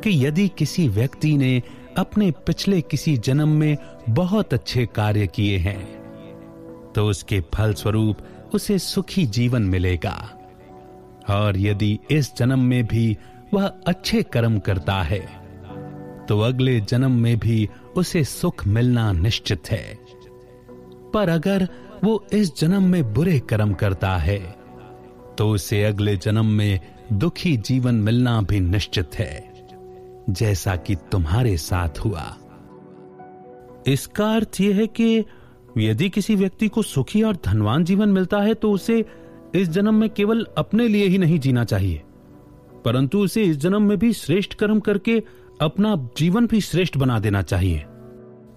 कि 0.00 0.26
यदि 0.26 0.48
किसी 0.48 0.88
व्यक्ति 0.88 1.36
ने 1.36 1.62
अपने 1.98 2.30
पिछले 2.30 2.80
किसी 2.80 3.16
जन्म 3.16 3.48
में 3.48 3.76
बहुत 4.08 4.54
अच्छे 4.54 4.86
कार्य 4.86 5.26
किए 5.26 5.58
हैं। 5.58 5.82
तो 6.94 7.06
उसके 7.06 7.40
फल 7.54 7.74
स्वरूप 7.74 8.18
उसे 8.54 8.78
सुखी 8.78 9.26
जीवन 9.26 9.62
मिलेगा। 9.62 10.16
और 11.30 11.58
यदि 11.58 11.98
इस 12.10 12.36
जन्म 12.36 12.60
में 12.60 12.84
भी 12.86 13.16
वह 13.54 13.66
अच्छे 13.86 14.22
कर्म 14.22 14.58
करता 14.58 15.02
है 15.02 15.20
तो 16.28 16.40
अगले 16.40 16.80
जन्म 16.80 17.12
में 17.12 17.38
भी 17.38 17.68
उसे 17.96 18.24
सुख 18.24 18.66
मिलना 18.66 19.10
निश्चित 19.12 19.70
है। 19.70 19.98
पर 21.14 21.28
अगर 21.28 21.68
वो 22.04 22.24
इस 22.32 22.58
जन्म 22.58 22.82
में 22.82 23.12
बुरे 23.14 23.38
कर्म 23.40 23.72
करता 23.74 24.16
है 24.16 24.38
तो 25.38 25.48
उसे 25.50 25.82
अगले 25.84 26.16
जन्म 26.16 26.46
में 26.46 26.80
दुखी 27.12 27.56
जीवन 27.56 27.94
मिलना 27.94 28.40
भी 28.40 28.60
निश्चित 28.60 29.10
है, 29.14 29.52
जैसा 30.30 30.76
कि 30.76 30.94
तुम्हारे 31.12 31.56
साथ 31.56 31.98
हुआ। 31.98 32.36
इसका 33.86 34.34
अर्थ 34.34 34.60
यह 34.60 34.76
है 34.76 34.86
कि 34.86 35.24
यदि 35.78 36.08
किसी 36.10 36.34
व्यक्ति 36.36 36.68
को 36.68 36.82
सुखी 36.84 37.22
और 37.22 37.36
धनवान 37.44 37.84
जीवन 37.84 38.08
मिलता 38.08 38.40
है 38.40 38.54
तो 38.54 38.70
उसे 38.72 39.04
इस 39.54 39.68
जन्म 39.68 39.94
में 39.94 40.08
केवल 40.10 40.46
अपने 40.58 40.86
लिए 40.88 41.06
ही 41.06 41.18
नहीं 41.18 41.38
जीना 41.38 41.64
चाहिए, 41.64 42.02
परंतु 42.84 43.18
उसे 43.18 43.42
इस 43.42 43.56
जन्म 43.56 43.82
में 43.82 43.98
भी 43.98 44.12
श्रेष्ठ 44.12 44.54
कर्म 44.54 44.80
करके 44.80 45.22
अपना 45.62 45.94
जीवन 46.18 46.46
भी 46.46 46.60
श्रेष्ठ 46.60 46.96
बना 46.96 47.18
देना 47.18 47.42
चाहिए। 47.44 47.84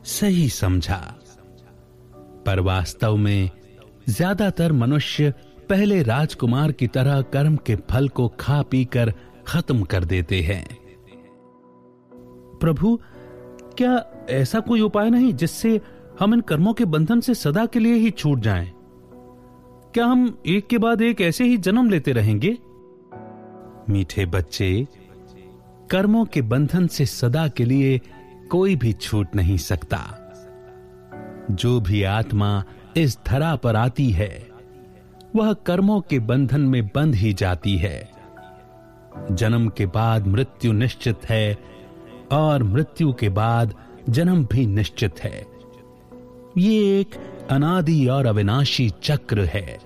सही 0.05 0.47
समझा। 0.49 0.99
पर 2.45 2.59
वास्तव 2.59 3.15
में 3.17 3.49
ज़्यादातर 4.09 4.71
मनुष्य 4.73 5.34
पहले 5.69 6.01
राजकुमार 6.03 6.71
की 6.71 6.88
तरह 6.88 7.21
कर्म 7.34 7.55
के 7.57 7.75
फल 7.89 8.07
को 8.09 8.28
खा 8.39 8.61
पीकर 8.61 9.13
खत्म 9.47 9.84
कर 9.84 10.03
देते 10.05 10.41
हैं। 10.41 10.65
प्रभु 12.61 12.99
क्या 13.78 14.25
ऐसा 14.30 14.59
कोई 14.59 14.82
उपाय 14.82 15.09
नहीं 15.09 15.34
जिससे 15.34 15.82
हम 16.19 16.34
इन 16.34 16.41
कर्मों 16.41 16.73
के 16.73 16.86
बंधन 16.86 17.19
से 17.19 17.34
सदा 17.34 17.65
के 17.65 17.80
लिए 17.80 17.93
ही 17.93 18.11
छूट 18.11 18.39
जाएँ? 18.39 18.71
क्या 19.93 20.05
हम 20.05 20.41
एक 20.47 20.67
के 20.67 20.78
बाद 20.78 21.01
एक 21.01 21.21
ऐसे 21.21 21.43
ही 21.43 21.57
जन्म 21.57 21.89
लेते 21.89 22.11
रहेंगे? 22.11 22.57
मीठे 23.89 24.25
बच्चे, 24.25 24.88
कर्मों 25.89 26.25
के 26.25 26.41
बंधन 26.41 26.88
से 26.88 27.05
सदा 27.05 27.47
के 27.47 27.65
लिए 27.65 28.01
कोई 28.49 28.75
भी 28.75 28.93
छूट 28.93 29.36
नहीं 29.36 29.57
सकता। 29.57 30.23
जो 31.51 31.82
भी 31.82 32.03
आत्मा 32.03 32.63
इस 32.97 33.19
धरा 33.28 33.55
पर 33.55 33.75
आती 33.75 34.09
है, 34.09 34.47
वह 35.36 35.53
कर्मों 35.53 36.01
के 36.01 36.19
बंधन 36.19 36.61
में 36.61 36.88
बंध 36.88 37.15
ही 37.15 37.34
जाती 37.34 37.78
है। 37.78 38.11
जन्म 39.32 39.69
के 39.69 39.86
बाद 39.86 40.28
मृत्यु 40.28 40.71
निश्चित 40.71 41.17
है 41.30 41.76
और 42.32 42.63
मृत्यु 42.63 43.13
के 43.13 43.30
बाद 43.30 43.73
जन्म 44.09 44.45
भी 44.45 44.65
निश्चित 44.65 45.19
है। 45.19 45.47
ये 46.57 46.99
एक 46.99 47.15
अनादि 47.49 48.07
और 48.07 48.25
अविनाशी 48.25 48.91
चक्र 49.03 49.41
है, 49.41 49.80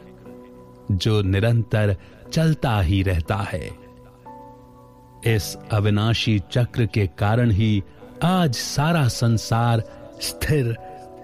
जो 0.91 1.21
निरंतर 1.21 1.95
चलता 2.31 2.81
ही 2.81 3.03
रहता 3.03 3.35
है। 3.35 3.69
इस 5.25 5.57
अविनाशी 5.71 6.41
चक्र 6.51 6.85
के 6.85 7.07
कारण 7.07 7.51
ही 7.51 7.83
आज 8.23 8.55
सारा 8.55 9.07
संसार 9.07 9.83
स्थिर 10.21 10.77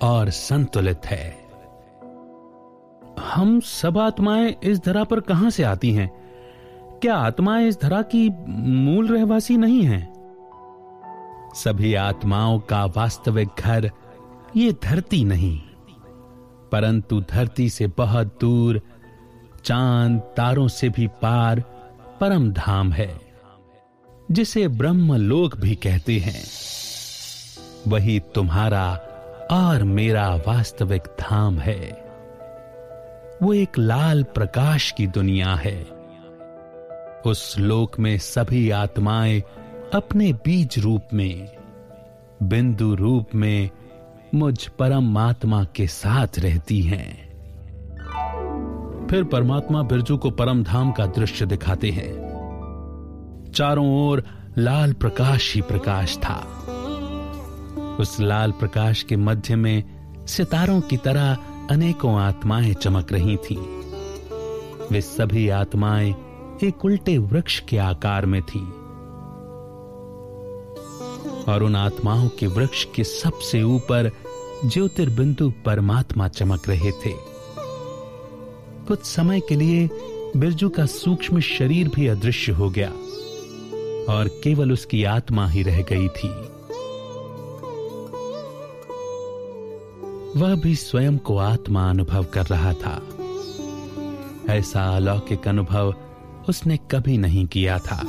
और 0.04 0.30
संतुलित 0.30 1.06
है। 1.06 1.48
हम 3.20 3.60
सब 3.60 3.98
आत्माएँ 3.98 4.56
इस 4.64 4.86
धरा 4.86 5.04
पर 5.04 5.20
कहाँ 5.20 5.50
से 5.50 5.64
आती 5.64 5.92
हैं? 5.92 6.12
क्या 7.02 7.16
आत्माएँ 7.16 7.68
इस 7.68 7.82
धरा 7.82 8.02
की 8.02 8.30
मूल 8.86 9.08
रहवासी 9.08 9.58
नहीं 9.58 9.82
हैं? 9.82 10.17
सभी 11.64 11.96
आत्माओं 11.96 12.60
का 12.60 12.86
वास्तविक 12.86 13.50
घर, 13.60 13.92
ये 14.56 14.76
धरती 14.84 15.24
नहीं। 15.24 15.62
परंतु 16.72 17.22
धरती 17.22 17.70
से 17.70 17.88
बहुत 17.88 18.38
दूर, 18.42 18.82
चाँद 19.64 20.20
तारों 20.20 20.68
से 20.68 20.90
भी 20.90 21.08
पार 21.08 21.60
परम 22.22 22.52
धाम 22.52 22.92
है, 22.92 23.22
जिसे 24.32 24.68
ब्रह्म 24.68 25.16
लोक 25.16 25.58
भी 25.58 25.76
कहते 25.76 26.20
हैं। 26.20 26.44
वही 27.88 28.20
तुम्हारा 28.20 28.92
और 29.52 29.84
मेरा 29.84 30.36
वास्तविक 30.36 31.02
धाम 31.02 31.60
है। 31.60 32.12
वो 33.44 33.54
एक 33.54 33.78
लाल 33.78 34.24
प्रकाश 34.24 34.92
की 34.92 35.08
दुनिया 35.08 35.56
है। 35.56 35.84
उस 37.26 37.56
लोक 37.60 38.00
में 38.00 38.18
सभी 38.18 38.70
आत्माएँ 38.70 39.44
अपने 39.94 40.34
बीज 40.34 40.80
रूप 40.80 41.02
में, 41.14 41.50
बिंदु 42.44 42.96
रूप 42.96 43.36
में 43.36 43.70
मुझ 44.36 44.68
परमात्मा 44.68 45.64
के 45.64 45.88
साथ 45.88 46.28
रहती 46.40 46.82
हैं। 46.82 47.28
फिर 49.08 49.24
परमात्मा 49.24 49.82
बिरजू 49.82 50.18
को 50.18 50.30
परम 50.30 50.64
धाम 50.64 50.92
का 50.92 51.06
दृश्य 51.06 51.46
दिखाते 51.46 51.90
हैं। 51.90 52.12
चारों 53.56 54.10
ओर 54.10 54.24
लाल 54.58 54.94
प्रकाश 54.94 55.56
ही 55.56 55.62
प्रकाश 55.62 56.18
था। 56.18 56.48
उस 58.00 58.20
लाल 58.20 58.52
प्रकाश 58.52 59.04
के 59.04 59.16
मध्य 59.16 59.56
में 59.56 59.84
सितारों 60.28 60.82
की 60.82 60.98
तरह 60.98 61.38
अनेकों 61.72 62.20
आत्माएँ 62.20 62.74
चमक 62.74 63.14
रही 63.14 63.38
थीं। 63.38 63.62
वे 64.92 65.02
सभी 65.02 65.50
आत्माएँ 65.50 66.16
एक 66.64 66.86
उल्टे 66.86 67.18
वृक्ष 67.18 67.60
के 67.60 67.78
आकार 67.78 68.26
में 68.26 68.42
थीं। 68.42 68.77
और 71.48 71.64
उन 71.64 71.76
आत्माओं 71.76 72.30
के 72.30 72.48
वृक्ष 72.48 72.86
के 72.96 73.04
सबसे 73.04 73.64
ऊपर 73.64 74.12
ज्योतिर्बिंदु 74.66 75.54
परमात्मा 75.66 76.28
चमक 76.28 76.68
रहे 76.68 76.92
थे। 76.92 77.14
कुछ 78.88 79.06
समय 79.06 79.40
के 79.40 79.56
लिए 79.56 79.90
बिरजू 80.38 80.70
का 80.70 80.86
सूक्ष्म 80.86 81.40
शरीर 81.40 81.88
भी 81.88 82.08
अदृश्य 82.08 82.52
हो 82.52 82.70
गया 82.70 82.90
और 84.14 84.28
केवल 84.28 84.72
उसकी 84.72 85.04
आत्मा 85.04 85.48
ही 85.48 85.64
रह 85.64 85.82
गई 85.82 86.08
थी। 86.08 86.30
वह 90.40 90.56
भी 90.56 90.76
स्वयं 90.76 91.18
को 91.18 91.38
आत्मा 91.38 91.90
अनुभव 91.90 92.24
कर 92.24 92.46
रहा 92.46 92.74
था। 92.74 93.08
ऐसा 94.50 94.96
अलौकिक 94.96 95.48
अनुभव 95.48 95.96
उसने 96.50 96.78
कभी 96.78 97.18
नहीं 97.18 97.48
किया 97.48 97.80
था। 97.80 98.04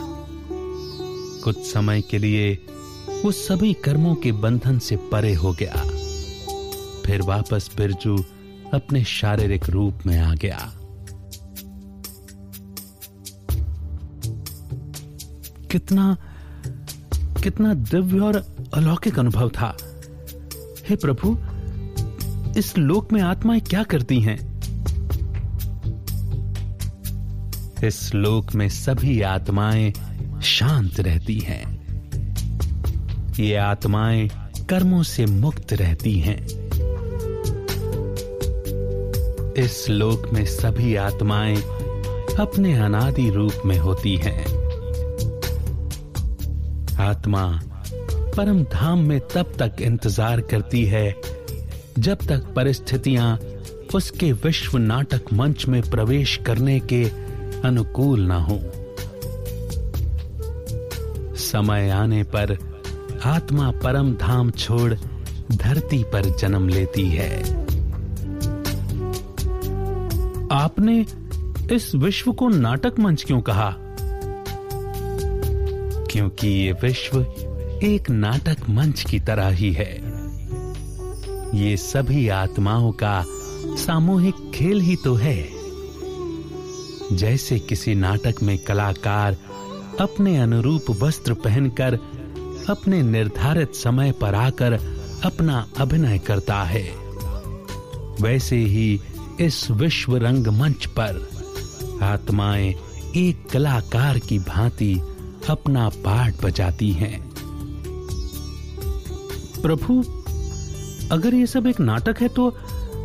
कुछ 1.45 1.59
समय 1.59 2.01
के 2.01 2.19
लिए 2.19 2.65
वो 3.09 3.33
सभी 3.33 3.73
कर्मों 3.73 4.15
के 4.15 4.33
बंधन 4.33 4.79
से 4.79 4.97
परे 4.97 5.35
हो 5.35 5.53
गया। 5.53 5.75
फिर 7.07 7.23
वापस 7.23 7.71
बिरजू 7.77 8.25
अपने 8.75 9.05
शारीरिक 9.05 9.71
रूप 9.71 9.99
में 10.07 10.19
आ 10.19 10.35
गया। 10.35 10.73
कितना 15.71 16.17
कितना 17.43 17.75
दिव्य 17.75 18.21
और 18.21 18.57
अलौकिक 18.75 19.19
अनुभव 19.19 19.49
था। 19.49 19.77
हे 20.89 20.97
प्रभु, 20.97 21.39
इस 22.59 22.79
लोक 22.79 23.13
में 23.13 23.23
आत्माएँ 23.23 23.61
क्या 23.61 23.83
करती 23.83 24.21
हैं? 24.21 24.59
इस 27.85 28.15
लोक 28.15 28.55
में 28.55 28.69
सभी 28.69 29.23
आत्माएँ 29.23 29.93
शांत 30.43 31.01
रहती 31.01 31.39
हैं। 31.39 31.78
ये 33.41 33.57
आत्माएँ 33.57 34.29
कर्मों 34.71 35.03
से 35.03 35.27
मुक्त 35.27 35.73
रहती 35.73 36.19
हैं। 36.21 36.39
इस 39.55 39.87
लोक 39.91 40.29
में 40.33 40.45
सभी 40.47 40.95
आत्माएँ 40.97 41.57
अपने 42.41 42.75
अनादि 42.79 43.29
रूप 43.31 43.63
में 43.67 43.79
होती 43.79 44.17
हैं। 44.17 44.45
आत्मा 47.01 47.61
परम 48.37 48.63
धाम 48.65 48.99
में 48.99 49.21
तब 49.21 49.53
तक 49.59 49.83
इंतज़ार 49.83 50.41
करती 50.41 50.85
है, 50.85 51.15
जब 51.99 52.19
तक 52.19 52.53
परिस्थितियाँ 52.57 53.39
उसके 53.95 54.33
विश्व 54.33 54.79
नाटक 54.79 55.33
मंच 55.33 55.67
में 55.67 55.81
प्रवेश 55.83 56.37
करने 56.47 56.81
के 56.93 57.05
अनुकूल 57.65 58.21
ना 58.21 58.39
हो। 58.41 58.61
समय 61.37 61.91
आने 61.91 62.23
पर 62.23 62.57
आत्मा 63.25 63.71
परम 63.71 64.13
धाम 64.13 64.51
छोड़ 64.51 64.95
धरती 65.53 66.05
पर 66.05 66.37
जन्म 66.37 66.69
लेती 66.69 67.09
है। 67.09 67.65
आपने 70.53 71.07
इस 71.73 71.95
विश्व 71.95 72.33
को 72.33 72.49
नाटक 72.49 72.99
मंच 72.99 73.25
क्यों 73.25 73.41
कहा? 73.41 73.75
क्योंकि 76.11 76.49
ये 76.49 76.73
विश्व 76.73 77.21
एक 77.83 78.11
नाटक 78.11 78.57
मंच 78.71 79.03
की 79.03 79.21
तरह 79.21 79.49
ही 79.49 79.73
है। 79.73 80.03
ये 81.55 81.77
सभी 81.77 82.29
आत्माओं 82.29 82.93
का 82.93 83.25
सामूहिक 83.65 84.35
खेल 84.55 84.81
ही 84.81 84.97
तो 84.97 85.15
है। 85.15 85.49
जैसे 87.13 87.59
किसी 87.59 87.95
नाटक 87.95 88.35
में 88.43 88.59
कलाकार 88.59 89.37
अपने 90.01 90.39
अनुरूप 90.39 90.85
वस्त्र 90.91 91.35
पहनकर 91.35 91.99
अपने 92.71 93.03
निर्धारित 93.03 93.75
समय 93.75 94.13
पर 94.13 94.35
आकर 94.35 94.73
अपना 95.25 95.67
अभिनय 95.79 96.19
करता 96.19 96.63
है। 96.63 96.83
वैसे 98.21 98.57
ही 98.57 99.01
इस 99.41 99.71
विश्व 99.71 100.17
रंगमंच 100.17 100.87
पर 100.87 101.29
आत्माएँ 102.03 102.75
एक 103.17 103.51
कलाकार 103.51 104.19
की 104.19 104.39
भांति 104.39 105.01
अपना 105.51 105.89
पाठ 105.89 106.45
बजाती 106.45 106.93
हैं। 106.93 107.29
प्रभु, 109.63 110.05
अगर 111.13 111.35
ये 111.35 111.47
सब 111.47 111.67
एक 111.67 111.81
नाटक 111.81 112.17
है 112.21 112.29
तो 112.29 112.59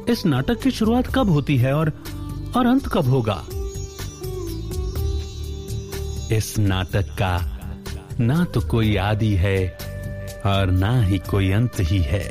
इस 0.10 0.26
नाटक 0.26 0.62
की 0.62 0.72
शुरुआत 0.72 1.08
कब 1.08 1.30
होती 1.30 1.58
है 1.58 1.74
और 1.74 1.92
और 2.58 2.66
अंत 2.66 2.88
कब 2.88 3.06
होगा? 3.06 3.46
इस 6.36 6.56
नाटक 6.60 7.04
का 7.04 7.53
ना 8.20 8.44
तो 8.44 8.62
कोई 8.62 8.96
आदि 8.98 9.34
है 9.36 9.58
और 10.46 10.72
ना 10.72 11.02
ही 11.02 11.20
कोई 11.20 11.52
अंत 11.52 11.80
ही 11.80 12.02
है। 12.02 12.24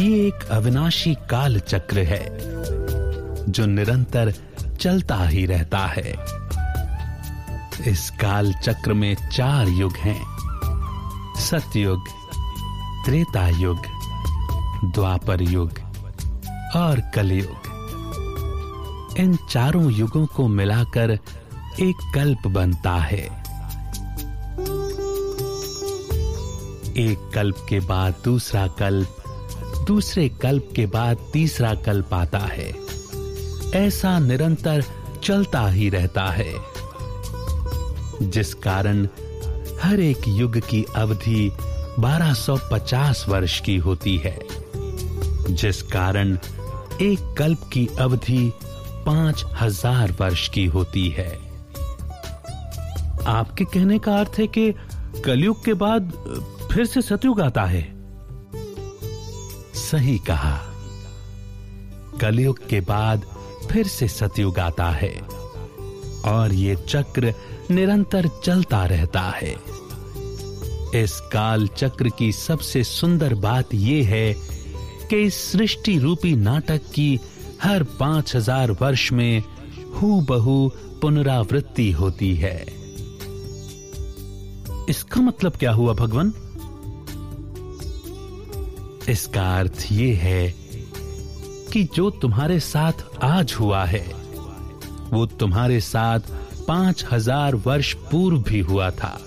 ये 0.00 0.26
एक 0.26 0.44
अविनाशी 0.50 1.14
काल 1.30 1.58
चक्र 1.60 2.02
है, 2.02 2.24
जो 3.48 3.66
निरंतर 3.66 4.32
चलता 4.80 5.16
ही 5.24 5.44
रहता 5.46 5.78
है। 5.86 6.14
इस 7.86 8.10
काल 8.10 8.52
चक्र 8.54 8.92
में 8.92 9.14
चार 9.32 9.68
युग 9.68 9.96
हैं, 9.96 10.20
सतयुग 11.40 12.08
त्रेता 13.06 13.48
युग 13.48 13.86
द्वापर 14.94 15.42
युग 15.42 15.78
और 16.76 17.00
कलयुग। 17.14 17.72
इन 19.18 19.36
चारों 19.50 19.90
युगों 19.92 20.26
को 20.26 20.46
मिलाकर 20.48 21.10
एक 21.80 22.12
कल्प 22.14 22.46
बनता 22.46 22.94
है। 23.02 23.43
एक 26.96 27.30
कल्प 27.34 27.66
के 27.68 27.80
बाद 27.80 28.14
दूसरा 28.24 28.66
कल्प, 28.66 29.16
दूसरे 29.86 30.28
कल्प 30.28 30.68
के 30.76 30.86
बाद 30.86 31.16
तीसरा 31.32 31.74
कल्प 31.74 32.14
आता 32.14 32.38
है। 32.38 32.74
ऐसा 33.74 34.18
निरंतर 34.18 34.84
चलता 35.24 35.68
ही 35.68 35.88
रहता 35.88 36.24
है। 36.24 36.54
जिस 38.22 38.54
कारण 38.54 39.08
हर 39.82 40.00
एक 40.00 40.18
युग 40.28 40.58
की 40.58 40.84
अवधि 40.96 41.52
1250 41.98 43.24
वर्ष 43.28 43.60
की 43.60 43.76
होती 43.76 44.16
है। 44.16 44.38
जिस 45.50 45.82
कारण 45.82 46.38
एक 47.02 47.34
कल्प 47.38 47.70
की 47.72 47.88
अवधि 47.98 48.52
पाँच 49.06 49.44
हज़ार 49.60 50.16
वर्ष 50.20 50.48
की 50.48 50.66
होती 50.66 51.08
है। 51.08 51.38
आपके 53.26 53.64
कहने 53.64 53.98
का 53.98 54.16
अर्थ 54.16 54.32
है 54.38 54.46
कि 54.46 54.74
कलयुग 55.24 55.64
के 55.64 55.74
बाद 55.74 56.12
फिर 56.74 56.86
से 56.86 57.00
सतयुग 57.02 57.40
आता 57.40 57.64
है। 57.64 57.82
सही 59.74 60.18
कहा। 60.18 60.56
कलयुग 62.20 62.66
के 62.68 62.80
बाद 62.80 63.26
फिर 63.70 63.86
से 63.86 64.08
सतयुग 64.08 64.58
आता 64.58 64.88
है 64.92 65.12
और 66.26 66.52
ये 66.52 66.76
चक्र 66.88 67.34
निरंतर 67.70 68.28
चलता 68.44 68.84
रहता 68.86 69.20
है। 69.20 69.54
इस 71.02 71.18
काल 71.32 71.66
चक्र 71.68 72.08
की 72.08 72.32
सबसे 72.32 72.84
सुंदर 72.84 73.34
बात 73.34 73.74
यह 73.74 74.08
है 74.08 74.34
कि 75.10 75.22
इस 75.22 75.42
सृष्टि 75.52 75.98
रूपी 75.98 76.36
नाटक 76.36 76.90
की 76.94 77.20
हर 77.62 77.82
पाँच 77.82 78.36
हज़ार 78.36 78.70
वर्ष 78.72 79.12
में 79.12 79.42
हु 79.94 80.20
बहु 80.20 80.68
पुनरावृत्ति 81.00 81.90
होती 81.92 82.34
है। 82.36 82.58
इसका 84.88 85.20
मतलब 85.20 85.56
क्या 85.56 85.72
हुआ 85.72 85.94
भगवान? 85.94 86.34
इसका 89.08 89.44
अर्थ 89.58 89.86
यह 89.92 90.18
है 90.18 90.54
कि 91.72 91.82
जो 91.94 92.08
तुम्हारे 92.10 92.58
साथ 92.60 93.04
आज 93.22 93.52
हुआ 93.52 93.84
है, 93.84 94.06
वो 95.10 95.24
तुम्हारे 95.40 95.80
साथ 95.80 96.20
पाँच 96.68 97.04
हज़ार 97.12 97.54
वर्ष 97.64 97.92
पूर्व 98.10 98.42
भी 98.42 98.60
हुआ 98.60 98.90
था 98.90 99.18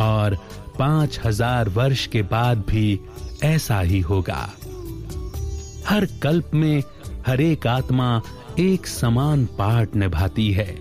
और 0.00 0.36
पाँच 0.78 1.18
हज़ार 1.24 1.68
वर्ष 1.68 2.06
के 2.06 2.22
बाद 2.22 2.64
भी 2.68 3.00
ऐसा 3.44 3.80
ही 3.80 4.00
होगा। 4.00 4.48
हर 5.86 6.06
कल्प 6.22 6.50
में 6.54 6.82
हर 7.26 7.40
एक 7.40 7.66
आत्मा 7.66 8.20
एक 8.58 8.86
समान 8.86 9.44
पाठ 9.58 9.94
निभाती 9.96 10.50
है। 10.52 10.74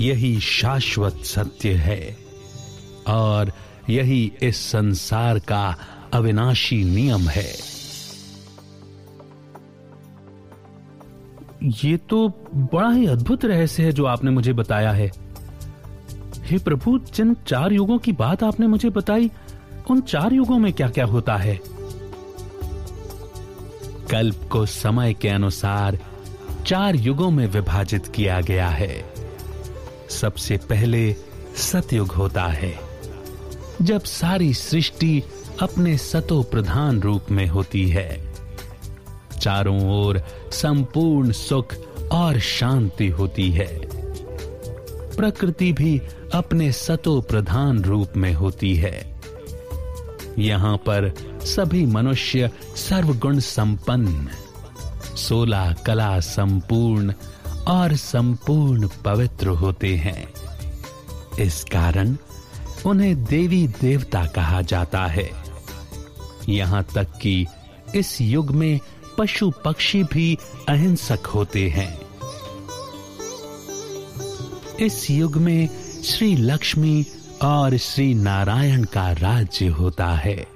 यही 0.00 0.38
शाश्वत 0.40 1.20
सत्य 1.24 1.72
है 1.74 2.16
और 3.08 3.52
यही 3.90 4.32
इस 4.42 4.56
संसार 4.56 5.38
का 5.38 5.76
अविनाशी 6.12 6.84
नियम 6.84 7.20
है। 7.20 7.76
ये 11.62 11.96
तो 11.96 12.28
बड़ा 12.54 12.90
ही 12.90 13.06
अद्भुत 13.06 13.44
रहस्य 13.44 13.82
है 13.82 13.92
जो 13.92 14.04
आपने 14.04 14.30
मुझे 14.30 14.52
बताया 14.52 14.90
है। 14.92 15.10
हे 16.38 16.58
प्रभु, 16.58 16.98
जिन 16.98 17.34
चार 17.34 17.72
युगों 17.72 17.98
की 17.98 18.12
बात 18.12 18.42
आपने 18.42 18.66
मुझे 18.66 18.90
बताई, 18.90 19.30
उन 19.90 20.00
चार 20.00 20.32
युगों 20.32 20.58
में 20.58 20.72
क्या 20.72 20.88
क्या 20.88 21.04
होता 21.04 21.36
है? 21.36 21.60
कल्प 24.10 24.48
को 24.52 24.66
समय 24.66 25.14
के 25.14 25.28
अनुसार 25.28 25.98
चार 26.66 26.96
युगों 26.96 27.30
में 27.30 27.46
विभाजित 27.46 28.06
किया 28.06 28.40
गया 28.40 28.68
है। 28.68 29.14
सबसे 30.10 30.56
पहले 30.56 31.16
सतयुग 31.56 32.12
होता 32.12 32.44
है। 32.44 32.85
जब 33.82 34.04
सारी 34.04 34.54
सृष्टि 34.54 35.22
अपने 35.62 35.98
सतो 35.98 36.42
प्रधान 36.42 37.00
रूप 37.00 37.22
में 37.30 37.46
होती 37.46 37.88
है। 37.88 38.34
चारों 39.40 40.00
ओर 40.00 40.22
संपूर्ण 40.52 41.32
सुख 41.32 41.74
और 42.12 42.38
शांति 42.38 43.08
होती 43.08 43.50
है। 43.50 43.88
प्रकृति 45.16 45.72
भी 45.72 46.02
अपने 46.34 46.72
सतो 46.72 47.20
प्रधान 47.20 47.84
रूप 47.84 48.08
में 48.16 48.32
होती 48.32 48.76
है। 48.76 49.20
यहाँ 50.38 50.76
पर 50.76 51.14
सभी 51.42 51.86
मनुष्य 51.86 52.50
सर्वगुण 52.76 53.38
संपन्न, 53.38 54.28
सोलह 55.16 55.72
कला 55.72 56.20
संपूर्ण 56.20 57.12
और 57.68 57.96
संपूर्ण 57.96 58.88
पवित्र 59.04 59.48
होते 59.48 59.96
हैं। 59.96 60.32
इस 61.40 61.64
कारण 61.64 62.16
उन्हें 62.86 63.24
देवी 63.24 63.68
देवता 63.68 64.26
कहा 64.26 64.62
जाता 64.62 65.06
है। 65.06 65.30
यहाँ 66.48 66.86
तक 66.94 67.18
कि 67.22 67.46
इस 67.94 68.20
युग 68.20 68.50
में 68.50 68.80
पशु 69.18 69.52
पक्षी 69.64 70.02
भी 70.02 70.38
अहिंसक 70.68 71.26
होते 71.26 71.68
हैं। 71.68 72.00
इस 74.80 75.10
युग 75.10 75.36
में 75.36 75.68
श्री 76.02 76.36
लक्ष्मी 76.36 77.06
और 77.42 77.76
श्री 77.76 78.14
नारायण 78.14 78.84
का 78.84 79.12
राज्य 79.12 79.66
होता 79.66 80.06
है। 80.06 80.46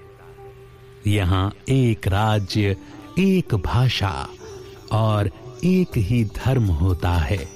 यहाँ 1.07 1.53
एक 1.69 2.09
राज्य, 2.09 2.77
एक 3.19 3.55
भाषा 3.55 4.29
और 4.93 5.31
एक 5.65 5.99
ही 5.99 6.25
धर्म 6.25 6.65
होता 6.65 7.13
है। 7.13 7.49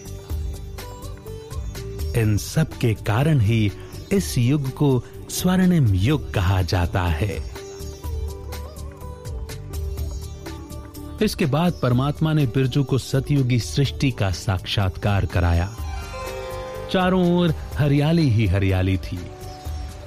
इन 2.17 2.37
सब 2.37 2.73
के 2.79 2.95
कारण 2.95 3.41
ही 3.41 3.73
इस 4.13 4.39
युग 4.39 4.71
को 4.71 5.05
स्वर्णिम 5.31 5.95
युग 5.95 6.33
कहा 6.35 6.63
जाता 6.63 7.03
है। 7.03 7.55
इसके 11.23 11.47
बाद 11.47 11.73
परमात्मा 11.83 12.33
ने 12.33 12.47
बिरजू 12.47 12.85
को 12.85 12.99
सतयुगी 12.99 13.59
सृष्टि 13.59 14.11
का 14.11 14.31
साक्षात्कार 14.31 15.27
कराया। 15.27 15.77
चारों 16.93 17.37
ओर 17.37 17.55
हरियाली 17.75 18.29
ही 18.29 18.47
हरियाली 18.47 18.97
थी। 18.97 19.19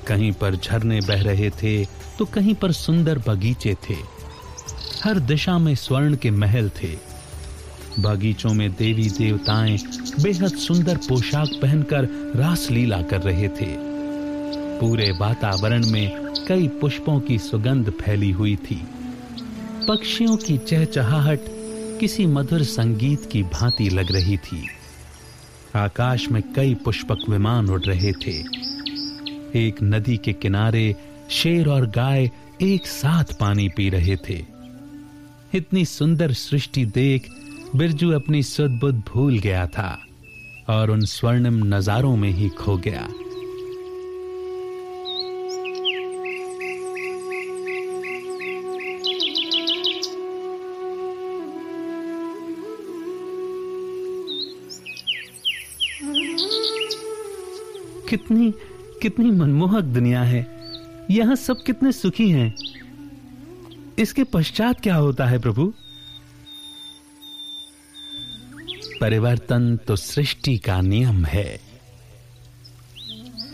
कहीं 0.07 0.31
पर 0.31 0.55
झरने 0.55 0.99
बह 1.01 1.23
रहे 1.23 1.49
थे 1.49 1.85
तो 2.19 2.25
कहीं 2.25 2.55
पर 2.55 2.71
सुंदर 2.71 3.19
बगीचे 3.27 3.75
थे। 3.89 3.95
हर 5.03 5.19
दिशा 5.19 5.57
में 5.57 5.75
स्वर्ण 5.75 6.15
के 6.15 6.31
महल 6.31 6.69
थे। 6.69 6.95
बगीचों 7.99 8.53
में 8.53 8.71
देवी 8.71 9.09
देवताएँ 9.09 9.77
बेहद 10.23 10.55
सुंदर 10.57 10.97
पोशाक 10.97 11.49
पहनकर 11.61 12.07
रासलीला 12.35 13.01
कर 13.01 13.21
रहे 13.21 13.47
थे। 13.47 13.86
पूरे 14.79 15.11
वातावरण 15.11 15.85
में 15.91 16.33
कई 16.47 16.67
पुष्पों 16.67 17.19
की 17.19 17.39
सुगंध 17.39 17.89
फैली 17.89 18.31
हुई 18.31 18.55
थी। 18.55 18.81
पक्षियों 19.87 20.37
की 20.37 20.57
चहचहाहट 20.57 21.39
किसी 21.99 22.25
मधुर 22.25 22.63
संगीत 22.63 23.29
की 23.31 23.43
भांति 23.43 23.89
लग 23.89 24.11
रही 24.11 24.37
थी। 24.37 24.67
आकाश 25.75 26.29
में 26.29 26.43
कई 26.55 26.75
पुष्पक 26.75 27.17
विमान 27.29 27.69
उड़ 27.69 27.81
रहे 27.81 28.11
थे। 28.11 28.35
एक 29.67 29.75
नदी 29.83 30.17
के 30.17 30.33
किनारे 30.33 30.95
शेर 31.29 31.67
और 31.67 31.85
गाय 31.85 32.29
एक 32.61 32.87
साथ 32.87 33.23
पानी 33.39 33.69
पी 33.69 33.89
रहे 33.89 34.15
थे। 34.15 34.45
इतनी 35.53 35.85
सुंदर 35.85 36.33
सृष्टि 36.33 36.85
देख 36.85 37.27
बिरजू 37.75 38.11
अपनी 38.11 38.43
सुदबुद 38.43 39.03
भूल 39.13 39.39
गया 39.39 39.65
था 39.67 39.99
और 40.69 40.91
उन 40.91 41.01
स्वर्णिम 41.01 41.75
नजारों 41.75 42.15
में 42.15 42.29
ही 42.29 42.49
खो 42.49 42.77
गया। 42.77 43.07
कितनी 58.09 58.53
कितनी 59.01 59.31
मनमोहक 59.31 59.83
दुनिया 59.83 60.21
है। 60.21 60.47
यहाँ 61.11 61.35
सब 61.35 61.63
कितने 61.63 61.91
सुखी 61.91 62.29
हैं। 62.29 62.55
इसके 63.99 64.23
पश्चात 64.23 64.81
क्या 64.81 64.95
होता 64.95 65.25
है 65.25 65.39
प्रभु? 65.39 65.73
परिवर्तन 69.01 69.77
तो 69.77 69.95
सृष्टि 69.95 70.57
का 70.57 70.81
नियम 70.81 71.25
है। 71.25 71.59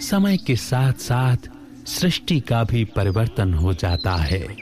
समय 0.01 0.37
के 0.37 0.55
साथ 0.55 0.93
साथ 0.93 1.37
सृष्टि 1.87 2.39
का 2.39 2.63
भी 2.63 2.85
परिवर्तन 2.85 3.53
हो 3.53 3.73
जाता 3.73 4.15
है। 4.15 4.55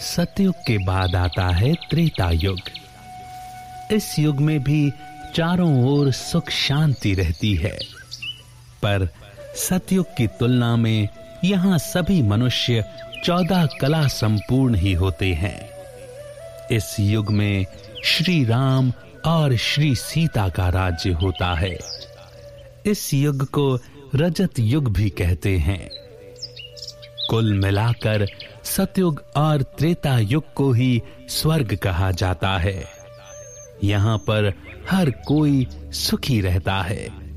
सतयुग 0.00 0.54
के 0.54 0.84
बाद 0.84 1.14
आता 1.14 1.48
है 1.48 1.74
त्रेता 1.74 2.30
युग। 2.30 2.58
इस 3.92 4.18
युग 4.18 4.40
में 4.40 4.62
भी 4.62 4.92
चारों 5.38 5.88
ओर 5.88 6.12
सुख 6.12 6.50
शांति 6.50 7.14
रहती 7.14 7.54
है। 7.54 7.78
पर 8.82 9.08
सतयुग 9.56 10.06
की 10.06 10.26
तुलना 10.26 10.76
में 10.76 11.08
यहाँ 11.44 11.78
सभी 11.78 12.22
मनुष्य 12.22 12.84
चौदह 13.24 13.68
कला 13.80 14.06
संपूर्ण 14.06 14.74
ही 14.74 14.92
होते 14.92 15.34
हैं। 15.34 15.70
इस 16.70 16.96
युग 17.00 17.32
में 17.32 17.66
श्री 18.04 18.44
राम 18.44 18.92
और 19.26 19.56
श्री 19.56 19.94
सीता 19.94 20.48
का 20.48 20.68
राज्य 20.68 21.10
होता 21.10 21.54
है। 21.54 21.78
इस 22.86 23.14
युग 23.14 23.50
को 23.50 23.78
रजत 24.14 24.50
युग 24.58 24.92
भी 24.92 25.10
कहते 25.10 25.58
हैं। 25.58 25.90
कुल 27.30 27.54
मिलाकर 27.54 28.26
सतयुग 28.64 29.24
और 29.36 29.62
त्रेता 29.62 30.18
युग 30.18 30.54
को 30.54 30.72
ही 30.72 31.02
स्वर्ग 31.28 31.76
कहा 31.76 32.10
जाता 32.10 32.58
है। 32.58 32.97
यहाँ 33.84 34.18
पर 34.18 34.52
हर 34.90 35.10
कोई 35.10 35.66
सुखी 35.92 36.40
रहता 36.40 36.74
है। 36.74 37.28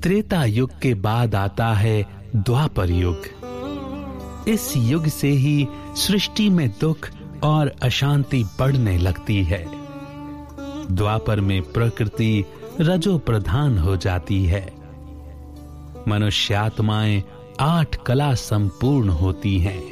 त्रेता 0.00 0.44
युग 0.44 0.80
के 0.80 0.94
बाद 0.94 1.34
आता 1.34 1.74
है 1.74 2.06
द्वापर 2.36 2.90
युग। 2.90 3.22
इस 4.48 4.74
युग 4.76 5.06
से 5.06 5.28
ही 5.28 5.66
सृष्टि 5.96 6.50
में 6.50 6.70
दुख 6.80 7.08
और 7.42 7.72
अशांति 7.82 8.44
बढ़ने 8.58 8.98
लगती 8.98 9.44
है। 9.44 9.66
द्वापर 10.90 11.40
में 11.40 11.62
प्रकृति 11.62 12.44
रजो 12.80 13.18
प्रधान 13.18 13.78
हो 13.78 13.96
जाती 13.96 14.44
है। 14.44 14.72
मनुष्यात्माएँ 16.08 17.22
आठ 17.60 17.96
कला 18.06 18.34
संपूर्ण 18.34 19.08
होती 19.08 19.58
हैं। 19.58 19.82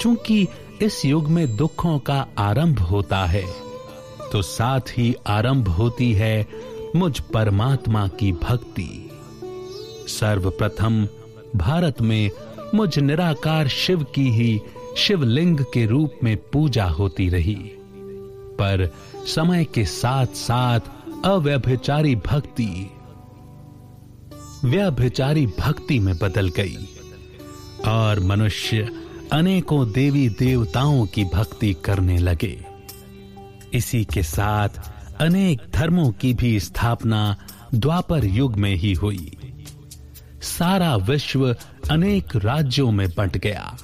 चूँकि 0.00 0.48
इस 0.82 1.04
युग 1.04 1.28
में 1.28 1.56
दुखों 1.56 1.98
का 1.98 2.26
आरंभ 2.38 2.78
होता 2.80 3.24
है 3.26 3.44
तो 4.32 4.42
साथ 4.42 4.80
ही 4.80 5.14
आरंभ 5.26 5.68
होती 5.68 6.12
है 6.12 6.46
मुझ 6.96 7.20
परमात्मा 7.20 8.06
की 8.08 8.32
भक्ति। 8.32 8.88
सर्वप्रथम 10.08 11.06
भारत 11.56 12.00
में 12.00 12.30
मुझ 12.74 12.98
निराकार 12.98 13.68
शिव 13.68 14.04
की 14.04 14.28
ही 14.30 14.60
शिवलिंग 14.96 15.58
के 15.74 15.86
रूप 15.86 16.18
में 16.24 16.36
पूजा 16.52 16.84
होती 16.84 17.28
रही। 17.28 17.54
पर 18.58 18.88
समय 19.26 19.64
के 19.64 19.84
साथ 19.84 20.26
साथ 20.26 20.80
अव्यभिचारी 21.24 22.14
भक्ति, 22.16 22.90
व्यभिचारी 24.64 25.46
भक्ति 25.58 25.98
में 25.98 26.14
बदल 26.18 26.48
गई 26.48 26.78
और 27.88 28.20
मनुष्य 28.20 28.88
अनेकों 29.32 29.92
देवी 29.92 30.28
देवताओं 30.28 31.06
की 31.06 31.24
भक्ति 31.24 31.76
करने 31.84 32.18
लगे। 32.18 32.64
इसी 33.74 34.04
के 34.04 34.22
साथ 34.22 34.68
अनेक 35.20 35.60
धर्मों 35.74 36.12
की 36.12 36.34
भी 36.34 36.60
स्थापना 36.60 37.36
द्वापर 37.74 38.24
युग 38.24 38.56
में 38.56 38.74
ही 38.74 38.92
हुई। 38.92 39.36
सारा 40.42 40.96
विश्व 40.96 41.56
अनेक 41.90 42.36
राज्यों 42.36 42.92
में 42.92 43.08
बंट 43.08 43.38
गया। 43.38 43.76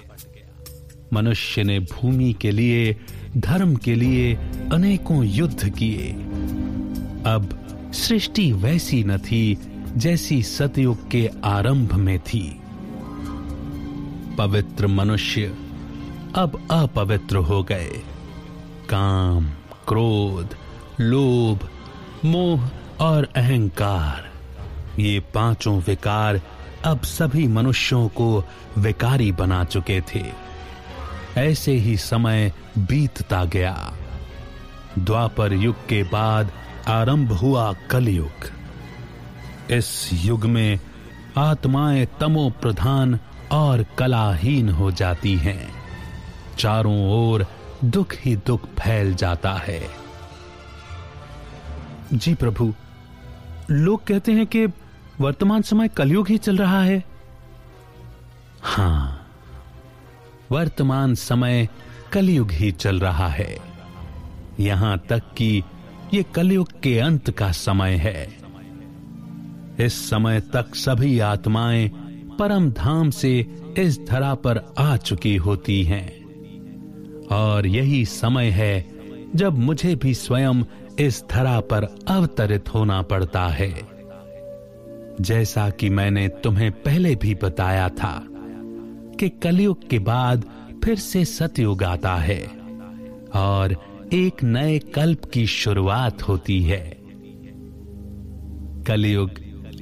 मनुष्य 1.12 1.62
ने 1.62 1.80
भूमि 1.80 2.32
के 2.40 2.50
लिए, 2.50 2.96
धर्म 3.36 3.76
के 3.76 3.94
लिए 3.94 4.34
अनेकों 4.72 5.24
युद्ध 5.24 5.68
किए। 5.68 6.12
अब 7.26 7.62
सृष्टि 7.94 8.52
वैसी 8.52 9.04
न 9.04 9.18
थी 9.18 9.58
जैसी 9.96 10.42
सतयुग 10.42 11.10
के 11.10 11.30
आरंभ 11.44 11.94
में 11.94 12.18
थी। 12.18 12.60
पवित्र 14.38 14.86
मनुष्य 14.86 15.56
अब 16.34 16.68
अपवित्र 16.70 17.36
हो 17.36 17.62
गए। 17.62 18.02
काम, 18.90 19.44
क्रोध, 19.88 20.56
लोभ, 21.00 21.68
मोह 22.24 22.70
और 23.00 23.28
अहंकार, 23.36 24.30
ये 25.02 25.20
पाँचों 25.20 25.80
विकार 25.80 26.40
अब 26.84 27.00
सभी 27.02 27.48
मनुष्यों 27.48 28.08
को 28.08 28.44
विकारी 28.78 29.32
बना 29.32 29.64
चुके 29.64 30.00
थे। 30.00 30.46
ऐसे 31.36 31.72
ही 31.72 31.96
समय 31.96 32.52
बीतता 32.78 33.44
गया। 33.44 33.92
द्वापर 34.98 35.52
युग 35.52 35.88
के 35.88 36.02
बाद 36.02 36.52
आरंभ 36.88 37.32
हुआ 37.32 37.74
कलयुग। 37.90 38.50
इस 39.70 40.10
युग 40.12 40.44
में 40.44 40.80
आत्माएँ 41.38 42.06
तमो 42.20 42.50
प्रधान 42.62 43.18
और 43.52 43.84
कलाहीन 43.98 44.68
हो 44.68 44.90
जाती 44.90 45.34
हैं। 45.36 45.74
चारों 46.58 46.98
ओर 47.10 47.46
दुख 47.84 48.14
ही 48.14 48.36
दुख 48.36 48.66
फैल 48.66 49.14
जाता 49.14 49.52
है। 49.52 49.80
जी 52.12 52.34
प्रभु, 52.34 52.74
लोग 53.70 54.04
कहते 54.04 54.32
हैं 54.32 54.46
कि 54.46 54.66
वर्तमान 55.20 55.62
समय 55.62 55.88
कलयुग 55.88 56.28
ही 56.28 56.38
चल 56.38 56.56
रहा 56.56 56.82
है। 56.82 57.04
हाँ, 58.62 59.28
वर्तमान 60.50 61.14
समय 61.14 61.68
कलयुग 62.12 62.50
ही 62.50 62.72
चल 62.72 63.00
रहा 63.00 63.28
है। 63.28 63.58
यहाँ 64.60 64.98
तक 64.98 65.22
कि 65.36 65.64
ये 66.14 66.22
कलयुग 66.22 66.80
के 66.80 66.98
अंत 66.98 67.30
का 67.30 67.52
समय 67.52 67.94
है। 67.96 68.36
इस 69.80 70.10
समय 70.10 70.40
तक 70.40 70.74
सभी 70.74 71.18
आत्माएँ 71.20 72.05
परम 72.38 72.70
धाम 72.70 73.10
से 73.10 73.46
इस 73.78 74.00
धरा 74.08 74.34
पर 74.34 74.60
आ 74.78 74.96
चुकी 74.96 75.36
होती 75.36 75.82
हैं। 75.82 76.26
और 77.26 77.66
यही 77.66 78.04
समय 78.04 78.46
है 78.46 78.86
जब 79.34 79.58
मुझे 79.58 79.94
भी 79.94 80.14
स्वयं 80.14 80.64
इस 80.98 81.24
धरा 81.30 81.60
पर 81.60 81.84
अवतरित 82.08 82.74
होना 82.74 83.02
पड़ता 83.02 83.46
है। 83.48 83.74
जैसा 85.20 85.70
कि 85.70 85.90
मैंने 85.90 86.28
तुम्हें 86.28 86.70
पहले 86.70 87.14
भी 87.14 87.34
बताया 87.34 87.88
था 87.88 88.26
कि 89.20 89.28
कलयुग 89.28 89.88
के 89.88 89.98
बाद 89.98 90.44
फिर 90.84 90.96
से 90.96 91.24
सतयुग 91.24 91.82
आता 91.82 92.14
है 92.14 92.46
और 93.34 93.76
एक 94.12 94.44
नए 94.44 94.78
कल्प 94.78 95.24
की 95.24 95.46
शुरुआत 95.46 96.22
होती 96.22 96.62
है। 96.62 96.96
कलयुग 98.86 99.30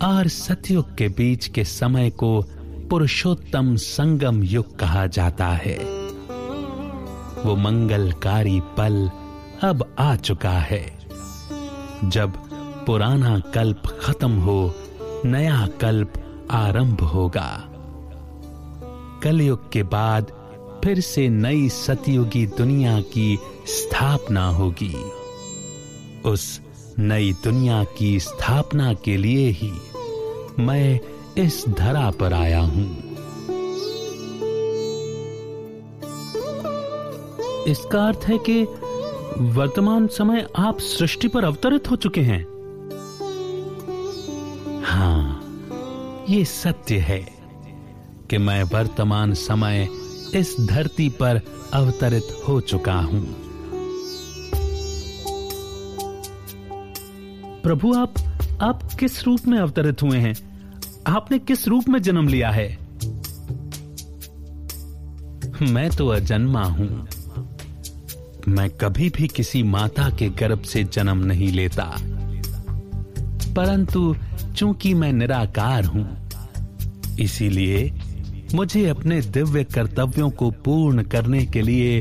और 0.02 0.28
सतयुग 0.28 0.96
के 0.96 1.08
बीच 1.08 1.46
के 1.46 1.64
समय 1.64 2.10
को 2.10 2.44
पुरुषोत्तम 2.90 3.76
संगम 3.76 4.42
युग 4.42 4.78
कहा 4.78 5.06
जाता 5.06 5.46
है। 5.46 5.78
वो 7.44 7.56
मंगलकारी 7.56 8.60
पल 8.60 9.10
अब 9.62 9.94
आ 9.98 10.16
चुका 10.16 10.50
है। 10.50 10.98
जब 12.04 12.32
पुराना 12.86 13.38
कल्प 13.38 13.82
खत्म 14.02 14.30
हो, 14.30 14.74
नया 15.24 15.68
कल्प 15.80 16.12
आरंभ 16.50 17.00
होगा। 17.00 17.64
कलयुग 19.22 19.72
के 19.72 19.82
बाद 19.82 20.32
फिर 20.84 21.00
से 21.00 21.28
नई 21.28 21.68
सतयुगी 21.68 22.46
दुनिया 22.46 23.00
की 23.00 23.38
स्थापना 23.66 24.48
होगी। 24.48 24.96
उस 26.24 26.60
नई 26.98 27.32
दुनिया 27.44 27.84
की 27.84 28.20
स्थापना 28.20 28.92
के 28.94 29.16
लिए 29.16 29.48
ही 29.50 29.72
मैं 30.58 31.00
इस 31.38 31.64
धरा 31.68 32.10
पर 32.10 32.32
आया 32.32 32.60
हूँ। 32.60 32.86
इसका 37.68 38.06
अर्थ 38.06 38.24
है 38.24 38.38
कि 38.38 38.62
वर्तमान 39.40 40.06
समय 40.06 40.46
आप 40.56 40.78
सृष्टि 40.78 41.28
पर 41.28 41.44
अवतरित 41.44 41.90
हो 41.90 41.96
चुके 41.96 42.20
हैं। 42.20 42.42
हाँ, 44.84 45.40
ये 46.28 46.44
सत्य 46.44 46.98
है 46.98 47.20
कि 48.30 48.38
मैं 48.38 48.62
वर्तमान 48.62 49.34
समय 49.34 49.88
इस 50.34 50.56
धरती 50.60 51.08
पर 51.08 51.40
अवतरित 51.72 52.36
हो 52.48 52.60
चुका 52.60 52.94
हूँ। 52.94 53.53
प्रभु, 57.64 57.92
आप 57.94 58.14
आप 58.62 58.82
किस 59.00 59.24
रूप 59.24 59.40
में 59.46 59.58
अवतरित 59.58 60.02
हुए 60.02 60.18
हैं? 60.18 60.34
आपने 61.06 61.38
किस 61.38 61.68
रूप 61.68 61.88
में 61.88 62.02
जन्म 62.02 62.28
लिया 62.28 62.50
है? 62.50 62.78
मैं 65.62 65.90
तो 65.90 66.08
अजन्मा 66.08 66.62
हूँ। 66.62 67.08
मैं 68.48 68.70
कभी 68.70 69.10
भी 69.10 69.28
किसी 69.28 69.62
माता 69.62 70.10
के 70.10 70.28
गर्भ 70.28 70.62
से 70.62 70.84
जन्म 70.84 71.24
नहीं 71.24 71.52
लेता। 71.52 71.84
परंतु 73.56 74.16
चूँकि 74.56 74.94
मैं 74.94 75.12
निराकार 75.12 75.84
हूँ, 75.84 76.28
इसीलिए 77.20 77.92
मुझे 78.54 78.86
अपने 78.86 79.20
दिव्य 79.20 79.64
कर्तव्यों 79.64 80.30
को 80.30 80.50
पूर्ण 80.50 81.02
करने 81.02 81.46
के 81.46 81.62
लिए 81.62 81.98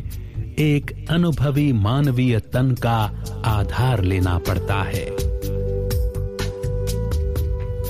एक 0.59 1.07
अनुभवी 1.09 1.73
मानवीय 1.73 2.39
तन 2.39 2.71
का 2.71 3.23
आधार 3.45 4.03
लेना 4.03 4.37
पड़ता 4.37 4.83
है। 4.83 5.32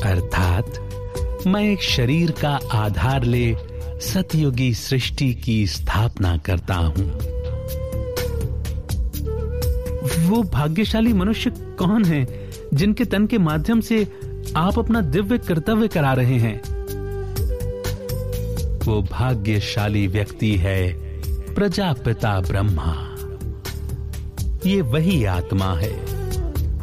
अर्थात, 0.03 0.89
मैं 1.47 1.71
एक 1.71 1.81
शरीर 1.81 2.31
का 2.31 2.59
आधार 2.71 3.23
ले 3.23 3.57
सतयुगी 4.01 4.73
सृष्टि 4.73 5.33
की 5.33 5.67
स्थापना 5.67 6.37
करता 6.37 6.75
हूँ। 6.75 7.19
वो 10.27 10.43
भाग्यशाली 10.43 11.13
मनुष्य 11.13 11.49
कौन 11.49 12.05
है, 12.05 12.49
जिनके 12.73 13.05
तन 13.05 13.27
के 13.27 13.37
माध्यम 13.37 13.81
से 13.81 14.07
आप 14.55 14.79
अपना 14.79 15.01
दिव्य 15.01 15.37
कर्तव्य 15.37 15.87
करा 15.87 16.13
रहे 16.13 16.37
हैं? 16.37 16.61
वो 18.85 19.01
भाग्यशाली 19.01 20.07
व्यक्ति 20.07 20.55
है, 20.55 20.93
प्रजापिता 21.55 22.39
ब्रह्मा। 22.39 23.09
ये 24.65 24.81
वही 24.81 25.25
आत्मा 25.25 25.75
है, 25.75 25.99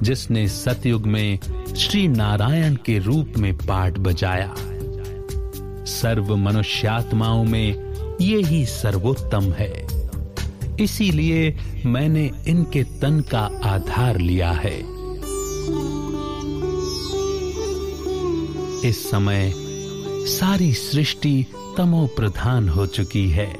जिसने 0.02 0.48
सतयुग 0.48 1.06
में 1.06 1.38
श्री 1.80 2.08
नारायण 2.08 2.74
के 2.74 2.98
रूप 2.98 3.32
में 3.38 3.56
पाठ 3.56 3.98
बजाया। 3.98 4.54
सर्व 5.84 6.36
मनुष्यात्माओं 6.36 7.44
में 7.44 7.68
ये 8.20 8.42
ही 8.42 8.66
सर्वोत्तम 8.66 9.52
है। 9.52 9.86
इसीलिए 10.80 11.58
मैंने 11.86 12.30
इनके 12.46 12.82
तन 12.82 13.20
का 13.20 13.50
आधार 13.64 14.18
लिया 14.18 14.50
है। 14.50 14.78
इस 18.88 19.10
समय 19.10 19.52
सारी 20.26 20.72
सृष्टि 20.72 21.46
तमो 21.76 22.06
प्रधान 22.06 22.68
हो 22.68 22.86
चुकी 22.86 23.30
है 23.30 23.54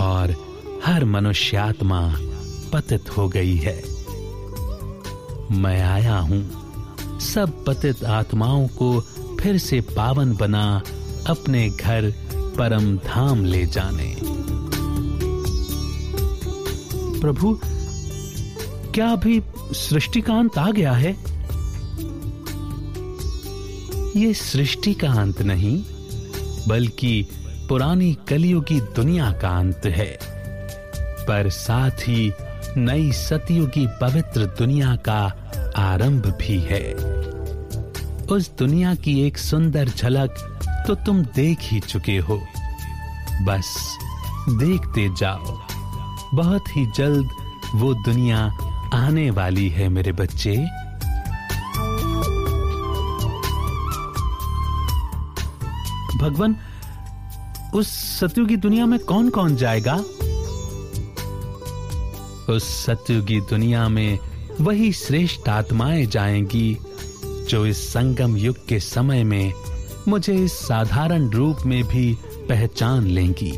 और 0.00 0.34
हर 0.84 1.04
मनुष्यात्मा 1.04 2.16
पतित 2.72 3.16
हो 3.16 3.28
गई 3.28 3.56
है। 3.56 3.82
मैं 5.52 5.82
आया 5.82 6.18
हूँ। 6.18 6.61
सब 7.22 7.64
पतित 7.64 8.04
आत्माओं 8.04 8.68
को 8.68 9.00
फिर 9.40 9.58
से 9.58 9.80
पावन 9.80 10.36
बना 10.36 10.82
अपने 11.26 11.70
घर 11.70 12.14
परम 12.58 12.96
धाम 12.96 13.44
ले 13.44 13.66
जाने। 13.66 14.16
प्रभु, 17.20 17.60
क्या 18.94 19.08
अभी 19.08 19.42
सृष्टिकांत 19.72 20.58
आ 20.58 20.70
गया 20.70 20.92
है? 20.92 21.16
ये 24.16 24.34
सृष्टि 24.34 24.94
का 24.94 25.12
अंत 25.12 25.42
नहीं, 25.42 25.84
बल्कि 26.68 27.26
पुरानी 27.68 28.18
कलियों 28.28 28.60
की 28.60 28.80
दुनिया 28.80 29.32
का 29.32 29.48
अंत 29.48 29.82
है। 29.86 30.18
पर 30.98 31.50
साथ 31.50 31.90
ही 31.90 32.32
नई 32.76 33.12
सतियों 33.12 33.66
की 33.66 33.86
पवित्र 34.00 34.46
दुनिया 34.46 34.96
का 34.96 35.41
आरंभ 35.76 36.26
भी 36.26 36.60
है। 36.60 36.94
उस 38.26 38.50
दुनिया 38.58 38.94
की 38.94 39.26
एक 39.26 39.38
सुंदर 39.38 39.88
झलक 39.88 40.58
तो 40.86 40.94
तुम 40.94 41.22
देख 41.22 41.58
ही 41.62 41.80
चुके 41.80 42.18
हो। 42.18 42.42
बस, 43.42 43.98
देखते 44.48 45.08
जाओ। 45.08 45.60
बहुत 46.34 46.76
ही 46.76 46.86
जल्द 46.96 47.28
वो 47.74 47.94
दुनिया 47.94 48.38
आने 48.94 49.30
वाली 49.30 49.68
है 49.68 49.88
मेरे 49.88 50.12
बच्चे। 50.12 50.56
भगवान, 56.18 56.56
उस 57.74 57.88
सत्यु 58.20 58.46
की 58.46 58.56
दुनिया 58.56 58.86
में 58.86 58.98
कौन 58.98 59.30
कौन 59.30 59.56
जाएगा? 59.56 59.94
उस 62.52 62.86
सत्यु 62.86 63.24
की 63.24 63.40
दुनिया 63.40 63.88
में 63.88 64.18
वही 64.60 64.92
श्रेष्ठ 64.92 65.48
आत्माएँ 65.48 66.06
जाएँगी, 66.06 66.78
जो 67.50 67.66
इस 67.66 67.92
संगम 67.92 68.36
युग 68.36 68.66
के 68.66 68.80
समय 68.80 69.24
में 69.24 69.52
मुझे 70.08 70.34
इस 70.34 70.52
साधारण 70.52 71.30
रूप 71.30 71.58
में 71.66 71.84
भी 71.84 72.18
पहचान 72.48 73.06
लेंगी। 73.06 73.52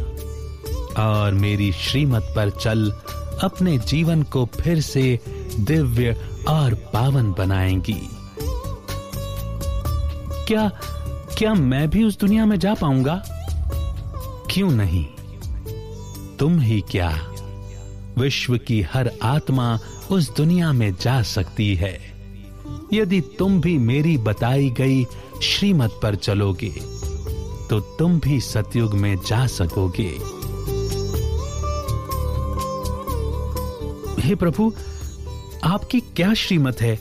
और 0.98 1.32
मेरी 1.34 1.72
श्रीमत 1.72 2.32
पर 2.36 2.50
चल 2.50 2.90
अपने 3.42 3.78
जीवन 3.78 4.22
को 4.22 4.48
फिर 4.60 4.80
से 4.80 5.20
दिव्य 5.60 6.28
और 6.48 6.74
पावन 6.74 7.32
बनाएँगी। 7.32 8.08
क्या 10.46 10.68
क्या 11.38 11.54
मैं 11.54 11.90
भी 11.90 12.04
उस 12.04 12.18
दुनिया 12.18 12.46
में 12.46 12.58
जा 12.58 12.74
पाऊँगा? 12.74 13.22
क्यों 14.50 14.70
नहीं? 14.70 15.06
तुम 16.36 16.60
ही 16.60 16.80
क्या? 16.80 17.30
विश्व 18.18 18.58
की 18.58 18.82
हर 18.82 19.10
आत्मा 19.22 19.78
उस 20.10 20.34
दुनिया 20.36 20.72
में 20.72 20.94
जा 21.00 21.22
सकती 21.22 21.74
है। 21.74 22.14
यदि 22.92 23.20
तुम 23.20 23.60
भी 23.60 23.78
मेरी 23.78 24.16
बताई 24.18 24.70
गई 24.70 25.04
श्रीमत 25.42 25.98
पर 26.02 26.14
चलोगे 26.14 26.72
तो 27.70 27.80
तुम 27.98 28.18
भी 28.20 28.40
सतयुग 28.40 28.94
में 28.94 29.16
जा 29.16 29.46
सकोगे। 29.46 30.10
हे 34.22 34.34
प्रभु, 34.34 34.72
आपकी 35.64 36.00
क्या 36.00 36.34
श्रीमत 36.34 36.80
है, 36.80 36.98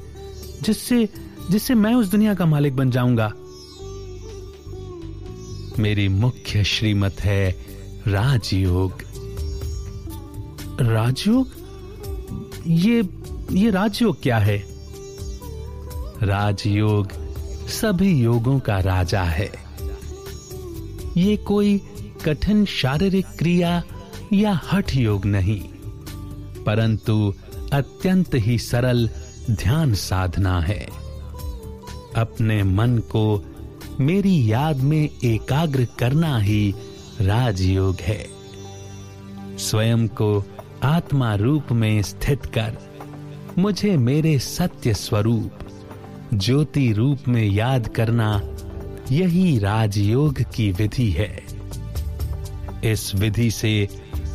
जिससे 0.62 1.10
जिससे 1.52 1.74
मैं 1.74 1.94
उस 1.96 2.08
दुनिया 2.08 2.34
का 2.34 2.46
मालिक 2.46 2.76
बन 2.76 2.92
जाऊँगा? 2.92 3.32
मेरी 5.80 6.08
मुख्य 6.08 6.64
श्रीमत 6.64 7.16
है 7.20 7.50
राजयोग। 8.08 8.92
राजयोग? 10.82 11.63
ये 12.68 13.02
ये 13.52 13.70
राजयोग 13.72 14.22
क्या 14.22 14.38
है? 14.38 14.58
राजयोग 16.24 17.12
सभी 17.70 18.12
योगों 18.14 18.60
का 18.60 18.78
राजा 18.80 19.24
है। 19.24 19.50
ये 21.18 21.36
कोई 21.38 21.78
कठिन 22.26 22.66
शारीरिक 22.66 23.26
क्रिया 23.40 23.84
या 24.34 24.60
हठ 24.72 24.96
योग 24.96 25.26
नहीं, 25.26 25.60
परंतु 26.64 27.34
अत्यंत 27.74 28.36
ही 28.36 28.58
सरल 28.60 29.10
ध्यान 29.52 29.94
साधना 29.94 30.60
है। 30.60 30.86
अपने 32.16 32.64
मन 32.64 32.98
को 33.12 33.44
मेरी 34.00 34.52
याद 34.52 34.78
में 34.78 35.10
एकाग्र 35.24 35.88
करना 36.00 36.38
ही 36.38 36.74
राजयोग 37.22 37.98
है। 38.02 38.26
स्वयं 39.60 40.08
को 40.08 40.44
आत्मा 40.84 41.36
रूप 41.36 41.72
में 41.72 42.02
स्थित 42.02 42.46
कर, 42.46 42.78
मुझे 43.58 43.98
मेरे 43.98 44.40
सत्य 44.40 44.94
स्वरूप, 44.94 45.52
ज्योति 46.34 46.94
रूप 46.94 47.20
में 47.28 47.44
याद 47.44 47.88
करना 47.88 48.42
यही 49.12 49.60
राजयोग 49.60 50.42
की 50.56 50.72
विधि 50.72 51.10
है। 51.10 51.44
इस 52.92 53.16
विधि 53.16 53.52
से 53.52 53.88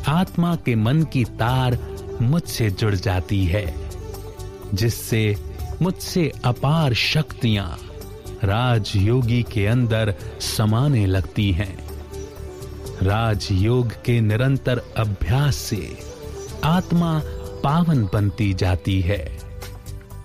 आत्मा 0.09 0.57
के 0.57 0.75
मन 0.75 1.03
की 1.03 1.25
तार 1.25 1.79
मुझसे 2.23 2.71
जुड़ 2.71 2.95
जाती 2.95 3.45
है, 3.45 3.75
जिससे 4.75 5.37
मुझसे 5.83 6.33
अपार 6.45 6.95
शक्तियाँ 6.95 7.79
राजयोगी 8.45 9.43
के 9.43 9.67
अंदर 9.67 10.15
समाने 10.41 11.07
लगती 11.07 11.53
हैं। 11.53 11.79
राजयोग 13.03 13.93
के 13.93 14.21
निरंतर 14.21 14.83
अभ्यास 14.97 15.57
से 15.57 16.08
आत्मा 16.65 17.23
पावन 17.65 18.09
बनती 18.13 18.55
जाती 18.55 19.01
है। 19.01 19.39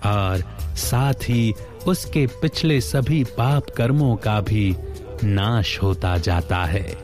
और 0.06 0.44
साथ 0.76 1.14
ही 1.14 1.54
उसके 1.86 2.26
पिछले 2.26 2.80
सभी 2.80 3.24
पाप 3.24 3.66
कर्मों 3.76 4.16
का 4.16 4.40
भी 4.40 4.76
नाश 5.24 5.82
होता 5.82 6.16
जाता 6.18 6.64
है। 6.64 6.98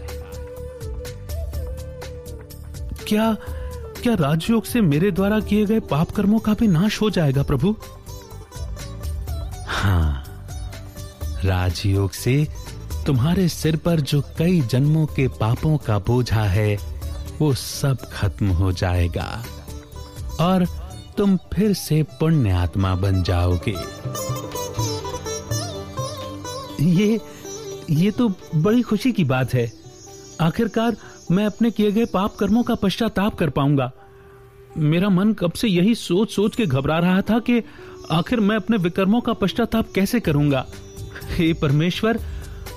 क्या 3.08 3.36
क्या 4.02 4.14
राजयोग 4.14 4.64
से 4.64 4.80
मेरे 4.80 5.10
द्वारा 5.10 5.40
किए 5.40 5.66
गए 5.66 5.80
पाप 5.80 6.10
कर्मों 6.10 6.38
का 6.38 6.54
भी 6.54 6.66
नाश 6.66 7.00
हो 7.00 7.10
जाएगा 7.10 7.42
प्रभु? 7.42 7.76
हाँ 9.66 10.24
राजयोग 11.44 12.10
से 12.10 12.46
तुम्हारे 13.06 13.48
सिर 13.48 13.76
पर 13.76 14.00
जो 14.00 14.22
कई 14.38 14.60
जन्मों 14.60 15.06
के 15.06 15.28
पापों 15.28 15.76
का 15.76 15.98
बोझा 15.98 16.42
है 16.42 16.78
वो 17.40 17.52
सब 17.54 17.98
खत्म 18.12 18.46
हो 18.48 18.72
जाएगा 18.72 19.44
और 20.40 20.64
तुम 21.16 21.36
फिर 21.54 21.72
से 21.72 22.02
पुण्य 22.02 22.50
आत्मा 22.50 22.94
बन 22.94 23.22
जाओगे। 23.22 23.74
ये 26.80 27.20
ये 27.90 28.10
तो 28.10 28.28
बड़ी 28.56 28.82
खुशी 28.82 29.12
की 29.12 29.24
बात 29.24 29.54
है। 29.54 29.72
आखिरकार 30.40 30.96
मैं 31.30 31.46
अपने 31.46 31.70
किए 31.70 31.92
गए 31.92 32.04
पाप 32.04 32.36
कर्मों 32.36 32.62
का 32.62 32.74
पश्चाताप 32.74 33.34
कर 33.34 33.50
पाऊँगा। 33.50 33.90
मेरा 34.76 35.08
मन 35.08 35.32
कब 35.32 35.52
से 35.52 35.68
यही 35.68 35.94
सोच 35.94 36.32
सोच 36.32 36.56
के 36.56 36.66
घबरा 36.66 36.98
रहा 36.98 37.20
था 37.20 37.38
कि 37.38 37.62
आखिर 38.10 38.40
मैं 38.40 38.56
अपने 38.56 38.76
विकर्मों 38.76 39.20
का 39.20 39.32
पश्चाताप 39.32 39.92
कैसे 39.94 40.20
करूँगा? 40.20 40.66
हे 41.30 41.52
परमेश्वर, 41.52 42.18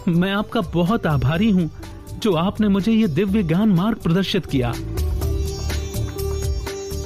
मैं 0.08 0.32
आपका 0.32 0.62
बहुत 0.62 1.06
आभारी 1.08 1.50
हूँ। 1.52 1.70
जो 2.24 2.34
आपने 2.34 2.68
मुझे 2.68 2.92
यह 2.92 3.08
दिव्य 3.08 3.44
ज्ञान 3.44 3.70
मार्ग 3.70 3.98
प्रदर्शित 3.98 4.46
किया। 4.46 4.72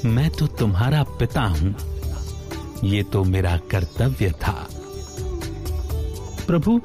मैं 0.06 0.30
तो 0.30 0.48
तुम्हारा 0.48 1.04
पिता 1.04 1.42
हूँ। 1.42 1.76
ये 2.84 3.04
तो 3.04 3.24
मेरा 3.24 3.58
कर्तव्य 3.58 4.32
था। 4.32 4.68
प्रभु, 6.48 6.82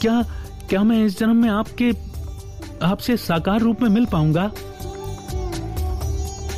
क्या 0.00 0.22
क्या 0.68 0.82
मैं 0.82 1.04
इस 1.04 1.18
जन्म 1.18 1.36
में 1.36 1.48
आपके, 1.48 1.92
आपसे 2.82 3.16
साकार 3.16 3.60
रूप 3.60 3.82
में 3.82 3.88
मिल 3.88 4.06
पाऊँगा? 4.06 4.50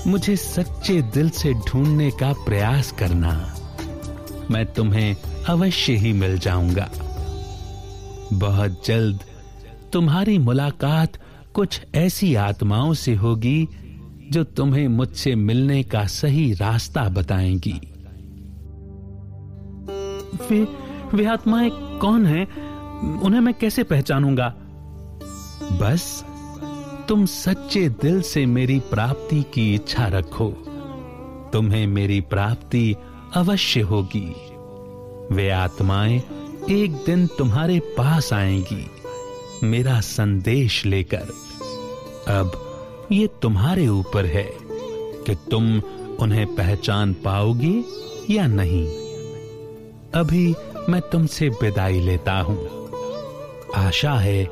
मुझे 0.06 0.36
सच्चे 0.36 1.02
दिल 1.02 1.30
से 1.30 1.54
ढूँढने 1.54 2.10
का 2.10 2.32
प्रयास 2.32 2.92
करना। 2.92 3.54
मैं 4.50 4.66
तुम्हें 4.66 5.16
अवश्य 5.48 5.92
ही 5.92 6.12
मिल 6.12 6.38
जाऊँगा। 6.38 6.90
बहुत 8.32 8.86
जल्द 8.86 9.20
तुम्हारी 9.92 10.38
मुलाकात 10.38 11.12
कुछ 11.54 11.80
ऐसी 11.94 12.34
आत्माओं 12.34 12.94
से 12.94 13.14
होगी 13.14 13.68
जो 14.30 14.44
तुम्हें 14.44 14.88
मुझसे 14.88 15.34
मिलने 15.34 15.82
का 15.82 16.06
सही 16.06 16.52
रास्ता 16.52 17.08
बताएँगी। 17.08 17.80
वे 20.50 20.68
वे 21.14 21.26
आत्माएँ 21.26 21.70
कौन 21.74 22.26
हैं? 22.26 22.66
उन्हें 23.20 23.40
मैं 23.40 23.54
कैसे 23.54 23.82
पहचानूँगा? 23.82 24.54
बस, 25.72 26.24
तुम 27.08 27.26
सच्चे 27.26 27.88
दिल 27.88 28.22
से 28.22 28.46
मेरी 28.46 28.78
प्राप्ति 28.78 29.44
की 29.54 29.74
इच्छा 29.74 30.06
रखो। 30.06 30.50
तुम्हें 31.52 31.86
मेरी 31.86 32.20
प्राप्ति 32.20 32.96
अवश्य 33.34 33.80
होगी। 33.80 34.34
वे 35.34 35.50
आत्माएँ 35.50 36.22
एक 36.70 36.92
दिन 36.92 37.26
तुम्हारे 37.26 37.78
पास 37.78 38.32
आएँगी। 38.32 38.90
मेरा 39.62 40.00
संदेश 40.00 40.86
लेकर। 40.86 41.32
अब 42.28 42.62
ये 43.12 43.26
तुम्हारे 43.42 43.88
ऊपर 43.88 44.26
है 44.26 44.50
कि 45.26 45.34
तुम 45.34 45.78
उन्हें 46.20 46.54
पहचान 46.54 47.12
पाओगे 47.12 47.84
या 48.30 48.46
नहीं। 48.46 48.86
अभी 50.14 50.54
मैं 50.88 51.00
तुमसे 51.00 51.48
विदाई 51.48 52.00
लेता 52.00 52.32
हूँ। 52.32 52.90
आशा 53.76 54.12
है 54.12 54.44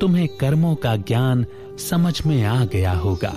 तुम्हें 0.00 0.28
कर्मों 0.28 0.74
का 0.74 0.96
ज्ञान 0.96 1.46
समझ 1.90 2.26
में 2.26 2.44
आ 2.44 2.64
गया 2.64 2.92
होगा। 2.92 3.36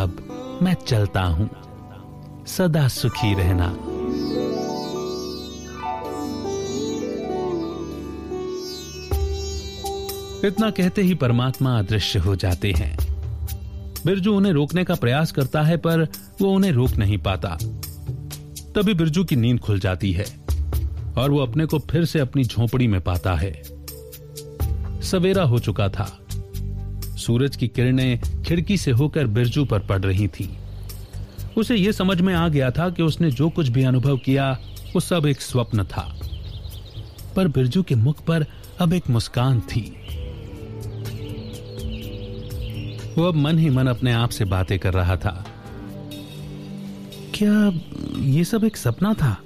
अब 0.00 0.28
मैं 0.62 0.74
चलता 0.74 1.22
हूँ। 1.22 1.50
सदा 2.46 2.88
सुखी 2.88 3.34
रहना। 3.34 3.76
इतना 10.46 10.70
कहते 10.70 11.02
ही 11.02 11.14
परमात्मा 11.14 11.78
अदृश्य 11.78 12.18
हो 12.18 12.36
जाते 12.36 12.72
हैं। 12.72 12.98
बिरजू 14.06 14.34
उन्हें 14.34 14.52
रोकने 14.52 14.84
का 14.84 14.94
प्रयास 14.94 15.32
करता 15.32 15.62
है, 15.62 15.76
पर 15.76 16.02
वो 16.40 16.46
उन्हें 16.46 16.72
रोक 16.72 16.90
नहीं 16.90 17.18
पाता। 17.18 17.58
तभी 18.74 18.94
बिरजू 18.94 19.24
की 19.24 19.36
नींद 19.36 19.60
खुल 19.60 19.80
जाती 19.80 20.12
है, 20.12 20.24
और 21.18 21.30
वो 21.30 21.38
अपने 21.38 21.66
को 21.66 21.78
फिर 21.78 22.04
से 22.04 22.18
अपनी 22.18 22.44
झोपड़ी 22.44 22.86
में 22.86 23.00
पाता 23.00 23.34
है। 23.34 23.62
सवेरा 25.00 25.42
हो 25.42 25.58
चुका 25.58 25.88
था। 25.88 26.20
सूरज 27.16 27.56
की 27.56 27.68
किरणें 27.68 28.42
खिड़की 28.42 28.76
से 28.76 28.90
होकर 28.90 29.26
बिरजू 29.26 29.64
पर 29.64 29.78
पड़ 29.78 30.00
रही 30.00 30.28
थी। 30.28 30.58
उसे 31.56 31.76
यह 31.76 31.92
समझ 31.92 32.20
में 32.20 32.34
आ 32.34 32.48
गया 32.48 32.70
था 32.70 32.90
कि 32.90 33.02
उसने 33.02 33.30
जो 33.30 33.48
कुछ 33.48 33.68
भी 33.68 33.84
अनुभव 33.84 34.16
किया, 34.16 34.58
वो 34.94 35.00
सब 35.00 35.26
एक 35.26 35.40
स्वप्न 35.40 35.84
था। 35.84 36.20
पर 37.36 37.48
बिरजू 37.48 37.82
के 37.82 37.94
मुख 37.94 38.24
पर 38.24 38.46
अब 38.80 38.92
एक 38.92 39.10
मुस्कान 39.10 39.60
थी। 39.60 39.96
वो 43.18 43.24
अब 43.24 43.34
मन 43.34 43.58
ही 43.58 43.70
मन 43.70 43.86
अपने 43.86 44.12
आप 44.12 44.28
से 44.28 44.44
बातें 44.44 44.78
कर 44.78 44.94
रहा 44.94 45.16
था। 45.16 45.46
क्या 47.34 47.72
ये 48.18 48.44
सब 48.44 48.64
एक 48.64 48.76
सपना 48.76 49.14
था? 49.14 49.38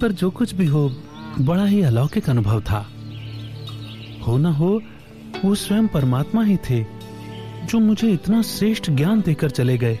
पर 0.00 0.12
जो 0.12 0.30
कुछ 0.30 0.54
भी 0.54 0.66
हो, 0.66 0.96
बड़ा 1.40 1.64
ही 1.64 1.82
अलौकिक 1.82 2.30
अनुभव 2.30 2.60
था। 2.60 2.88
हो 4.26 4.38
ना 4.38 4.50
हो, 4.50 4.82
वो 5.44 5.54
स्वयं 5.54 5.88
परमात्मा 5.88 6.44
ही 6.44 6.56
थे, 6.56 6.86
जो 7.64 7.80
मुझे 7.80 8.12
इतना 8.12 8.42
श्रेष्ठ 8.42 8.90
ज्ञान 8.90 9.20
देकर 9.20 9.50
चले 9.50 9.78
गए। 9.78 9.98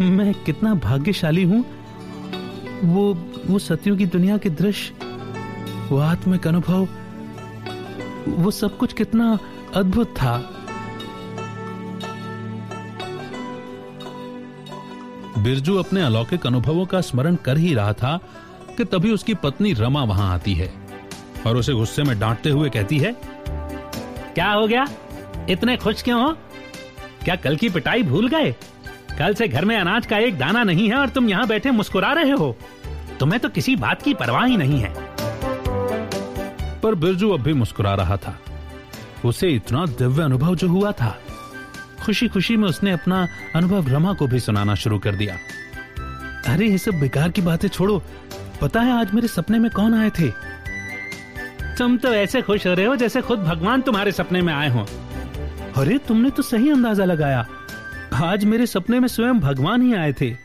मैं 0.00 0.34
कितना 0.44 0.74
भाग्यशाली 0.74 1.42
हूँ। 1.42 1.64
वो 2.84 3.28
वो 3.46 3.58
सत्यों 3.58 3.96
की 3.96 4.06
दुनिया 4.06 4.38
के 4.38 4.50
दृश्य, 4.50 4.94
वो 5.90 5.98
आत्मिक 5.98 6.46
अनुभव, 6.46 6.88
वो 8.28 8.50
सब 8.50 8.78
कुछ 8.78 8.92
कितना 8.92 9.38
अद्भुत 9.74 10.06
था। 10.06 10.55
बिरजू 15.46 15.76
अपने 15.76 16.02
अलौकिक 16.02 16.46
अनुभवों 16.46 16.84
का 16.86 17.00
स्मरण 17.00 17.34
कर 17.34 17.58
ही 17.58 17.74
रहा 17.74 17.92
था 17.92 18.18
कि 18.76 18.84
तभी 18.84 19.10
उसकी 19.12 19.34
पत्नी 19.34 19.72
रमा 19.72 20.02
वहाँ 20.04 20.32
आती 20.34 20.54
है 20.54 20.72
और 21.46 21.56
उसे 21.56 21.72
गुस्से 21.72 22.02
में 22.02 22.18
डांटते 22.18 22.50
हुए 22.50 22.70
कहती 22.70 22.98
है, 22.98 23.12
क्या 24.34 24.50
हो 24.50 24.66
गया? 24.66 24.86
इतने 25.48 25.76
खुश 25.76 26.02
क्यों 26.02 26.22
हो? 26.22 26.32
क्या 27.24 27.36
कल 27.36 27.56
की 27.56 27.68
पिटाई 27.68 28.02
भूल 28.02 28.28
गए? 28.28 28.52
कल 29.18 29.34
से 29.34 29.48
घर 29.48 29.64
में 29.64 29.76
अनाज 29.76 30.06
का 30.06 30.18
एक 30.18 30.38
दाना 30.38 30.62
नहीं 30.64 30.88
है 30.88 30.96
और 30.96 31.08
तुम 31.08 31.28
यहाँ 31.28 31.46
बैठे 31.46 31.70
मुस्कुरा 31.70 32.12
रहे 32.12 32.32
हो। 32.32 32.56
तुम्हें 33.20 33.40
तो 33.40 33.48
किसी 33.48 33.76
बात 33.76 34.02
की 34.02 34.14
परवाह 34.14 34.44
ही 34.44 34.56
नहीं 34.56 34.80
है। 34.80 34.94
पर 36.80 36.94
बिरजू 36.94 37.30
अब 37.30 37.40
भी 37.40 37.52
मुस्कुरा 37.52 37.94
रहा 37.94 38.16
था। 38.16 38.38
उसे 39.24 39.48
इतना 39.48 39.86
दिव्य 39.86 40.22
अनुभव 40.22 40.54
जो 40.54 40.68
हुआ 40.68 40.92
था 40.92 41.18
खुशी 42.06 42.28
खुशी 42.28 42.56
में 42.56 42.68
उसने 42.68 42.92
अपना 42.92 43.28
अनुभव 43.56 43.88
रमा 43.88 44.12
को 44.12 44.26
भी 44.26 44.40
सुनाना 44.40 44.74
शुरू 44.74 44.98
कर 44.98 45.14
दिया। 45.14 45.38
अरे, 46.52 46.68
ये 46.68 46.78
सब 46.78 46.92
बेकार 46.92 47.30
की 47.30 47.42
बातें 47.42 47.68
छोड़ो। 47.68 48.02
पता 48.60 48.80
है 48.80 48.92
आज 48.92 49.14
मेरे 49.14 49.28
सपने 49.28 49.58
में 49.58 49.70
कौन 49.70 49.94
आए 49.94 50.10
थे? 50.10 50.30
तुम 51.78 51.96
तो 51.96 52.14
ऐसे 52.14 52.42
खुश 52.42 52.66
हो 52.66 52.74
रहे 52.74 52.86
हो 52.86 52.96
जैसे 52.96 53.20
खुद 53.20 53.38
भगवान 53.38 53.80
तुम्हारे 53.80 54.12
सपने 54.12 54.42
में 54.42 54.54
आए 54.54 54.68
हो। 54.68 54.86
अरे, 55.76 55.98
तुमने 55.98 56.30
तो 56.30 56.42
सही 56.42 56.70
अंदाज़ा 56.70 57.04
लगाया। 57.04 57.46
आज 58.14 58.44
मेरे 58.44 58.66
सपने 58.66 59.00
में 59.00 59.08
स्वयं 59.08 59.40
भगवान 59.40 59.82
ही 59.82 59.94
आए 59.94 60.12
थे। 60.12 60.36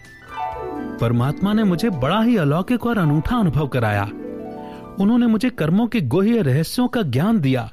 परमात्मा 1.01 1.53
ने 1.53 1.64
मुझे 1.64 1.89
बड़ा 1.89 2.22
ही 2.22 2.38
अलौकिक 2.38 2.86
और 2.86 2.97
अनूठा 2.97 3.38
अनुभव 3.38 3.68
कराया। 3.68 4.03
उन्होंने 4.99 5.28
मुझे 5.28 5.49
कर्मों 5.49 5.88
के 5.88 6.01
गोह्य 6.01 6.41
रहस्यों 6.41 6.88
का 6.88 7.01
ज्ञान 7.01 7.39
दिया। 7.39 7.70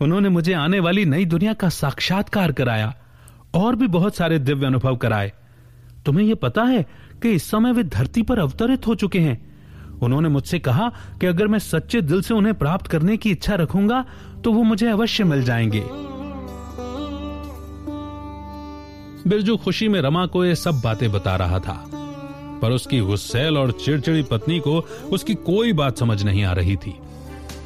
उन्होंने 0.00 0.28
मुझे 0.28 0.52
आने 0.52 0.80
वाली 0.80 1.04
नई 1.04 1.24
दुनिया 1.24 1.52
का 1.52 1.68
साक्षात्कार 1.68 2.52
कराया 2.52 2.94
और 3.54 3.76
भी 3.76 3.86
बहुत 3.88 4.16
सारे 4.16 4.38
दिव्य 4.38 4.66
अनुभव 4.66 4.96
कराए। 4.96 5.32
तुम्हें 6.06 6.24
यह 6.26 6.34
पता 6.34 6.62
है 6.62 6.82
कि 7.22 7.30
इस 7.30 7.50
समय 7.50 7.72
वे 7.72 7.82
धरती 7.84 8.22
पर 8.22 8.38
अवतरित 8.38 8.86
हो 8.86 8.94
चुके 8.94 9.20
हैं। 9.20 9.38
उन्होंने 10.02 10.28
मुझसे 10.28 10.58
कहा 10.58 10.88
कि 11.20 11.26
अगर 11.26 11.46
मैं 11.46 11.58
सच्चे 11.58 12.00
दिल 12.02 12.22
से 12.22 12.34
उन्हें 12.34 12.54
प्राप्त 12.54 12.86
करने 12.86 13.16
की 13.16 13.30
इच्छा 13.30 13.54
रखूँगा 13.54 14.04
तो 14.44 14.52
वो 14.52 14.62
मुझे 14.62 14.88
अवश्य 14.88 15.24
मिल 15.24 15.42
जाएँगे। 15.44 15.82
बिरजू 19.26 19.56
खुशी 19.56 19.88
में 19.88 20.00
रमा 20.02 20.24
को 20.26 20.44
ये 20.44 20.54
सब 20.54 20.80
बातें 20.80 21.10
बता 21.12 21.36
रहा 21.36 21.58
था, 21.58 21.74
पर 22.62 22.70
उसकी 22.70 23.00
गुस्सेल 23.00 23.58
और 23.58 23.70
चिड़चिड़ी 23.74 24.22
पत्नी 24.22 24.58
को 24.60 24.78
उसकी 25.12 25.34
कोई 25.34 25.72
बात 25.72 25.98
समझ 25.98 26.22
नहीं 26.24 26.44
आ 26.44 26.52
रही 26.52 26.76
थी। 26.76 26.94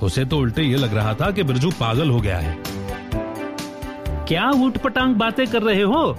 उसे 0.05 0.25
तो 0.25 0.39
उल्टे 0.39 0.63
ये 0.63 0.77
लग 0.77 0.95
रहा 0.95 1.15
था 1.15 1.31
कि 1.31 1.43
बिरजू 1.43 1.71
पागल 1.71 2.11
हो 2.11 2.21
गया 2.21 2.39
है। 2.39 2.57
क्या 4.29 4.51
उठ 4.65 4.79
पटांग 4.79 5.15
बातें 5.15 5.47
कर 5.47 5.63
रहे 5.63 5.83
हो? 5.83 6.17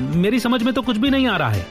मेरी 0.00 0.40
समझ 0.40 0.62
में 0.62 0.72
तो 0.74 0.82
कुछ 0.82 0.96
भी 0.96 1.10
नहीं 1.10 1.26
आ 1.26 1.36
रहा 1.36 1.48
है। 1.48 1.66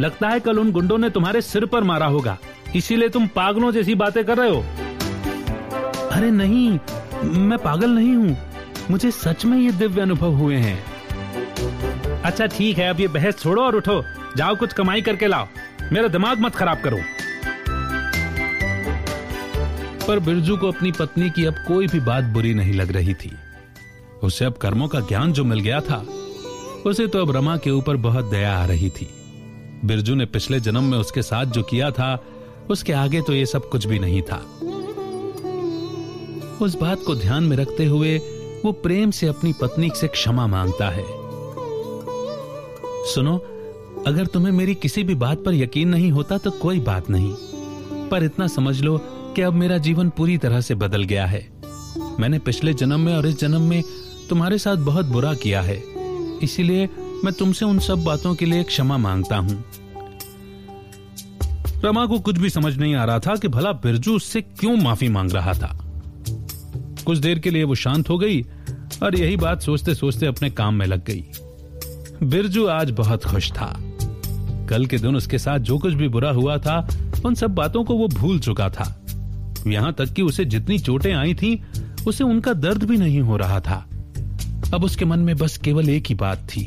लगता 0.00 0.28
है 0.28 0.40
कल 0.40 0.58
उन 0.58 0.72
गुंडों 0.72 0.98
ने 0.98 1.10
तुम्हारे 1.10 1.40
सिर 1.40 1.66
पर 1.66 1.84
मारा 1.84 2.06
होगा। 2.06 2.36
इसीलिए 2.76 3.08
तुम 3.08 3.26
पागलों 3.26 3.72
जैसी 3.72 3.94
बातें 3.94 4.24
कर 4.24 4.38
रहे 4.38 4.50
हो। 4.50 4.64
अरे 6.12 6.30
नहीं, 6.30 6.78
मैं 7.24 7.58
पागल 7.58 7.90
नहीं 7.90 8.14
हूँ। 8.14 8.36
मुझे 8.90 9.10
सच 9.10 9.44
में 9.44 9.58
ये 9.58 9.70
दिव्य 9.72 10.00
अनुभव 10.00 10.32
हुए 10.32 10.56
हैं। 10.56 10.78
अच्छा 12.22 12.46
ठीक 12.46 12.78
है, 12.78 12.88
अब 12.90 13.00
ये 13.00 13.08
बहस 13.08 13.38
छोड़ो 13.38 13.62
और 13.62 13.76
उठो। 13.76 14.02
जाओ, 14.36 14.54
कुछ 14.54 14.72
कमाई 14.72 15.02
करके 15.02 15.26
लाओ। 15.26 15.46
मेरा 15.92 16.08
दिमाग 16.08 16.40
मत 16.40 16.54
खराब 16.54 16.80
करो। 16.80 16.98
पर 20.08 20.18
बिरजू 20.18 20.56
को 20.56 20.68
अपनी 20.68 20.90
पत्नी 20.92 21.28
की 21.30 21.44
अब 21.44 21.54
कोई 21.68 21.86
भी 21.86 22.00
बात 22.00 22.24
बुरी 22.24 22.52
नहीं 22.54 22.72
लग 22.72 22.90
रही 22.92 23.14
थी। 23.14 23.30
उसे 24.22 24.44
अब 24.44 24.52
कर्मों 24.52 24.88
का 24.88 25.00
ज्ञान 25.00 25.32
जो 25.32 25.44
मिल 25.44 25.60
गया 25.60 25.80
था, 25.80 25.96
उसे 26.86 27.06
तो 27.06 27.20
अब 27.20 27.30
रमा 27.30 27.56
के 27.56 27.70
ऊपर 27.70 27.96
बहुत 27.96 28.24
दया 28.24 28.52
आ 28.58 28.64
रही 28.66 28.90
थी। 28.90 29.08
बिरजू 29.84 30.14
ने 30.14 30.26
पिछले 30.26 30.60
जन्म 30.60 30.84
में 30.84 30.98
उसके 30.98 31.22
साथ 31.22 31.46
जो 31.46 31.62
किया 31.62 31.90
था, 31.90 32.24
उसके 32.70 32.92
आगे 32.92 33.20
तो 33.22 33.32
ये 33.32 33.46
सब 33.46 33.68
कुछ 33.68 33.86
भी 33.86 33.98
नहीं 33.98 34.22
था। 34.22 34.36
उस 36.64 36.76
बात 36.80 37.02
को 37.06 37.14
ध्यान 37.14 37.44
में 37.44 37.56
रखते 37.56 37.84
हुए 37.84 38.16
वो 38.64 38.72
प्रेम 38.72 39.10
से 39.10 39.26
अपनी 39.26 39.52
पत्नी 39.52 39.90
से 39.94 40.08
क्षमा 40.08 40.46
माँगता 40.46 40.88
है। 40.90 41.04
सुनो, 43.14 43.36
अगर 44.06 44.26
तुम्हें 44.26 44.52
मेरी 44.52 44.74
किसी 44.74 45.02
भी 45.02 45.14
बात 45.14 45.42
पर 45.44 45.54
यकीन 45.54 45.88
नहीं 45.88 46.10
होता 46.12 46.38
तो 46.38 46.50
कोई 46.50 46.80
बात 46.82 47.10
नहीं, 47.10 47.34
पर 48.08 48.24
इतना 48.24 48.46
समझ 48.46 48.80
लो 48.80 48.96
कि 49.34 49.42
अब 49.42 49.52
मेरा 49.52 49.78
जीवन 49.78 50.08
पूरी 50.08 50.38
तरह 50.38 50.60
से 50.60 50.74
बदल 50.74 51.02
गया 51.02 51.26
है। 51.26 51.48
मैंने 52.20 52.38
पिछले 52.38 52.74
जन्म 52.74 53.00
में 53.00 53.16
और 53.16 53.26
इस 53.26 53.38
जन्म 53.38 53.62
में 53.62 53.82
तुम्हारे 54.30 54.58
साथ 54.58 54.76
बहुत 54.76 55.06
बुरा 55.06 55.34
किया 55.34 55.62
है। 55.62 55.82
इसीलिए 56.42 56.88
मैं 57.24 57.32
तुमसे 57.32 57.64
उन 57.64 57.78
सब 57.78 58.04
बातों 58.04 58.34
के 58.34 58.46
लिए 58.46 58.62
क्षमा 58.62 58.96
माँगता 58.96 59.36
हूँ। 59.36 59.64
रमा 61.84 62.06
को 62.06 62.18
कुछ 62.18 62.38
भी 62.38 62.50
समझ 62.50 62.76
नहीं 62.76 62.94
आ 62.94 63.04
रहा 63.04 63.18
था 63.18 63.36
कि 63.36 63.48
भला 63.48 63.72
बिरजू 63.72 64.16
उससे 64.16 64.40
क्यों 64.40 64.76
माफ़ी 64.76 65.08
मांग 65.08 65.30
रहा 65.30 65.52
था। 65.52 65.78
कुछ 67.06 67.18
देर 67.18 67.38
के 67.38 67.50
लिए 67.50 67.64
वो 67.64 67.74
शांत 67.74 68.08
हो 68.08 68.18
गई 68.18 68.42
और 69.02 69.18
यही 69.18 69.36
बात 69.36 69.62
सोचते 69.62 69.94
सोचते 69.94 70.26
अपने 70.26 70.50
काम 70.50 70.74
में 70.74 70.86
लग 70.86 71.04
गई। 71.04 71.24
बिरजू 72.22 72.66
आज 72.66 72.90
बहुत 72.90 73.24
खुश 73.24 73.52
था। 73.52 73.76
कल 74.70 74.86
के 74.86 74.98
दिन 74.98 75.16
उसके 75.16 75.38
साथ 75.38 75.58
जो 75.58 75.78
कुछ 75.78 75.92
भी 75.92 76.08
बुरा 76.08 76.30
हुआ 76.30 76.58
था, 76.58 76.88
उन 77.26 77.34
सब 77.34 77.54
बातों 77.54 77.84
को 77.84 77.94
वो 77.94 78.08
भूल 78.08 78.38
चुका 78.38 78.68
था। 78.68 79.03
यहाँ 79.66 79.92
तक 79.92 80.12
कि 80.12 80.22
उसे 80.22 80.44
जितनी 80.44 80.78
चोटें 80.78 81.12
आई 81.14 81.34
थीं, 81.34 81.56
उसे 82.06 82.24
उनका 82.24 82.52
दर्द 82.52 82.84
भी 82.84 82.96
नहीं 82.96 83.20
हो 83.20 83.36
रहा 83.36 83.60
था। 83.60 83.84
अब 84.74 84.84
उसके 84.84 85.04
मन 85.04 85.18
में 85.18 85.36
बस 85.36 85.56
केवल 85.58 85.88
एक 85.88 86.06
ही 86.06 86.14
बात 86.14 86.46
थी 86.50 86.64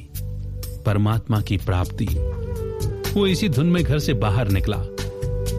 परमात्मा 0.85 1.41
की 1.41 1.57
प्राप्ति। 1.57 2.05
वो 3.13 3.25
इसी 3.27 3.49
धुन 3.49 3.65
में 3.65 3.83
घर 3.83 3.99
से 3.99 4.13
बाहर 4.13 4.49
निकला। 4.49 4.77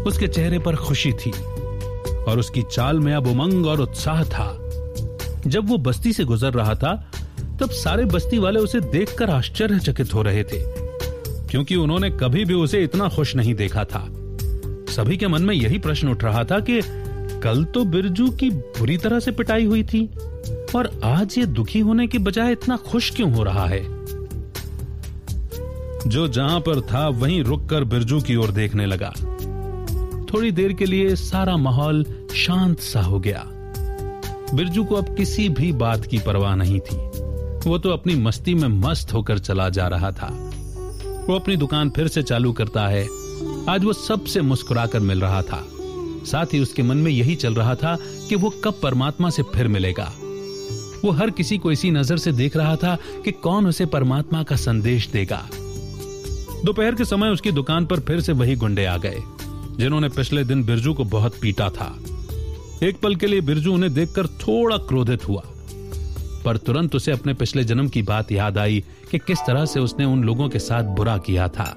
उसके 0.03 0.28
चेहरे 0.28 0.59
पर 0.59 0.76
खुशी 0.76 1.12
थी 1.12 1.30
और 1.30 2.39
उसकी 2.39 2.62
चाल 2.72 3.01
में 3.01 3.12
अब 3.14 3.26
उमंग 3.26 3.66
और 3.66 3.80
उत्साह 3.80 4.22
था। 4.24 4.49
जब 5.47 5.68
वो 5.68 5.78
बस्ती 5.78 6.12
से 6.12 6.24
गुजर 6.24 6.53
रहा 6.53 6.74
था 6.74 6.95
तब 7.61 7.70
सारे 7.70 8.05
बस्ती 8.05 8.39
वाले 8.39 8.61
उसे 8.61 8.80
देखकर 8.80 9.30
आश्चर्यचकित 9.30 10.14
हो 10.14 10.22
रहे 10.22 10.43
थे 10.43 10.62
क्योंकि 11.47 11.76
उन्होंने 11.76 12.11
कभी 12.11 12.45
भी 12.45 12.55
उसे 12.55 12.82
इतना 12.84 13.09
खुश 13.09 13.34
नहीं 13.36 13.55
देखा 13.55 13.84
था। 13.84 14.07
सभी 14.89 15.16
के 15.16 15.26
मन 15.26 15.43
में 15.43 15.55
यही 15.55 15.78
प्रश्न 15.78 16.09
उठ 16.09 16.24
रहा 16.24 16.45
था 16.45 16.59
कि 16.61 16.80
कल 17.43 17.64
तो 17.64 17.84
बिरजू 17.84 18.30
की 18.30 18.51
बुरी 18.51 18.97
तरह 18.97 19.20
से 19.20 19.30
पिटाई 19.30 19.64
हुई 19.64 19.82
थी, 19.82 20.07
और 20.76 21.01
आज 21.05 21.39
ये 21.39 21.47
दुखी 21.47 21.80
होने 21.80 22.07
के 22.07 22.18
बजाय 22.18 22.53
इतना 22.53 22.76
खुश 22.76 23.11
क्यों 23.11 23.32
हो 23.34 23.43
रहा 23.43 23.66
है? 23.66 23.82
जो 26.07 26.28
जहाँ 26.28 26.61
पर 26.61 26.80
था, 26.80 27.09
वहीं 27.09 27.43
रुककर 27.45 27.84
बिरजू 27.84 28.20
की 28.20 28.36
ओर 28.36 28.51
देखने 28.51 28.86
लगा। 28.86 29.12
थोड़ी 30.34 30.51
देर 30.51 30.72
के 30.72 30.86
लिए 30.86 31.16
सारा 31.16 31.57
माहौल 31.57 32.05
शांत 32.34 32.78
सा 32.78 33.01
हो 33.01 33.20
गया। 33.20 33.45
बिरजू 34.55 34.84
को 34.84 34.95
अब 34.95 35.14
किसी 35.16 35.49
भी 35.49 35.72
बात 35.72 36.07
की 36.07 36.18
परवाह 36.18 36.55
नहीं 36.55 36.80
थी। 36.80 36.97
वो 37.70 37.78
तो 37.78 37.91
अपनी 37.91 38.14
मस्ती 38.14 38.55
में 38.55 38.68
मस्त 38.68 39.14
होकर 39.14 39.39
चला 39.39 39.68
जा 39.68 39.89
रहा 39.89 40.11
था। 40.11 40.28
वो 41.28 41.34
अपनी 41.34 41.57
दुकान 41.57 41.91
फिर 41.91 42.09
से 42.09 42.22
चालू 42.22 42.53
करता 42.53 42.86
है। 42.86 43.07
आज 43.68 43.84
वो 43.84 43.93
सबसे 43.93 44.41
मुस्कुराकर 44.41 45.01
मिल 45.01 45.20
रहा 45.20 45.43
था। 45.43 45.66
साथ 46.31 46.55
ही 46.55 46.61
उसके 46.61 46.83
मन 46.83 46.97
में 46.97 47.11
यही 47.11 47.35
चल 47.37 47.55
रहा 47.55 47.74
था 47.74 47.97
कि 48.29 48.35
वो 48.35 48.51
कब 48.64 48.81
परमात्मा 48.83 49.31
से 49.31 49.43
फिर 49.55 49.68
मिलेगा। 49.68 50.12
वो 51.05 51.11
हर 51.11 51.31
किसी 51.31 51.59
को 51.59 51.72
इसी 51.72 51.91
नज़र 51.91 52.16
से 52.16 52.33
देख 52.33 52.57
रहा 52.57 52.76
था 52.76 52.97
कि 53.24 53.33
कौन 53.33 53.66
उसे 53.66 53.87
परमात्मा 53.87 54.43
का 54.43 54.57
संदेश 54.57 55.09
देगा। 55.09 55.49
दोपहर 56.64 56.95
के 56.95 57.05
समय 57.05 57.31
उसकी 57.31 57.53
दुकान 57.53 57.87
पर 57.87 58.01
फिर 58.01 58.20
से 58.20 58.33
वही 58.33 58.55
गुंडे 58.57 58.85
आ 58.85 58.97
गए, 58.97 59.22
जिन्होंने 59.79 60.09
पिछले 60.09 60.45
दिन 60.45 60.64
बिरजू 60.64 60.95
को 60.95 61.05
बहुत 61.05 61.39
पीटा 61.41 61.68
था। 61.70 61.95
एक 62.83 63.01
पल 63.01 63.14
के 63.16 63.26
लिए 63.26 63.41
बिरजू 63.41 63.74
उन्हें 63.74 63.93
देखकर 63.95 64.26
थोड़ा 64.39 64.76
क्रोधित 64.79 65.29
हुआ। 65.29 65.43
पर 66.45 66.57
तुरंत 66.57 66.95
उसे 66.95 67.12
अपने 67.12 67.35
पिछले 67.35 67.64
जन्म 67.64 67.89
की 67.89 68.03
बात 68.03 68.33
याद 68.33 68.59
आई 68.59 68.83
कि 69.11 69.18
किस 69.18 69.39
तरह 69.47 69.64
से 69.64 69.81
उसने 69.81 70.05
उन 70.05 70.22
लोगों 70.24 70.49
के 70.49 70.59
साथ 70.59 70.95
बुरा 70.97 71.16
किया 71.18 71.49
था। 71.49 71.76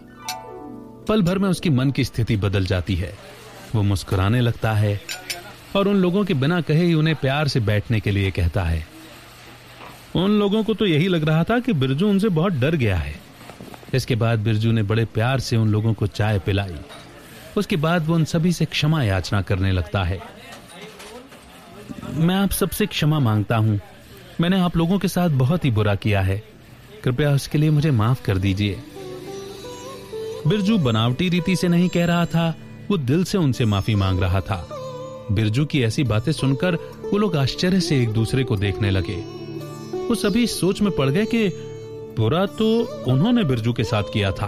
पल 1.07 1.21
भर 1.21 1.39
में 1.39 1.49
उसकी 1.49 1.69
मन 1.69 1.91
की 1.91 2.03
स्थिति 2.03 2.37
बदल 2.37 2.65
जाती 2.65 2.95
है। 2.95 3.13
वो 3.75 3.81
मुस्कुराने 3.81 4.41
लगता 4.41 4.73
है 4.73 5.01
और 5.75 5.87
उन 5.87 5.95
लोगों 5.95 6.25
के 6.25 6.33
बिना 6.33 6.61
कहे 6.61 6.85
ही 6.85 6.93
उन्हें 6.93 7.15
प्यार 7.15 7.47
से 7.47 7.59
बैठने 7.59 7.99
के 7.99 8.11
लिए 8.11 8.31
कहता 8.31 8.63
है। 8.63 8.87
उन 10.15 10.31
लोगों 10.31 10.63
को 10.63 10.73
तो 10.73 10.85
यही 10.85 11.07
लग 11.07 11.23
रहा 11.23 11.43
था 11.43 11.59
कि 11.59 11.73
बिरजू 11.73 12.09
उनसे 12.09 12.29
बहुत 12.29 12.53
डर 12.53 12.75
गया 12.75 12.97
है। 12.97 13.19
इसके 13.93 14.15
बाद 14.15 14.39
बिरजू 14.39 14.71
ने 14.71 14.83
बड़े 14.83 15.05
प्यार 15.05 15.39
से 15.39 15.57
उन 15.57 15.69
लोगों 15.69 15.93
को 15.93 16.07
चाय 16.07 16.39
पिलाई। 16.39 16.75
उसके 17.57 17.75
बाद 17.75 18.05
वो 18.05 18.15
उन 18.15 18.25
सभी 18.25 18.51
से 18.51 18.65
क्षमा 18.65 19.03
याचना 19.03 19.41
करने 19.41 19.71
लगता 19.71 20.03
है। 20.03 20.19
मैं 22.13 22.35
आप 22.35 22.51
सबसे 22.51 22.85
क्षमा 22.85 23.19
माँगता 23.19 23.55
हूँ। 23.55 23.79
मैंने 24.41 24.59
आप 24.59 24.77
लोगों 24.77 24.99
के 24.99 25.07
साथ 25.07 25.29
बहुत 25.29 25.65
ही 25.65 25.71
बुरा 25.71 25.95
किया 25.95 26.21
है। 26.21 26.43
कृपया 27.03 27.31
उसके 27.31 27.57
लिए 27.57 27.69
मुझे 27.69 27.91
माफ़ 27.91 28.23
कर 28.23 28.37
दीजिए। 28.37 28.83
बिरजू 30.47 30.77
बनावटी 30.77 31.29
रीति 31.29 31.55
से 31.55 31.67
नहीं 31.67 31.89
कह 31.89 32.05
रहा 32.05 32.25
था 32.25 32.55
वो 32.91 32.97
दिल 32.97 33.23
से 33.23 33.37
उनसे 33.37 33.65
माफ़ी 33.65 33.93
मांग 33.95 34.19
रहा 34.19 34.39
था। 34.41 34.55
बिरजू 35.31 35.65
की 35.65 35.81
ऐसी 35.83 36.03
बातें 36.03 36.31
सुनकर 36.31 36.75
वो 37.03 37.17
लोग 37.17 37.35
आश्चर्य 37.35 37.79
से 37.79 38.01
एक 38.01 38.09
दूसरे 38.09 38.43
को 38.43 38.55
देखने 38.57 38.89
लगे। 38.91 39.15
वो 40.07 40.15
सभी 40.15 40.45
सोच 40.47 40.81
में 40.81 40.91
पड़ 40.91 41.09
गए 41.09 41.25
कि 41.25 41.47
बुरा 42.17 42.45
तो 42.45 42.67
उन्होंने 43.07 43.43
बिरजू 43.43 43.73
के 43.73 43.83
साथ 43.83 44.03
किया 44.03 44.31
था। 44.31 44.47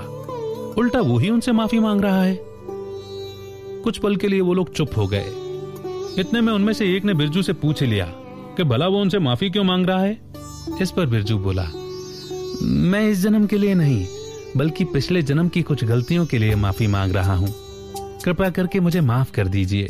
उल्टा 0.77 1.01
वो 1.01 1.17
ही 1.17 1.29
उनसे 1.29 1.51
माफ़ी 1.51 1.79
मांग 1.79 2.01
रहा 2.01 2.23
है। 2.23 2.37
कुछ 3.83 3.97
पल 3.97 4.15
के 4.15 4.27
लिए 4.27 4.41
वो 4.41 4.53
लोग 4.53 4.73
चुप 4.73 4.97
हो 4.97 5.07
गए। 5.07 5.25
इतने 6.19 6.41
में 6.41 6.53
उनमें 6.53 6.73
से 6.73 6.95
एक 6.97 7.05
ने 7.05 7.13
बिरजू 7.13 7.41
से 7.41 7.53
पूछ 7.53 7.83
लिया 7.83 8.05
कि 8.57 8.63
भला 8.63 8.87
वो 8.87 9.01
उनसे 9.01 9.19
माफ़ी 9.19 9.49
क्यों 9.49 9.63
मांग 9.63 9.87
रहा 9.87 10.01
है? 10.01 10.21
इस 10.81 10.91
पर 10.91 11.05
बिरजू 11.05 11.37
बोला, 11.39 11.69
मैं 12.61 13.07
इस 13.09 13.19
जन्म 13.19 13.47
के 13.47 13.57
लिए 13.57 13.73
नहीं, 13.75 14.05
बल्कि 14.57 14.83
पिछले 14.83 15.21
जन्म 15.21 15.47
की 15.47 15.61
कुछ 15.61 15.83
गलतियों 15.83 16.25
के 16.25 16.37
लिए 16.37 16.55
माफ़ी 16.55 16.87
मांग 16.87 17.11
रहा 17.11 17.35
हूँ। 17.35 17.62
कृपया 18.24 18.49
करके 18.49 18.80
मुझे 18.80 19.01
माफ़ 19.01 19.32
कर 19.32 19.47
दीजिए। 19.47 19.88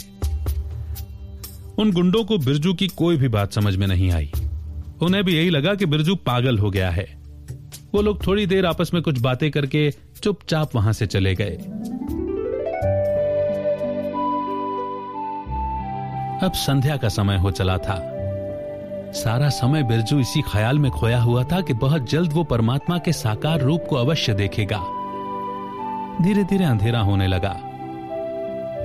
उन 1.77 1.91
गुंडों 1.91 2.23
को 2.23 2.37
बिरजू 2.37 2.73
की 2.73 2.87
कोई 2.87 3.17
भी 3.17 3.27
बात 3.27 3.53
समझ 3.53 3.75
में 3.75 3.87
नहीं 3.87 4.11
आई। 4.11 4.31
उन्हें 5.01 5.23
भी 5.23 5.35
यही 5.35 5.49
लगा 5.49 5.75
कि 5.75 5.85
बिरजू 5.85 6.15
पागल 6.15 6.57
हो 6.57 6.71
गया 6.71 6.89
है। 6.89 7.23
वो 7.95 8.01
लोग 8.01 8.27
थोड़ी 8.27 8.45
देर 8.45 8.65
आपस 8.65 8.91
में 8.93 9.03
कुछ 9.03 9.19
बातें 9.19 9.51
करके 9.51 9.91
चुपचाप 10.23 10.75
वहाँ 10.75 10.93
से 10.93 11.07
चले 11.07 11.35
गए। 11.35 11.57
अब 16.43 16.51
संध्या 16.55 16.97
का 16.97 17.09
समय 17.09 17.37
हो 17.37 17.51
चला 17.51 17.77
था। 17.77 18.09
सारा 19.11 19.49
समय 19.49 19.83
बिरजू 19.83 20.19
इसी 20.19 20.41
ख्याल 20.41 20.79
में 20.79 20.91
खोया 20.91 21.21
हुआ 21.21 21.43
था 21.43 21.61
कि 21.61 21.73
बहुत 21.73 22.09
जल्द 22.09 22.33
वो 22.33 22.43
परमात्मा 22.43 22.97
के 22.97 23.13
साकार 23.13 23.61
रूप 23.61 23.83
को 23.89 23.95
अवश्य 23.95 24.33
देखेगा। 24.33 24.79
धीरे 26.21 26.43
धीरे 26.43 26.65
अंधेरा 26.65 26.99
होने 26.99 27.27
लगा। 27.27 27.72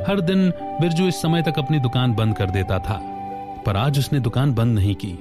हर 0.06 0.20
दिन 0.20 0.48
बिरजू 0.80 1.06
इस 1.08 1.20
समय 1.22 1.42
तक 1.42 1.58
अपनी 1.58 1.78
दुकान 1.80 2.14
बंद 2.14 2.36
कर 2.36 2.50
देता 2.50 2.78
था, 2.78 3.00
पर 3.66 3.76
आज 3.76 3.98
उसने 3.98 4.20
दुकान 4.20 4.52
बंद 4.54 4.74
नहीं 4.74 4.94
की। 4.94 5.12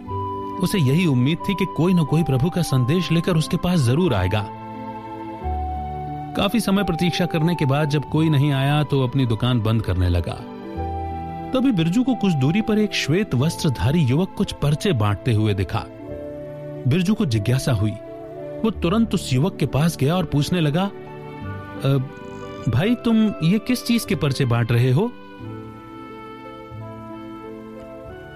उसे 0.63 0.79
यही 0.79 1.05
उम्मीद 1.07 1.37
थी 1.39 1.53
कि 1.53 1.65
कोई 1.77 1.93
न 1.93 2.03
कोई 2.05 2.23
प्रभु 2.23 2.49
का 2.49 2.61
संदेश 2.63 3.11
लेकर 3.11 3.37
उसके 3.37 3.57
पास 3.57 3.79
ज़रूर 3.79 4.13
आएगा। 4.13 4.45
काफ़ी 6.37 6.59
समय 6.59 6.83
प्रतीक्षा 6.83 7.25
करने 7.25 7.55
के 7.55 7.65
बाद 7.65 7.89
जब 7.89 8.09
कोई 8.09 8.29
नहीं 8.29 8.51
आया 8.53 8.81
तो 8.83 9.01
अपनी 9.03 9.25
दुकान 9.25 9.61
बंद 9.61 9.81
करने 9.81 10.09
लगा। 10.09 10.37
तभी 11.51 11.71
बिरजू 11.73 12.03
को 12.03 12.15
कुछ 12.15 12.33
दूरी 12.35 12.61
पर 12.61 12.79
एक 12.79 12.93
श्वेत 12.95 13.35
वस्त्रधारी 13.35 13.99
युवक 13.99 14.33
कुछ 14.37 14.51
पर्चे 14.53 14.93
बांटते 14.95 15.33
हुए 15.33 15.53
दिखा। 15.53 15.83
बिरजू 16.87 17.13
को 17.13 17.25
जिज्ञासा 17.27 17.73
हुई। 17.73 17.91
वो 18.57 18.69
तुरंत 18.73 19.13
उस 19.13 19.31
युवक 19.33 19.57
के 19.57 19.65
पास 19.67 19.97
गया 19.97 20.15
और 20.15 20.25
पूछने 20.25 20.61
लगा 20.61 20.89
भाई, 22.69 22.95
तुम 22.95 23.33
ये 23.43 23.59
किस 23.59 23.85
चीज़ 23.85 24.07
के 24.07 24.15
पर्चे 24.15 24.45
बांट 24.45 24.71
रहे 24.71 24.91
हो? 24.91 25.11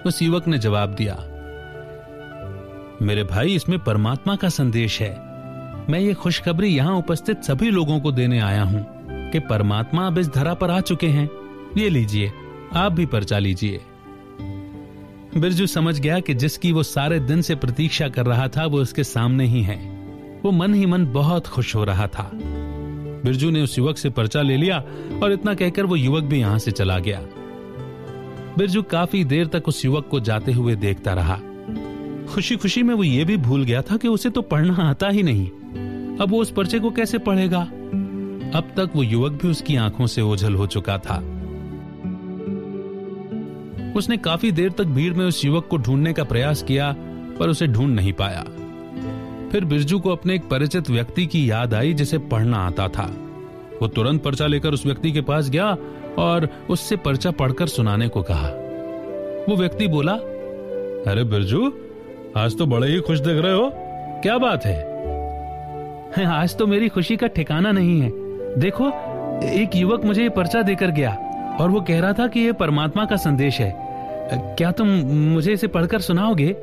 उस 0.06 0.22
युवक 0.22 0.48
ने 0.48 0.58
जवाब 0.58 0.94
दिया, 0.94 1.14
मेरे 3.02 3.24
भाई, 3.24 3.54
इसमें 3.54 3.78
परमात्मा 3.78 4.36
का 4.36 4.48
संदेश 4.48 5.00
है। 5.00 5.10
मैं 5.90 5.98
ये 5.98 6.14
खुशखबरी 6.14 6.68
यहाँ 6.68 6.96
उपस्थित 6.96 7.42
सभी 7.42 7.70
लोगों 7.70 8.00
को 8.00 8.12
देने 8.12 8.38
आया 8.40 8.62
हूँ 8.62 8.86
कि 9.30 9.38
परमात्मा 9.38 10.06
अब 10.06 10.18
इस 10.18 10.28
धरा 10.28 10.54
पर 10.54 10.70
आ 10.70 10.80
चुके 10.80 11.06
हैं। 11.06 11.28
ये 11.76 11.88
लीजिए, 11.88 12.32
आप 12.74 12.92
भी 12.92 13.06
पर्चा 13.06 13.38
लीजिए। 13.38 13.80
बिरजू 15.38 15.66
समझ 15.66 16.00
गया 16.00 16.20
कि 16.20 16.34
जिसकी 16.34 16.72
वो 16.72 16.82
सारे 16.82 17.20
दिन 17.20 17.42
से 17.42 17.54
प्रतीक्षा 17.54 18.08
कर 18.08 18.26
रहा 18.26 18.48
था, 18.48 18.66
वो 18.66 18.78
उसके 18.78 19.04
सामने 19.04 19.46
ही 19.46 19.62
है। 19.62 19.78
वो 20.44 20.50
मन 20.50 20.74
ही 20.74 20.86
मन 20.86 21.06
बहुत 21.06 21.46
खुश 21.46 21.74
हो 21.74 21.84
रहा 21.84 22.06
था। 22.06 22.30
बिरजू 23.24 23.50
ने 23.50 23.62
उस 23.62 23.78
युवक 23.78 23.98
से 23.98 24.10
पर्चा 24.10 24.42
ले 24.42 24.56
लिया 24.56 24.78
और 25.22 25.32
इतना 25.32 25.54
कहकर 25.54 25.86
वो 25.86 25.96
युवक 25.96 26.22
भी 26.22 26.40
यहाँ 26.40 26.58
से 26.58 26.70
चला 26.70 26.98
गया। 26.98 27.20
बिरजू 28.58 28.82
काफ़ी 28.82 29.24
देर 29.24 29.46
तक 29.46 29.68
उस 29.68 29.84
युवक 29.84 30.08
को 30.08 30.20
जाते 30.20 30.52
हुए 30.52 30.76
देखता 30.76 31.12
रहा। 31.14 31.40
खुशी 32.34 32.56
खुशी 32.56 32.82
में 32.82 32.94
वो 32.94 33.04
ये 33.04 33.24
भी 33.24 33.36
भूल 33.36 33.64
गया 33.64 33.82
था 33.82 33.96
कि 33.96 34.08
उसे 34.08 34.30
तो 34.30 34.42
पढ़ना 34.42 34.74
आता 34.74 35.08
ही 35.08 35.22
नहीं। 35.22 35.46
अब 36.16 36.26
वो 36.28 36.40
उस 36.42 36.50
पर्चे 36.50 36.78
को 36.78 36.90
कैसे 36.90 37.18
पढ़ेगा? 37.18 37.60
अब 38.54 38.72
तक 38.76 38.90
वो 38.96 39.02
युवक 39.02 39.32
भी 39.32 39.48
उसकी 39.48 39.76
आँखों 39.76 40.06
से 40.06 40.22
ओझल 40.22 40.54
हो 40.54 40.66
चुका 40.66 40.98
था। 40.98 41.16
उसने 43.96 44.16
काफ़ी 44.16 44.52
देर 44.52 44.70
तक 44.70 44.84
भीड़ 44.84 45.14
में 45.14 45.24
उस 45.26 45.44
युवक 45.44 45.66
को 45.66 45.76
ढूँढने 45.76 46.12
का 46.12 46.24
प्रयास 46.24 46.62
किया, 46.62 46.94
पर 47.38 47.48
उसे 47.48 47.66
ढूंढ 47.66 47.94
नहीं 47.94 48.12
पाया। 48.12 48.44
फिर 49.52 49.64
बिरजू 49.64 49.98
को 50.00 50.10
अपने 50.10 50.34
एक 50.34 50.48
परिचित 50.48 50.90
व्यक्ति 50.90 51.26
की 51.26 51.50
याद 51.50 51.74
आई 51.74 51.94
जिसे 51.94 52.18
पढ़ना 52.18 52.56
आता 52.56 52.88
था। 52.88 53.04
वो 53.82 53.88
तुरंत 53.88 54.22
पर्चा 54.22 54.46
लेकर 54.46 54.68
उस 54.68 54.86
व्यक्ति 54.86 55.12
के 55.12 55.20
पास 55.20 55.50
गया 55.50 55.76
और 56.18 56.48
उससे 56.70 56.96
पर्चा 56.96 57.30
पढ़कर 57.30 57.66
सुनाने 57.66 58.08
को 58.08 58.22
कहा। 58.22 58.48
वो 59.48 59.56
व्यक्ति 59.56 59.88
बोला, 59.88 60.12
अरे 61.12 61.24
बिरजू, 61.24 61.72
आज 62.36 62.58
तो 62.58 62.66
बड़े 62.66 62.88
ही 62.88 63.00
खुश 63.00 63.18
दिख 63.18 63.42
रहे 63.44 63.52
हो। 63.52 63.70
क्या 64.22 64.38
बात 64.38 64.66
है? 64.66 64.80
आज 66.26 66.56
तो 66.56 66.66
मेरी 66.66 66.88
खुशी 66.88 67.16
का 67.16 67.26
ठिकाना 67.26 67.72
नहीं 67.72 68.00
है। 68.00 68.10
देखो, 68.60 68.88
एक 69.48 69.70
युवक 69.76 70.04
मुझे 70.04 70.22
ये 70.22 70.28
पर्चा 70.28 70.62
देकर 70.62 70.90
गया 70.90 71.16
और 71.60 71.70
वो 71.70 71.80
कह 71.80 72.00
रहा 72.00 72.12
था 72.12 72.26
कि 72.26 72.40
ये 72.40 72.52
परमात्मा 72.52 73.04
का 73.04 73.16
संदेश 73.16 73.60
है। 73.60 73.74
क्या 74.32 74.72
तुम 74.72 74.88
मुझे 75.08 75.52
इसे 75.52 75.66
पढ़कर 75.66 76.00
सुनाओगे? 76.00 76.56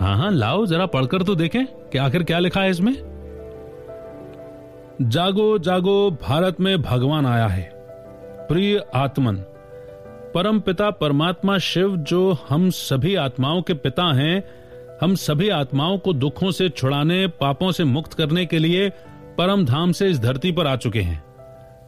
हाँ 0.00 0.16
हाँ 0.16 0.30
लाओ, 0.30 0.64
जरा 0.66 0.86
पढ़कर 0.86 1.22
तो 1.22 1.34
देखें, 1.34 1.64
कि 1.66 1.98
आखिर 1.98 2.22
क्या 2.22 2.38
लिखा 2.38 2.60
है 2.60 2.70
इसमें? 2.70 2.92
जागो 5.02 5.58
जागो, 5.58 6.10
भारत 6.22 6.60
में 6.60 6.80
भगवान 6.82 7.26
आया 7.26 7.46
है, 7.46 7.70
प्रिय 8.48 8.82
आत्मन। 8.94 9.36
परम 10.34 10.60
पिता, 10.60 10.90
परमात्मा, 10.90 11.58
शिव, 11.58 11.96
जो 11.96 12.32
हम 12.48 12.68
सभी 12.70 13.14
आत्माओं 13.14 13.62
के 13.62 13.74
पिता 13.74 14.04
हैं, 14.12 14.42
हम 15.02 15.14
सभी 15.14 15.48
आत्माओं 15.48 15.98
को 15.98 16.12
दुखों 16.12 16.50
से 16.50 16.68
छुड़ाने, 16.68 17.26
पापों 17.26 17.72
से 17.72 17.84
मुक्त 17.84 18.12
करने 18.12 18.46
के 18.46 18.58
लिए 18.58 18.88
परम 19.38 19.64
धाम 19.64 19.92
से 19.92 20.08
इस 20.08 20.20
धरती 20.20 20.52
पर 20.52 20.66
आ 20.66 20.76
चुके 20.76 21.00
हैं। 21.00 21.22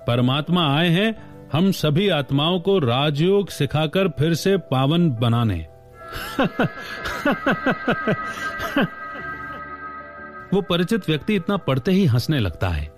परमात्मा 0.07 0.67
आए 0.77 0.89
हैं, 0.89 1.15
हम 1.53 1.71
सभी 1.73 2.09
आत्माओं 2.09 2.61
को 2.61 2.79
राजयोग 2.79 3.49
सिखाकर 3.49 4.09
फिर 4.09 4.35
से 4.35 4.57
पावन 4.57 5.11
बनाने। 5.11 5.67
वो 10.55 10.61
परिचित 10.61 11.09
व्यक्ति 11.09 11.35
इतना 11.35 11.57
पढ़ते 11.57 11.93
ही 11.93 12.07
हंसने 12.07 12.39
लगता 12.39 12.69
है। 12.69 12.93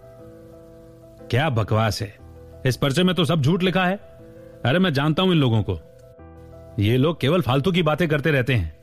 क्या 1.31 1.51
बकवास 1.51 2.03
है? 2.03 2.19
इस 2.67 2.77
पर्चे 2.77 3.03
में 3.03 3.15
तो 3.15 3.25
सब 3.25 3.41
झूठ 3.41 3.63
लिखा 3.63 3.85
है। 3.85 3.97
अरे 4.65 4.79
मैं 4.79 4.93
जानता 4.93 5.23
हूँ 5.23 5.33
इन 5.33 5.39
लोगों 5.39 5.63
को। 5.63 5.81
ये 6.79 6.97
लोग 6.97 7.21
केवल 7.21 7.41
फालतू 7.41 7.73
की 7.73 7.83
बातें 7.83 8.09
करते 8.09 8.31
रहते 8.31 8.55
हैं। 8.55 8.77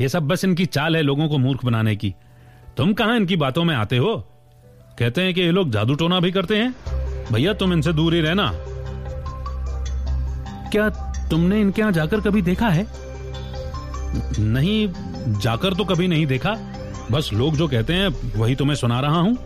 ये 0.00 0.08
सब 0.08 0.22
बस 0.22 0.44
इनकी 0.44 0.66
चाल 0.66 0.96
है 0.96 1.02
लोगों 1.02 1.28
को 1.28 1.38
मूर्ख 1.38 1.64
बनाने 1.64 1.96
की। 1.96 2.14
तुम 2.76 2.92
कहाँ 2.92 3.16
इनकी 3.16 3.36
बातों 3.36 3.64
में 3.64 3.74
आते 3.74 3.96
हो? 3.96 4.28
कहते 4.98 5.22
हैं 5.22 5.34
कि 5.34 5.40
ये 5.40 5.50
लोग 5.50 5.70
जादू 5.70 5.94
टोना 5.94 6.20
भी 6.20 6.32
करते 6.32 6.56
हैं। 6.56 6.74
भैया, 7.32 7.52
तुम 7.52 7.72
इनसे 7.72 7.92
दूर 7.92 8.14
ही 8.14 8.20
रहना। 8.20 8.52
क्या 10.70 10.88
तुमने 11.30 11.60
इनके 11.60 11.80
यहाँ 11.80 11.92
जाकर 11.92 12.20
कभी 12.20 12.42
देखा 12.42 12.68
है? 12.68 13.05
नहीं, 14.38 14.88
जाकर 15.40 15.74
तो 15.74 15.84
कभी 15.84 16.08
नहीं 16.08 16.26
देखा। 16.26 16.56
बस 17.12 17.30
लोग 17.32 17.56
जो 17.56 17.68
कहते 17.68 17.92
हैं, 17.92 18.08
वही 18.36 18.54
तुम्हें 18.54 18.76
सुना 18.76 19.00
रहा 19.00 19.20
हूँ। 19.20 19.36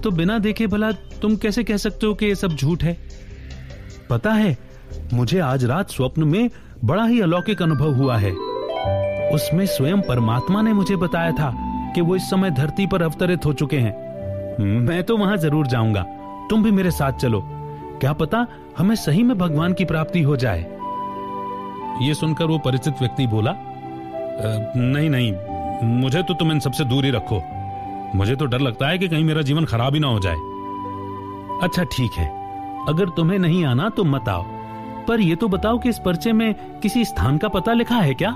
तो 0.00 0.10
बिना 0.10 0.38
देखे 0.38 0.66
भला 0.66 0.92
तुम 0.92 1.36
कैसे 1.36 1.64
कह 1.64 1.76
सकते 1.76 2.06
हो 2.06 2.14
कि 2.14 2.26
ये 2.26 2.34
सब 2.34 2.48
झूठ 2.48 2.82
है? 2.82 2.96
पता 4.10 4.32
है, 4.32 4.58
मुझे 5.12 5.38
आज 5.38 5.64
रात 5.64 5.90
स्वप्न 5.90 6.22
में 6.22 6.50
बड़ा 6.84 7.04
ही 7.04 7.20
अलौकिक 7.20 7.62
अनुभव 7.62 7.94
हुआ 7.94 8.16
है। 8.16 8.32
उसमें 9.34 9.66
स्वयं 9.66 10.00
परमात्मा 10.00 10.62
ने 10.62 10.72
मुझे 10.72 10.96
बताया 10.96 11.32
था 11.32 11.52
कि 11.94 12.00
वो 12.00 12.16
इस 12.16 12.22
समय 12.22 12.50
धरती 12.50 12.86
पर 12.86 13.02
अवतरित 13.02 13.46
हो 13.46 13.52
चुके 13.52 13.76
हैं। 13.76 14.58
मैं 14.58 15.02
तो 15.02 15.16
वहाँ 15.16 15.36
ज़रूर 15.36 15.66
जाऊँगा। 15.66 16.02
तुम 16.50 16.64
भी 16.64 16.70
मेरे 16.70 16.90
साथ 16.90 17.12
चलो। 17.12 17.42
क्या 18.00 18.12
पता 18.12 18.46
हमें 18.78 18.96
सही 18.96 19.22
में 19.22 19.38
भगवान 19.38 19.72
की 19.72 19.84
प्राप्ति 19.84 20.22
हो 20.22 20.36
जाए। 20.36 20.81
ये 22.00 22.14
सुनकर 22.14 22.44
वो 22.44 22.58
परिचित 22.58 23.00
व्यक्ति 23.00 23.26
बोला 23.26 23.54
नहीं 24.76 25.10
नहीं, 25.10 25.32
मुझे 26.00 26.22
तो 26.22 26.34
तुम 26.34 26.52
इन 26.52 26.60
सबसे 26.60 26.84
दूर 26.84 27.04
ही 27.04 27.10
रखो। 27.10 27.42
मुझे 28.14 28.36
तो 28.36 28.44
डर 28.44 28.60
लगता 28.60 28.88
है 28.88 28.98
कि 28.98 29.08
कहीं 29.08 29.24
मेरा 29.24 29.42
जीवन 29.42 29.64
खराब 29.64 29.94
ही 29.94 30.00
ना 30.00 30.06
हो 30.06 30.20
जाए। 30.20 30.36
अच्छा 31.62 31.84
ठीक 31.84 32.12
है। 32.12 32.26
अगर 32.88 33.08
तुम्हें 33.08 33.38
नहीं 33.38 33.64
आना 33.64 33.88
तो 33.88 34.04
मत 34.04 34.28
आओ। 34.28 34.44
पर 35.08 35.20
यह 35.20 35.34
तो 35.34 35.48
बताओ 35.48 35.78
कि 35.78 35.88
इस 35.88 35.98
पर्चे 35.98 36.32
में 36.32 36.54
किसी 36.80 37.04
स्थान 37.04 37.38
का 37.38 37.48
पता 37.48 37.72
लिखा 37.72 37.96
है 37.96 38.14
क्या? 38.14 38.34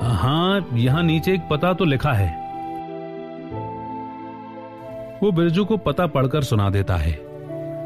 हाँ 0.00 0.66
यहाँ 0.74 1.02
नीचे 1.02 1.32
एक 1.32 1.48
पता 1.50 1.72
तो 1.72 1.84
लिखा 1.84 2.12
है। 2.12 2.28
वो 5.22 5.30
बिरजू 5.32 5.64
को 5.64 5.76
पता 5.76 6.06
पढ़कर 6.06 6.42
सुना 6.42 6.68
देता 6.70 6.96
है। 6.96 7.12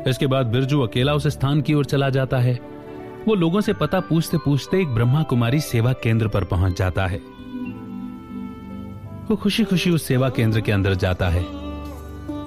इसके 0.09 0.27
बाद 0.27 0.47
बिरजू 0.47 0.81
अकेला 0.81 1.15
उस 1.15 1.27
स्थान 1.27 1.61
की 1.61 1.75
ओर 1.75 1.85
चला 1.85 2.09
जाता 2.11 2.39
है। 2.39 2.59
वो 3.27 3.35
लोगों 3.35 3.61
से 3.61 3.73
पता 3.73 4.01
पूछते 4.01 4.39
पूछते 4.39 4.81
एक 4.81 4.89
ब्रह्मा 4.89 5.23
कुमारी 5.23 5.61
सेवा 5.61 5.93
केंद्र 5.93 6.29
पर 6.29 6.45
पहुँच 6.45 6.79
जाता 6.79 7.07
है। 7.07 7.19
वो 9.31 9.37
खुशी 9.37 9.65
खुशी 9.65 9.91
उस 9.91 10.03
सेवा 10.03 10.29
केंद्र 10.29 10.61
के 10.61 10.73
अंदर 10.73 10.95
जाता 10.95 11.29
है। 11.29 11.43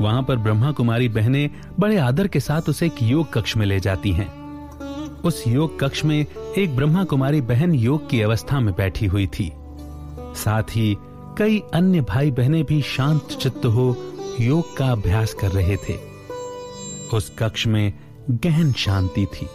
वहाँ 0.02 0.24
पर 0.24 0.36
ब्रह्मा 0.36 0.72
कुमारी 0.72 1.10
बहनें 1.10 1.50
बड़े 1.80 1.98
आदर 1.98 2.28
के 2.28 2.40
साथ 2.40 2.62
उसे 2.70 2.86
एक 2.86 3.02
योग 3.04 3.34
कक्ष 3.34 3.58
में 3.58 3.66
ले 3.66 3.80
जाती 3.80 4.12
हैं। 4.12 4.30
उस 5.22 5.48
योग 5.48 5.80
कक्ष 5.80 6.06
में 6.06 6.26
एक 6.58 6.76
ब्रह्मा 6.76 7.04
कुमारी 7.04 7.42
बहन 7.42 7.74
योग 7.74 8.10
की 8.10 8.22
अवस्था 8.22 8.60
में 8.60 8.74
बैठी 8.76 9.06
हुई 9.06 9.28
थी। 9.28 9.52
साथ 10.36 10.64
ही 10.64 10.98
कई 11.38 11.62
अन्य 11.74 12.02
भाई 12.02 12.32
बहनें 12.32 12.64
भी 12.64 12.82
शांत 12.82 13.28
चित्त 13.28 13.66
हो 13.66 13.98
योग 14.40 14.78
का 14.78 14.88
अभ्यास 14.92 15.34
कर 15.34 15.48
रहे 15.48 15.76
थे। 15.76 15.98
उस 17.14 17.36
कक्ष 17.40 17.68
में 17.68 17.94
गहन 18.32 18.72
शांति 18.74 19.26
थी। 19.26 19.48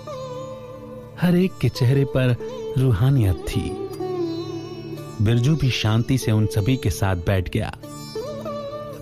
हर 1.21 1.37
एक 1.37 1.59
के 1.61 1.69
चेहरे 1.69 2.05
पर 2.17 2.35
रूहानियत 2.79 3.45
थी। 3.49 3.71
बिरजू 5.25 5.55
भी 5.57 5.71
शांति 5.71 6.19
से 6.19 6.33
उन 6.33 6.47
सभी 6.47 6.77
के 6.77 6.91
साथ 6.91 7.17
बैठ 7.17 7.49
गया। 7.51 7.73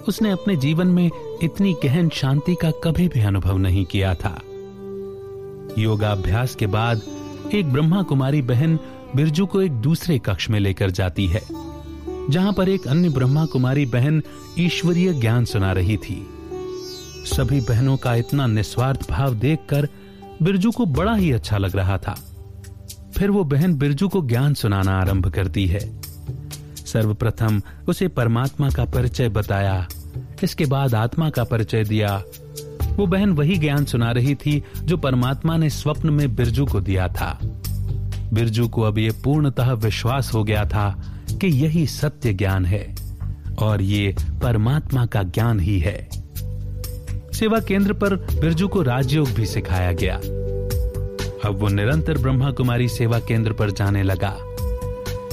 उसने 0.08 0.30
अपने 0.30 0.56
जीवन 0.56 0.86
में 0.86 1.10
इतनी 1.42 1.74
गहन 1.84 2.08
शांति 2.08 2.54
का 2.54 2.70
कभी 2.84 3.08
भी 3.08 3.20
अनुभव 3.20 3.58
नहीं 3.58 3.84
किया 3.84 4.14
था। 4.14 4.40
योगाभ्यास 5.78 6.54
के 6.54 6.66
बाद 6.66 7.02
एक 7.54 7.72
ब्रह्मा 7.72 8.02
कुमारी 8.02 8.42
बहन 8.42 8.78
बिरजू 9.16 9.46
को 9.46 9.60
एक 9.62 9.72
दूसरे 9.72 10.18
कक्ष 10.18 10.48
में 10.50 10.58
लेकर 10.60 10.90
जाती 10.90 11.26
है, 11.26 11.42
जहाँ 12.30 12.52
पर 12.52 12.68
एक 12.68 12.86
अन्य 12.88 13.08
ब्रह्मा 13.08 13.44
कुमारी 13.46 13.86
बहन 13.86 14.22
ईश्वरीय 14.58 15.12
ज्ञान 15.12 15.44
सुना 15.44 15.72
रही 15.72 15.96
थी। 15.96 16.16
सभी 17.26 17.60
बहनों 17.60 17.96
का 17.96 18.14
इतना 18.14 18.46
निस्वार्थ 18.46 19.08
भाव 19.10 19.34
देखकर 19.34 19.88
बिरजू 20.42 20.70
को 20.70 20.86
बड़ा 20.86 21.14
ही 21.14 21.32
अच्छा 21.32 21.58
लग 21.58 21.76
रहा 21.76 21.98
था। 21.98 22.18
फिर 23.16 23.30
वो 23.30 23.44
बहन 23.44 23.74
बिरजू 23.74 24.08
को 24.08 24.26
ज्ञान 24.26 24.54
सुनाना 24.54 24.90
आरंभ 24.90 25.30
करती 25.30 25.66
है। 25.66 26.00
सर्वप्रथम 26.86 27.62
उसे 27.88 28.08
परमात्मा 28.08 28.70
का 28.70 28.84
परिचय 28.84 29.28
बताया। 29.28 29.88
इसके 30.42 30.66
बाद 30.66 30.94
आत्मा 30.94 31.30
का 31.30 31.44
परिचय 31.44 31.84
दिया। 31.84 32.22
वो 32.96 33.06
बहन 33.06 33.30
वही 33.30 33.56
ज्ञान 33.56 33.84
सुना 33.84 34.10
रही 34.10 34.34
थी 34.34 34.64
जो 34.84 34.96
परमात्मा 34.96 35.56
ने 35.56 35.70
स्वप्न 35.70 36.10
में 36.10 36.34
बिरजू 36.34 36.66
को 36.66 36.80
दिया 36.80 37.08
था। 37.08 37.38
बिरजू 38.32 38.68
को 38.68 38.82
अब 38.82 38.98
यह 38.98 39.12
पूर्णतः 39.24 39.72
विश्वास 39.72 40.34
हो 40.34 40.44
गया 40.44 40.64
था 40.64 41.14
कि 41.40 41.46
यही 41.46 41.86
सत्य 41.86 42.32
ज्ञान 42.32 42.64
है 42.64 42.96
और 43.62 43.82
ये 43.82 44.16
परमात्मा 44.42 45.06
का 45.06 45.22
ज्ञान 45.22 45.60
ही 45.60 45.78
है। 45.78 46.23
सेवा 47.34 47.58
केंद्र 47.58 47.92
पर 47.92 48.16
बिरजू 48.16 48.68
को 48.68 48.82
राजयोग 48.82 49.28
भी 49.30 49.46
सिखाया 49.46 49.92
गया। 49.92 50.16
अब 51.44 51.56
वो 51.58 51.68
निरंतर 51.68 52.18
ब्रह्मा 52.18 52.50
कुमारी 52.50 52.88
सेवा 52.88 53.18
केंद्र 53.18 53.52
पर 53.52 53.70
जाने 53.70 54.02
लगा। 54.02 54.36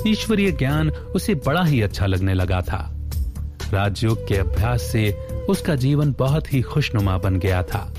ईश्वरीय 0.08 0.52
ज्ञान 0.52 0.90
उसे 0.90 1.36
बड़ा 1.36 1.64
ही 1.64 1.82
अच्छा 1.82 2.06
लगने 2.06 2.34
लगा 2.34 2.62
था। 2.62 2.98
राजयोग 3.74 4.28
के 4.28 4.36
अभ्यास 4.36 4.82
से 4.82 5.28
उसका 5.50 5.76
जीवन 5.76 6.16
बहुत 6.20 6.54
ही 6.54 6.62
खुशनुमा 6.62 7.18
बन 7.18 7.40
गया 7.40 7.64
था। 7.64 7.94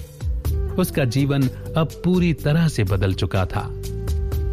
उसका 0.78 1.04
जीवन 1.04 1.42
अब 1.76 1.88
पूरी 2.04 2.32
तरह 2.32 2.68
से 2.68 2.84
बदल 2.84 3.14
चुका 3.14 3.46
था। 3.46 3.68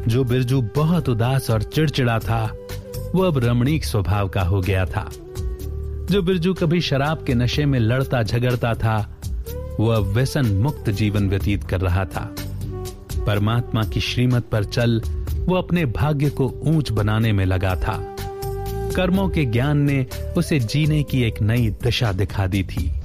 जो 0.07 0.23
बिरजू 0.23 0.61
बहुत 0.61 1.09
उदास 1.09 1.49
और 1.49 1.63
चिड़चिड़ा 1.63 2.19
था, 2.19 2.55
वो 3.15 3.23
अब 3.23 3.37
रमणीक 3.37 3.85
स्वभाव 3.85 4.29
का 4.29 4.41
हो 4.41 4.61
गया 4.61 4.85
था। 4.85 5.09
जो 6.11 6.21
बिरजू 6.21 6.53
कभी 6.53 6.81
शराब 6.81 7.23
के 7.23 7.33
नशे 7.33 7.65
में 7.65 7.79
लड़ता 7.79 8.23
झगड़ता 8.23 8.73
था 8.73 9.15
वो 9.79 9.87
अब 9.87 10.03
व्यसन 10.03 10.45
मुक्त 10.45 10.89
जीवन 10.89 11.29
व्यतीत 11.29 11.63
कर 11.63 11.81
रहा 11.81 12.05
था। 12.05 12.35
परमात्मा 13.27 13.83
की 13.83 13.99
श्रीमत 13.99 14.45
पर 14.45 14.63
चल, 14.63 15.01
वो 15.35 15.55
अपने 15.55 15.85
भाग्य 15.85 16.29
को 16.29 16.61
ऊंच 16.63 16.91
बनाने 16.91 17.31
में 17.31 17.45
लगा 17.45 17.75
था। 17.75 18.15
कर्मों 18.95 19.29
के 19.29 19.45
ज्ञान 19.45 19.77
ने 19.77 20.05
उसे 20.37 20.59
जीने 20.59 21.03
की 21.03 21.23
एक 21.23 21.41
नई 21.41 21.69
दिशा 21.69 22.11
दिखा 22.11 22.47
दी 22.47 22.63
थी। 22.63 23.01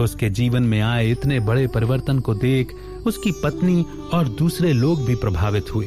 उसके 0.00 0.30
जीवन 0.30 0.62
में 0.62 0.80
आए 0.80 1.10
इतने 1.10 1.40
बड़े 1.40 1.66
परिवर्तन 1.66 2.18
को 2.18 2.34
देख, 2.34 2.68
उसकी 3.06 3.32
पत्नी 3.32 3.86
और 4.14 4.28
दूसरे 4.28 4.72
लोग 4.72 5.04
भी 5.04 5.14
प्रभावित 5.14 5.74
हुए। 5.74 5.86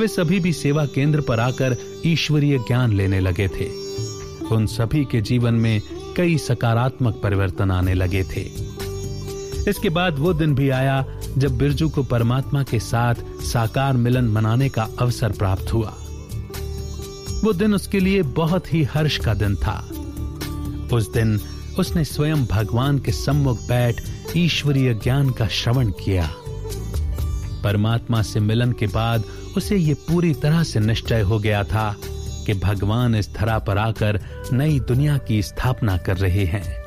वे 0.00 0.08
सभी 0.08 0.40
भी 0.40 0.52
सेवा 0.52 0.86
केंद्र 0.86 1.20
पर 1.20 1.40
आकर 1.40 1.76
ईश्वरीय 2.06 2.58
ज्ञान 2.58 2.92
लेने 2.92 3.20
लगे 3.20 3.48
थे। 3.48 3.70
उन 4.54 4.66
सभी 4.66 5.04
के 5.04 5.20
जीवन 5.20 5.54
में 5.54 5.82
कई 6.16 6.38
सकारात्मक 6.38 7.20
परिवर्तन 7.22 7.70
आने 7.70 7.94
लगे 7.94 8.22
थे। 8.22 8.71
इसके 9.68 9.88
बाद 9.88 10.18
वो 10.18 10.32
दिन 10.32 10.54
भी 10.54 10.70
आया 10.70 11.06
जब 11.38 11.58
बिरजू 11.58 11.88
को 11.88 12.02
परमात्मा 12.02 12.62
के 12.62 12.78
साथ 12.78 13.14
साकार 13.40 13.92
मिलन 13.92 14.24
मनाने 14.24 14.68
का 14.68 14.88
अवसर 14.98 15.32
प्राप्त 15.32 15.72
हुआ। 15.72 15.94
वो 17.44 17.52
दिन 17.52 17.74
उसके 17.74 18.00
लिए 18.00 18.22
बहुत 18.22 18.74
ही 18.74 18.82
हर्ष 18.82 19.16
का 19.16 19.34
दिन 19.34 19.56
था। 19.56 19.88
उस 20.92 21.12
दिन 21.12 21.40
उसने 21.78 22.04
स्वयं 22.04 22.46
भगवान 22.46 22.98
के 22.98 23.12
सम्मुख 23.12 23.60
बैठ 23.68 24.02
ईश्वरीय 24.36 24.94
ज्ञान 24.94 25.30
का 25.30 25.46
श्रवण 25.46 25.90
किया। 25.90 26.30
परमात्मा 27.64 28.22
से 28.22 28.40
मिलन 28.40 28.72
के 28.72 28.86
बाद 28.86 29.24
उसे 29.56 29.76
ये 29.76 29.94
पूरी 29.94 30.34
तरह 30.34 30.62
से 30.62 30.80
निश्चय 30.80 31.20
हो 31.20 31.38
गया 31.38 31.64
था 31.64 31.96
कि 32.46 32.54
भगवान 32.54 33.14
इस 33.14 33.34
धरा 33.34 33.58
पर 33.58 33.78
आकर 33.78 34.20
नई 34.52 34.80
दुनिया 34.80 35.18
की 35.18 35.42
स्थापना 35.42 35.96
कर 35.96 36.16
रहे 36.16 36.44
हैं। 36.44 36.81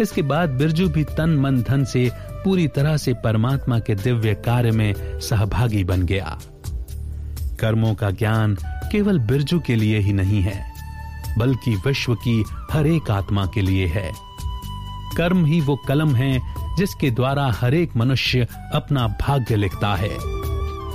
इसके 0.00 0.22
बाद 0.22 0.50
बिरजू 0.50 0.88
भी 0.88 1.04
तन 1.16 1.36
मन 1.36 1.62
धन 1.62 1.84
से 1.84 2.10
पूरी 2.44 2.66
तरह 2.68 2.96
से 2.96 3.12
परमात्मा 3.14 3.78
के 3.78 3.94
दिव्य 3.94 4.34
कार्य 4.34 4.70
में 4.70 4.94
सहभागी 5.20 5.84
बन 5.84 6.02
गया। 6.02 6.38
कर्मों 7.60 7.94
का 7.94 8.10
ज्ञान 8.10 8.56
केवल 8.92 9.18
बिरजू 9.18 9.58
के 9.60 9.74
लिए 9.76 9.98
ही 9.98 10.12
नहीं 10.12 10.40
है, 10.42 10.72
बल्कि 11.38 11.74
विश्व 11.76 12.14
की 12.14 12.42
हर 12.72 12.86
एक 12.86 13.10
आत्मा 13.10 13.46
के 13.46 13.62
लिए 13.62 13.86
है। 13.86 14.10
कर्म 15.16 15.44
ही 15.44 15.60
वो 15.60 15.76
कलम 15.88 16.14
है 16.14 16.38
जिसके 16.76 17.10
द्वारा 17.10 17.50
हर 17.52 17.74
एक 17.74 17.96
मनुष्य 17.96 18.46
अपना 18.74 19.06
भाग्य 19.20 19.56
लिखता 19.56 19.94
है। 19.94 20.16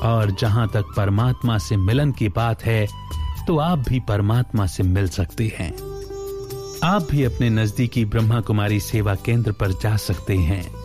और 0.03 0.35
जहाँ 0.39 0.67
तक 0.67 0.93
परमात्मा 0.97 1.57
से 1.57 1.77
मिलन 1.77 2.11
की 2.11 2.29
बात 2.29 2.65
है 2.65 2.85
तो 3.47 3.57
आप 3.57 3.79
भी 3.89 3.99
परमात्मा 3.99 4.65
से 4.65 4.83
मिल 4.83 5.07
सकते 5.09 5.51
हैं। 5.59 5.73
आप 6.85 7.07
भी 7.11 7.23
अपने 7.23 7.49
नजदीकी 7.49 8.05
ब्रह्मा 8.05 8.41
कुमारी 8.41 8.79
सेवा 8.79 9.15
केंद्र 9.15 9.51
पर 9.51 9.71
जा 9.71 9.97
सकते 9.97 10.37
हैं 10.37 10.75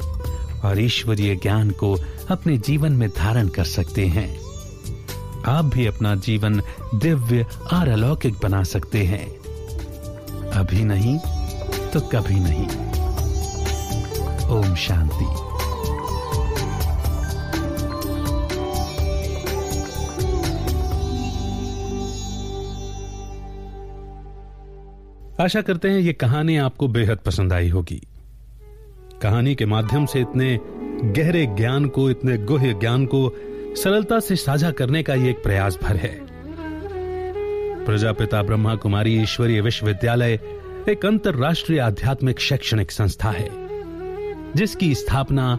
और 0.61 0.81
ईश्वरीय 0.81 1.37
ज्ञान 1.37 1.71
को 1.71 1.99
अपने 2.31 2.59
जीवन 2.59 2.93
में 2.93 3.09
धारण 3.09 3.49
कर 3.49 3.65
सकते 3.65 4.07
हैं। 4.07 4.41
आप 5.47 5.65
भी 5.65 5.87
अपना 5.87 6.15
जीवन 6.15 6.63
दिव्य 6.95 7.47
और 7.73 7.89
अलौकिक 7.89 8.35
बना 8.43 8.63
सकते 8.63 9.05
हैं। 9.05 9.27
अभी 10.51 10.85
नहीं 10.85 11.19
तो 11.91 12.01
कभी 12.01 12.41
नहीं। 12.41 12.67
ओम 14.49 14.75
शांति। 14.75 15.50
आशा 25.41 25.61
करते 25.61 25.89
हैं 25.89 26.01
ये 26.01 26.13
कहानी 26.13 26.57
आपको 26.57 26.89
बेहद 26.89 27.19
पसंद 27.19 27.53
आई 27.53 27.69
होगी। 27.69 28.03
कहानी 29.23 29.55
के 29.55 29.67
माध्यम 29.67 30.07
से 30.07 30.21
इतने 30.21 30.61
गहरे 31.03 31.47
ज्ञान 31.47 31.87
को, 31.87 32.11
इतने 32.11 32.39
गुह्य 32.39 32.75
ज्ञान 32.75 33.07
को 33.07 33.35
सरलता 33.77 34.21
से 34.21 34.37
साझा 34.37 34.71
करने 34.71 35.03
का 35.03 35.15
ये 35.15 35.31
एक 35.31 35.43
प्रयास 35.43 35.79
भर 35.83 35.97
है। 35.97 36.21
प्रजापिता 37.85 38.43
ब्रह्मा 38.43 38.75
कुमारी 38.75 39.23
ईश्वरीय 39.23 39.61
विश्वविद्यालय 39.61 40.41
एक 40.89 41.07
अंतरराष्ट्रीय 41.07 41.79
आध्यात्मिक 41.79 42.41
शैक्षणिक 42.41 42.91
संस्था 42.91 43.31
है, 43.31 43.49
जिसकी 44.57 44.95
स्थापना 44.95 45.59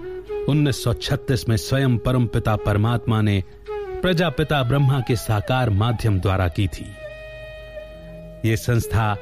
1936 0.50 1.50
में 1.50 1.58
स्वयं 1.58 1.98
परम 1.98 2.26
पिता 2.26 2.56
परमात्मा 2.56 3.22
ने 3.22 3.44
प्रजापिता 4.02 4.64
ब्रह्मा 4.64 5.00
के 5.08 5.16
साकार 5.16 5.70
माध्यम 5.70 6.20
द्वारा 6.20 6.48
की 6.48 6.68
थी। 6.68 6.86
यह 8.46 8.56
संस्था 8.56 9.18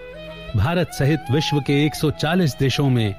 भारत 0.56 0.88
सहित 0.88 1.20
विश्व 1.32 1.60
के 1.60 1.86
140 1.86 2.60
देशों 2.60 2.90
में 2.90 3.16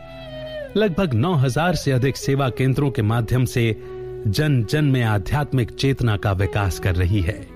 लगभग 0.77 1.15
9000 1.15 1.75
से 1.75 1.93
अधिक 1.93 2.17
सेवा 2.17 2.49
केंद्रों 2.49 2.91
के 2.91 3.03
माध्यम 3.03 3.45
से 3.45 3.83
जन 4.27 4.65
जन 4.65 4.85
में 4.85 5.03
आध्यात्मिक 5.03 5.71
चेतना 5.71 6.17
का 6.17 6.33
विकास 6.33 6.79
कर 6.79 6.95
रही 6.95 7.21
है। 7.21 7.47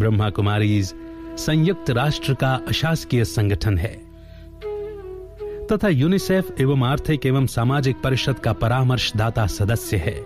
ब्रह्मा 0.00 0.30
कुमारीज 0.30 0.94
संयुक्त 1.36 1.90
राष्ट्र 1.90 2.34
का 2.34 2.60
अशासकीय 2.68 3.24
संगठन 3.24 3.78
है। 3.78 4.00
तथा 5.66 5.88
यूनिसेफ 5.88 6.60
एवं 6.60 6.84
आर्थिक 6.84 7.26
एवं 7.26 7.46
सामाजिक 7.46 7.96
परिषद 8.04 8.38
का 8.38 8.52
परामर्शदाता 8.52 9.46
सदस्य 9.46 9.96
है। 9.96 10.24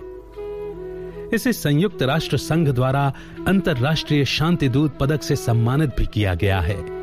इसे 1.35 1.53
संयुक्त 1.53 2.03
राष्ट्र 2.03 2.37
संघ 2.37 2.69
द्वारा 2.69 3.13
अंतर्राष्ट्रीय 3.49 4.25
शांति 4.25 4.69
दूत 4.69 4.99
पदक 4.99 5.23
से 5.23 5.37
सम्मानित 5.37 5.91
भी 5.99 6.07
किया 6.07 6.35
गया 6.35 6.61
है। 6.61 7.02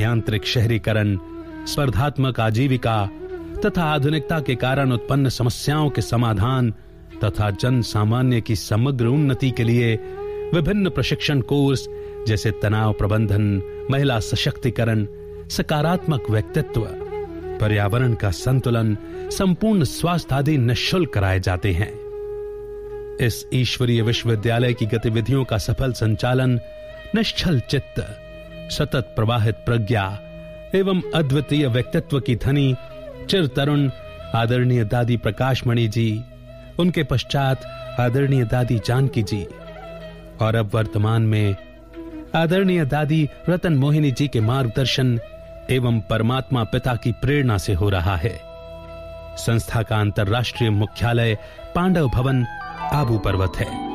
यांत्रिक 0.00 0.44
शहरीकरण, 0.44 1.18
स्पर्धात्मक 1.66 2.40
आजीविका 2.40 3.10
तथा 3.64 3.84
आधुनिकता 3.84 4.40
के 4.40 4.54
कारण 4.54 4.92
उत्पन्न 4.92 5.28
समस्याओं 5.28 5.90
के 5.90 6.02
समाधान 6.02 6.74
तथा 7.24 7.50
जन 7.50 7.82
सामान्य 7.82 8.40
की 8.40 8.56
समग्र 8.56 9.06
उन्नति 9.06 9.50
के 9.50 9.64
लिए 9.64 9.94
विभिन्न 10.54 10.90
प्रशिक्षण 10.90 11.40
कोर्स 11.40 11.88
जैसे 12.28 12.50
तनाव 12.50 12.92
प्रबंधन, 12.92 13.62
महिला 13.90 14.20
सशक्तिकरण, 14.20 15.06
सकारात्मक 15.50 16.30
व्यक्तित्व, 16.30 16.80
पर्यावरण 17.60 18.14
का 18.14 18.30
संतुलन, 18.30 18.96
संपूर्ण 19.30 19.84
स्वास्थ्य 19.84 20.34
आदि 20.34 20.58
निःशुल्क 20.58 21.10
कराए 21.10 21.40
जाते 21.40 21.72
हैं। 21.72 21.92
इस 23.16 23.46
ईश्वरीय 23.52 24.02
विश्वविद्यालय 24.02 24.74
की 24.74 24.86
गतिविधियों 24.86 25.44
का 25.44 25.58
सफल 25.58 25.92
संचालन 25.92 26.60
निश्चल 27.14 27.60
चित्त 27.60 28.20
सतत 28.70 29.12
प्रवाहित 29.16 29.54
प्रज्ञा 29.54 30.18
एवं 30.74 31.00
अद्वितीय 31.14 31.66
व्यक्तित्व 31.66 32.20
की 32.20 32.36
धनी 32.36 32.74
चिर 33.30 33.46
तरुण 33.46 33.90
आदरणीय 34.34 34.84
दादी 34.84 35.16
प्रकाशमणि 35.16 35.88
जी, 35.88 36.24
उनके 36.78 37.02
पश्चात 37.02 37.64
आदरणीय 38.00 38.44
दादी 38.44 38.78
जानकी 38.78 39.22
जी, 39.22 39.46
और 40.40 40.56
अब 40.56 40.70
वर्तमान 40.74 41.22
में 41.22 41.56
आदरणीय 42.34 42.84
दादी 42.84 43.28
रतन 43.48 43.74
मोहिनी 43.74 44.10
जी 44.10 44.28
के 44.28 44.40
मार्गदर्शन 44.40 45.20
एवं 45.70 46.00
परमात्मा 46.00 46.64
पिता 46.64 46.94
की 46.94 47.12
प्रेरणा 47.12 47.58
से 47.58 47.74
हो 47.74 47.88
रहा 47.88 48.16
है। 48.16 48.40
संस्था 49.36 49.82
का 49.82 50.00
अंतर्राष्ट्रीय 50.00 50.70
मुख्यालय 50.70 51.38
पांडव 51.74 52.08
भवन, 52.08 52.44
आबू 52.92 53.18
पर्वत 53.18 53.52
है। 53.56 53.94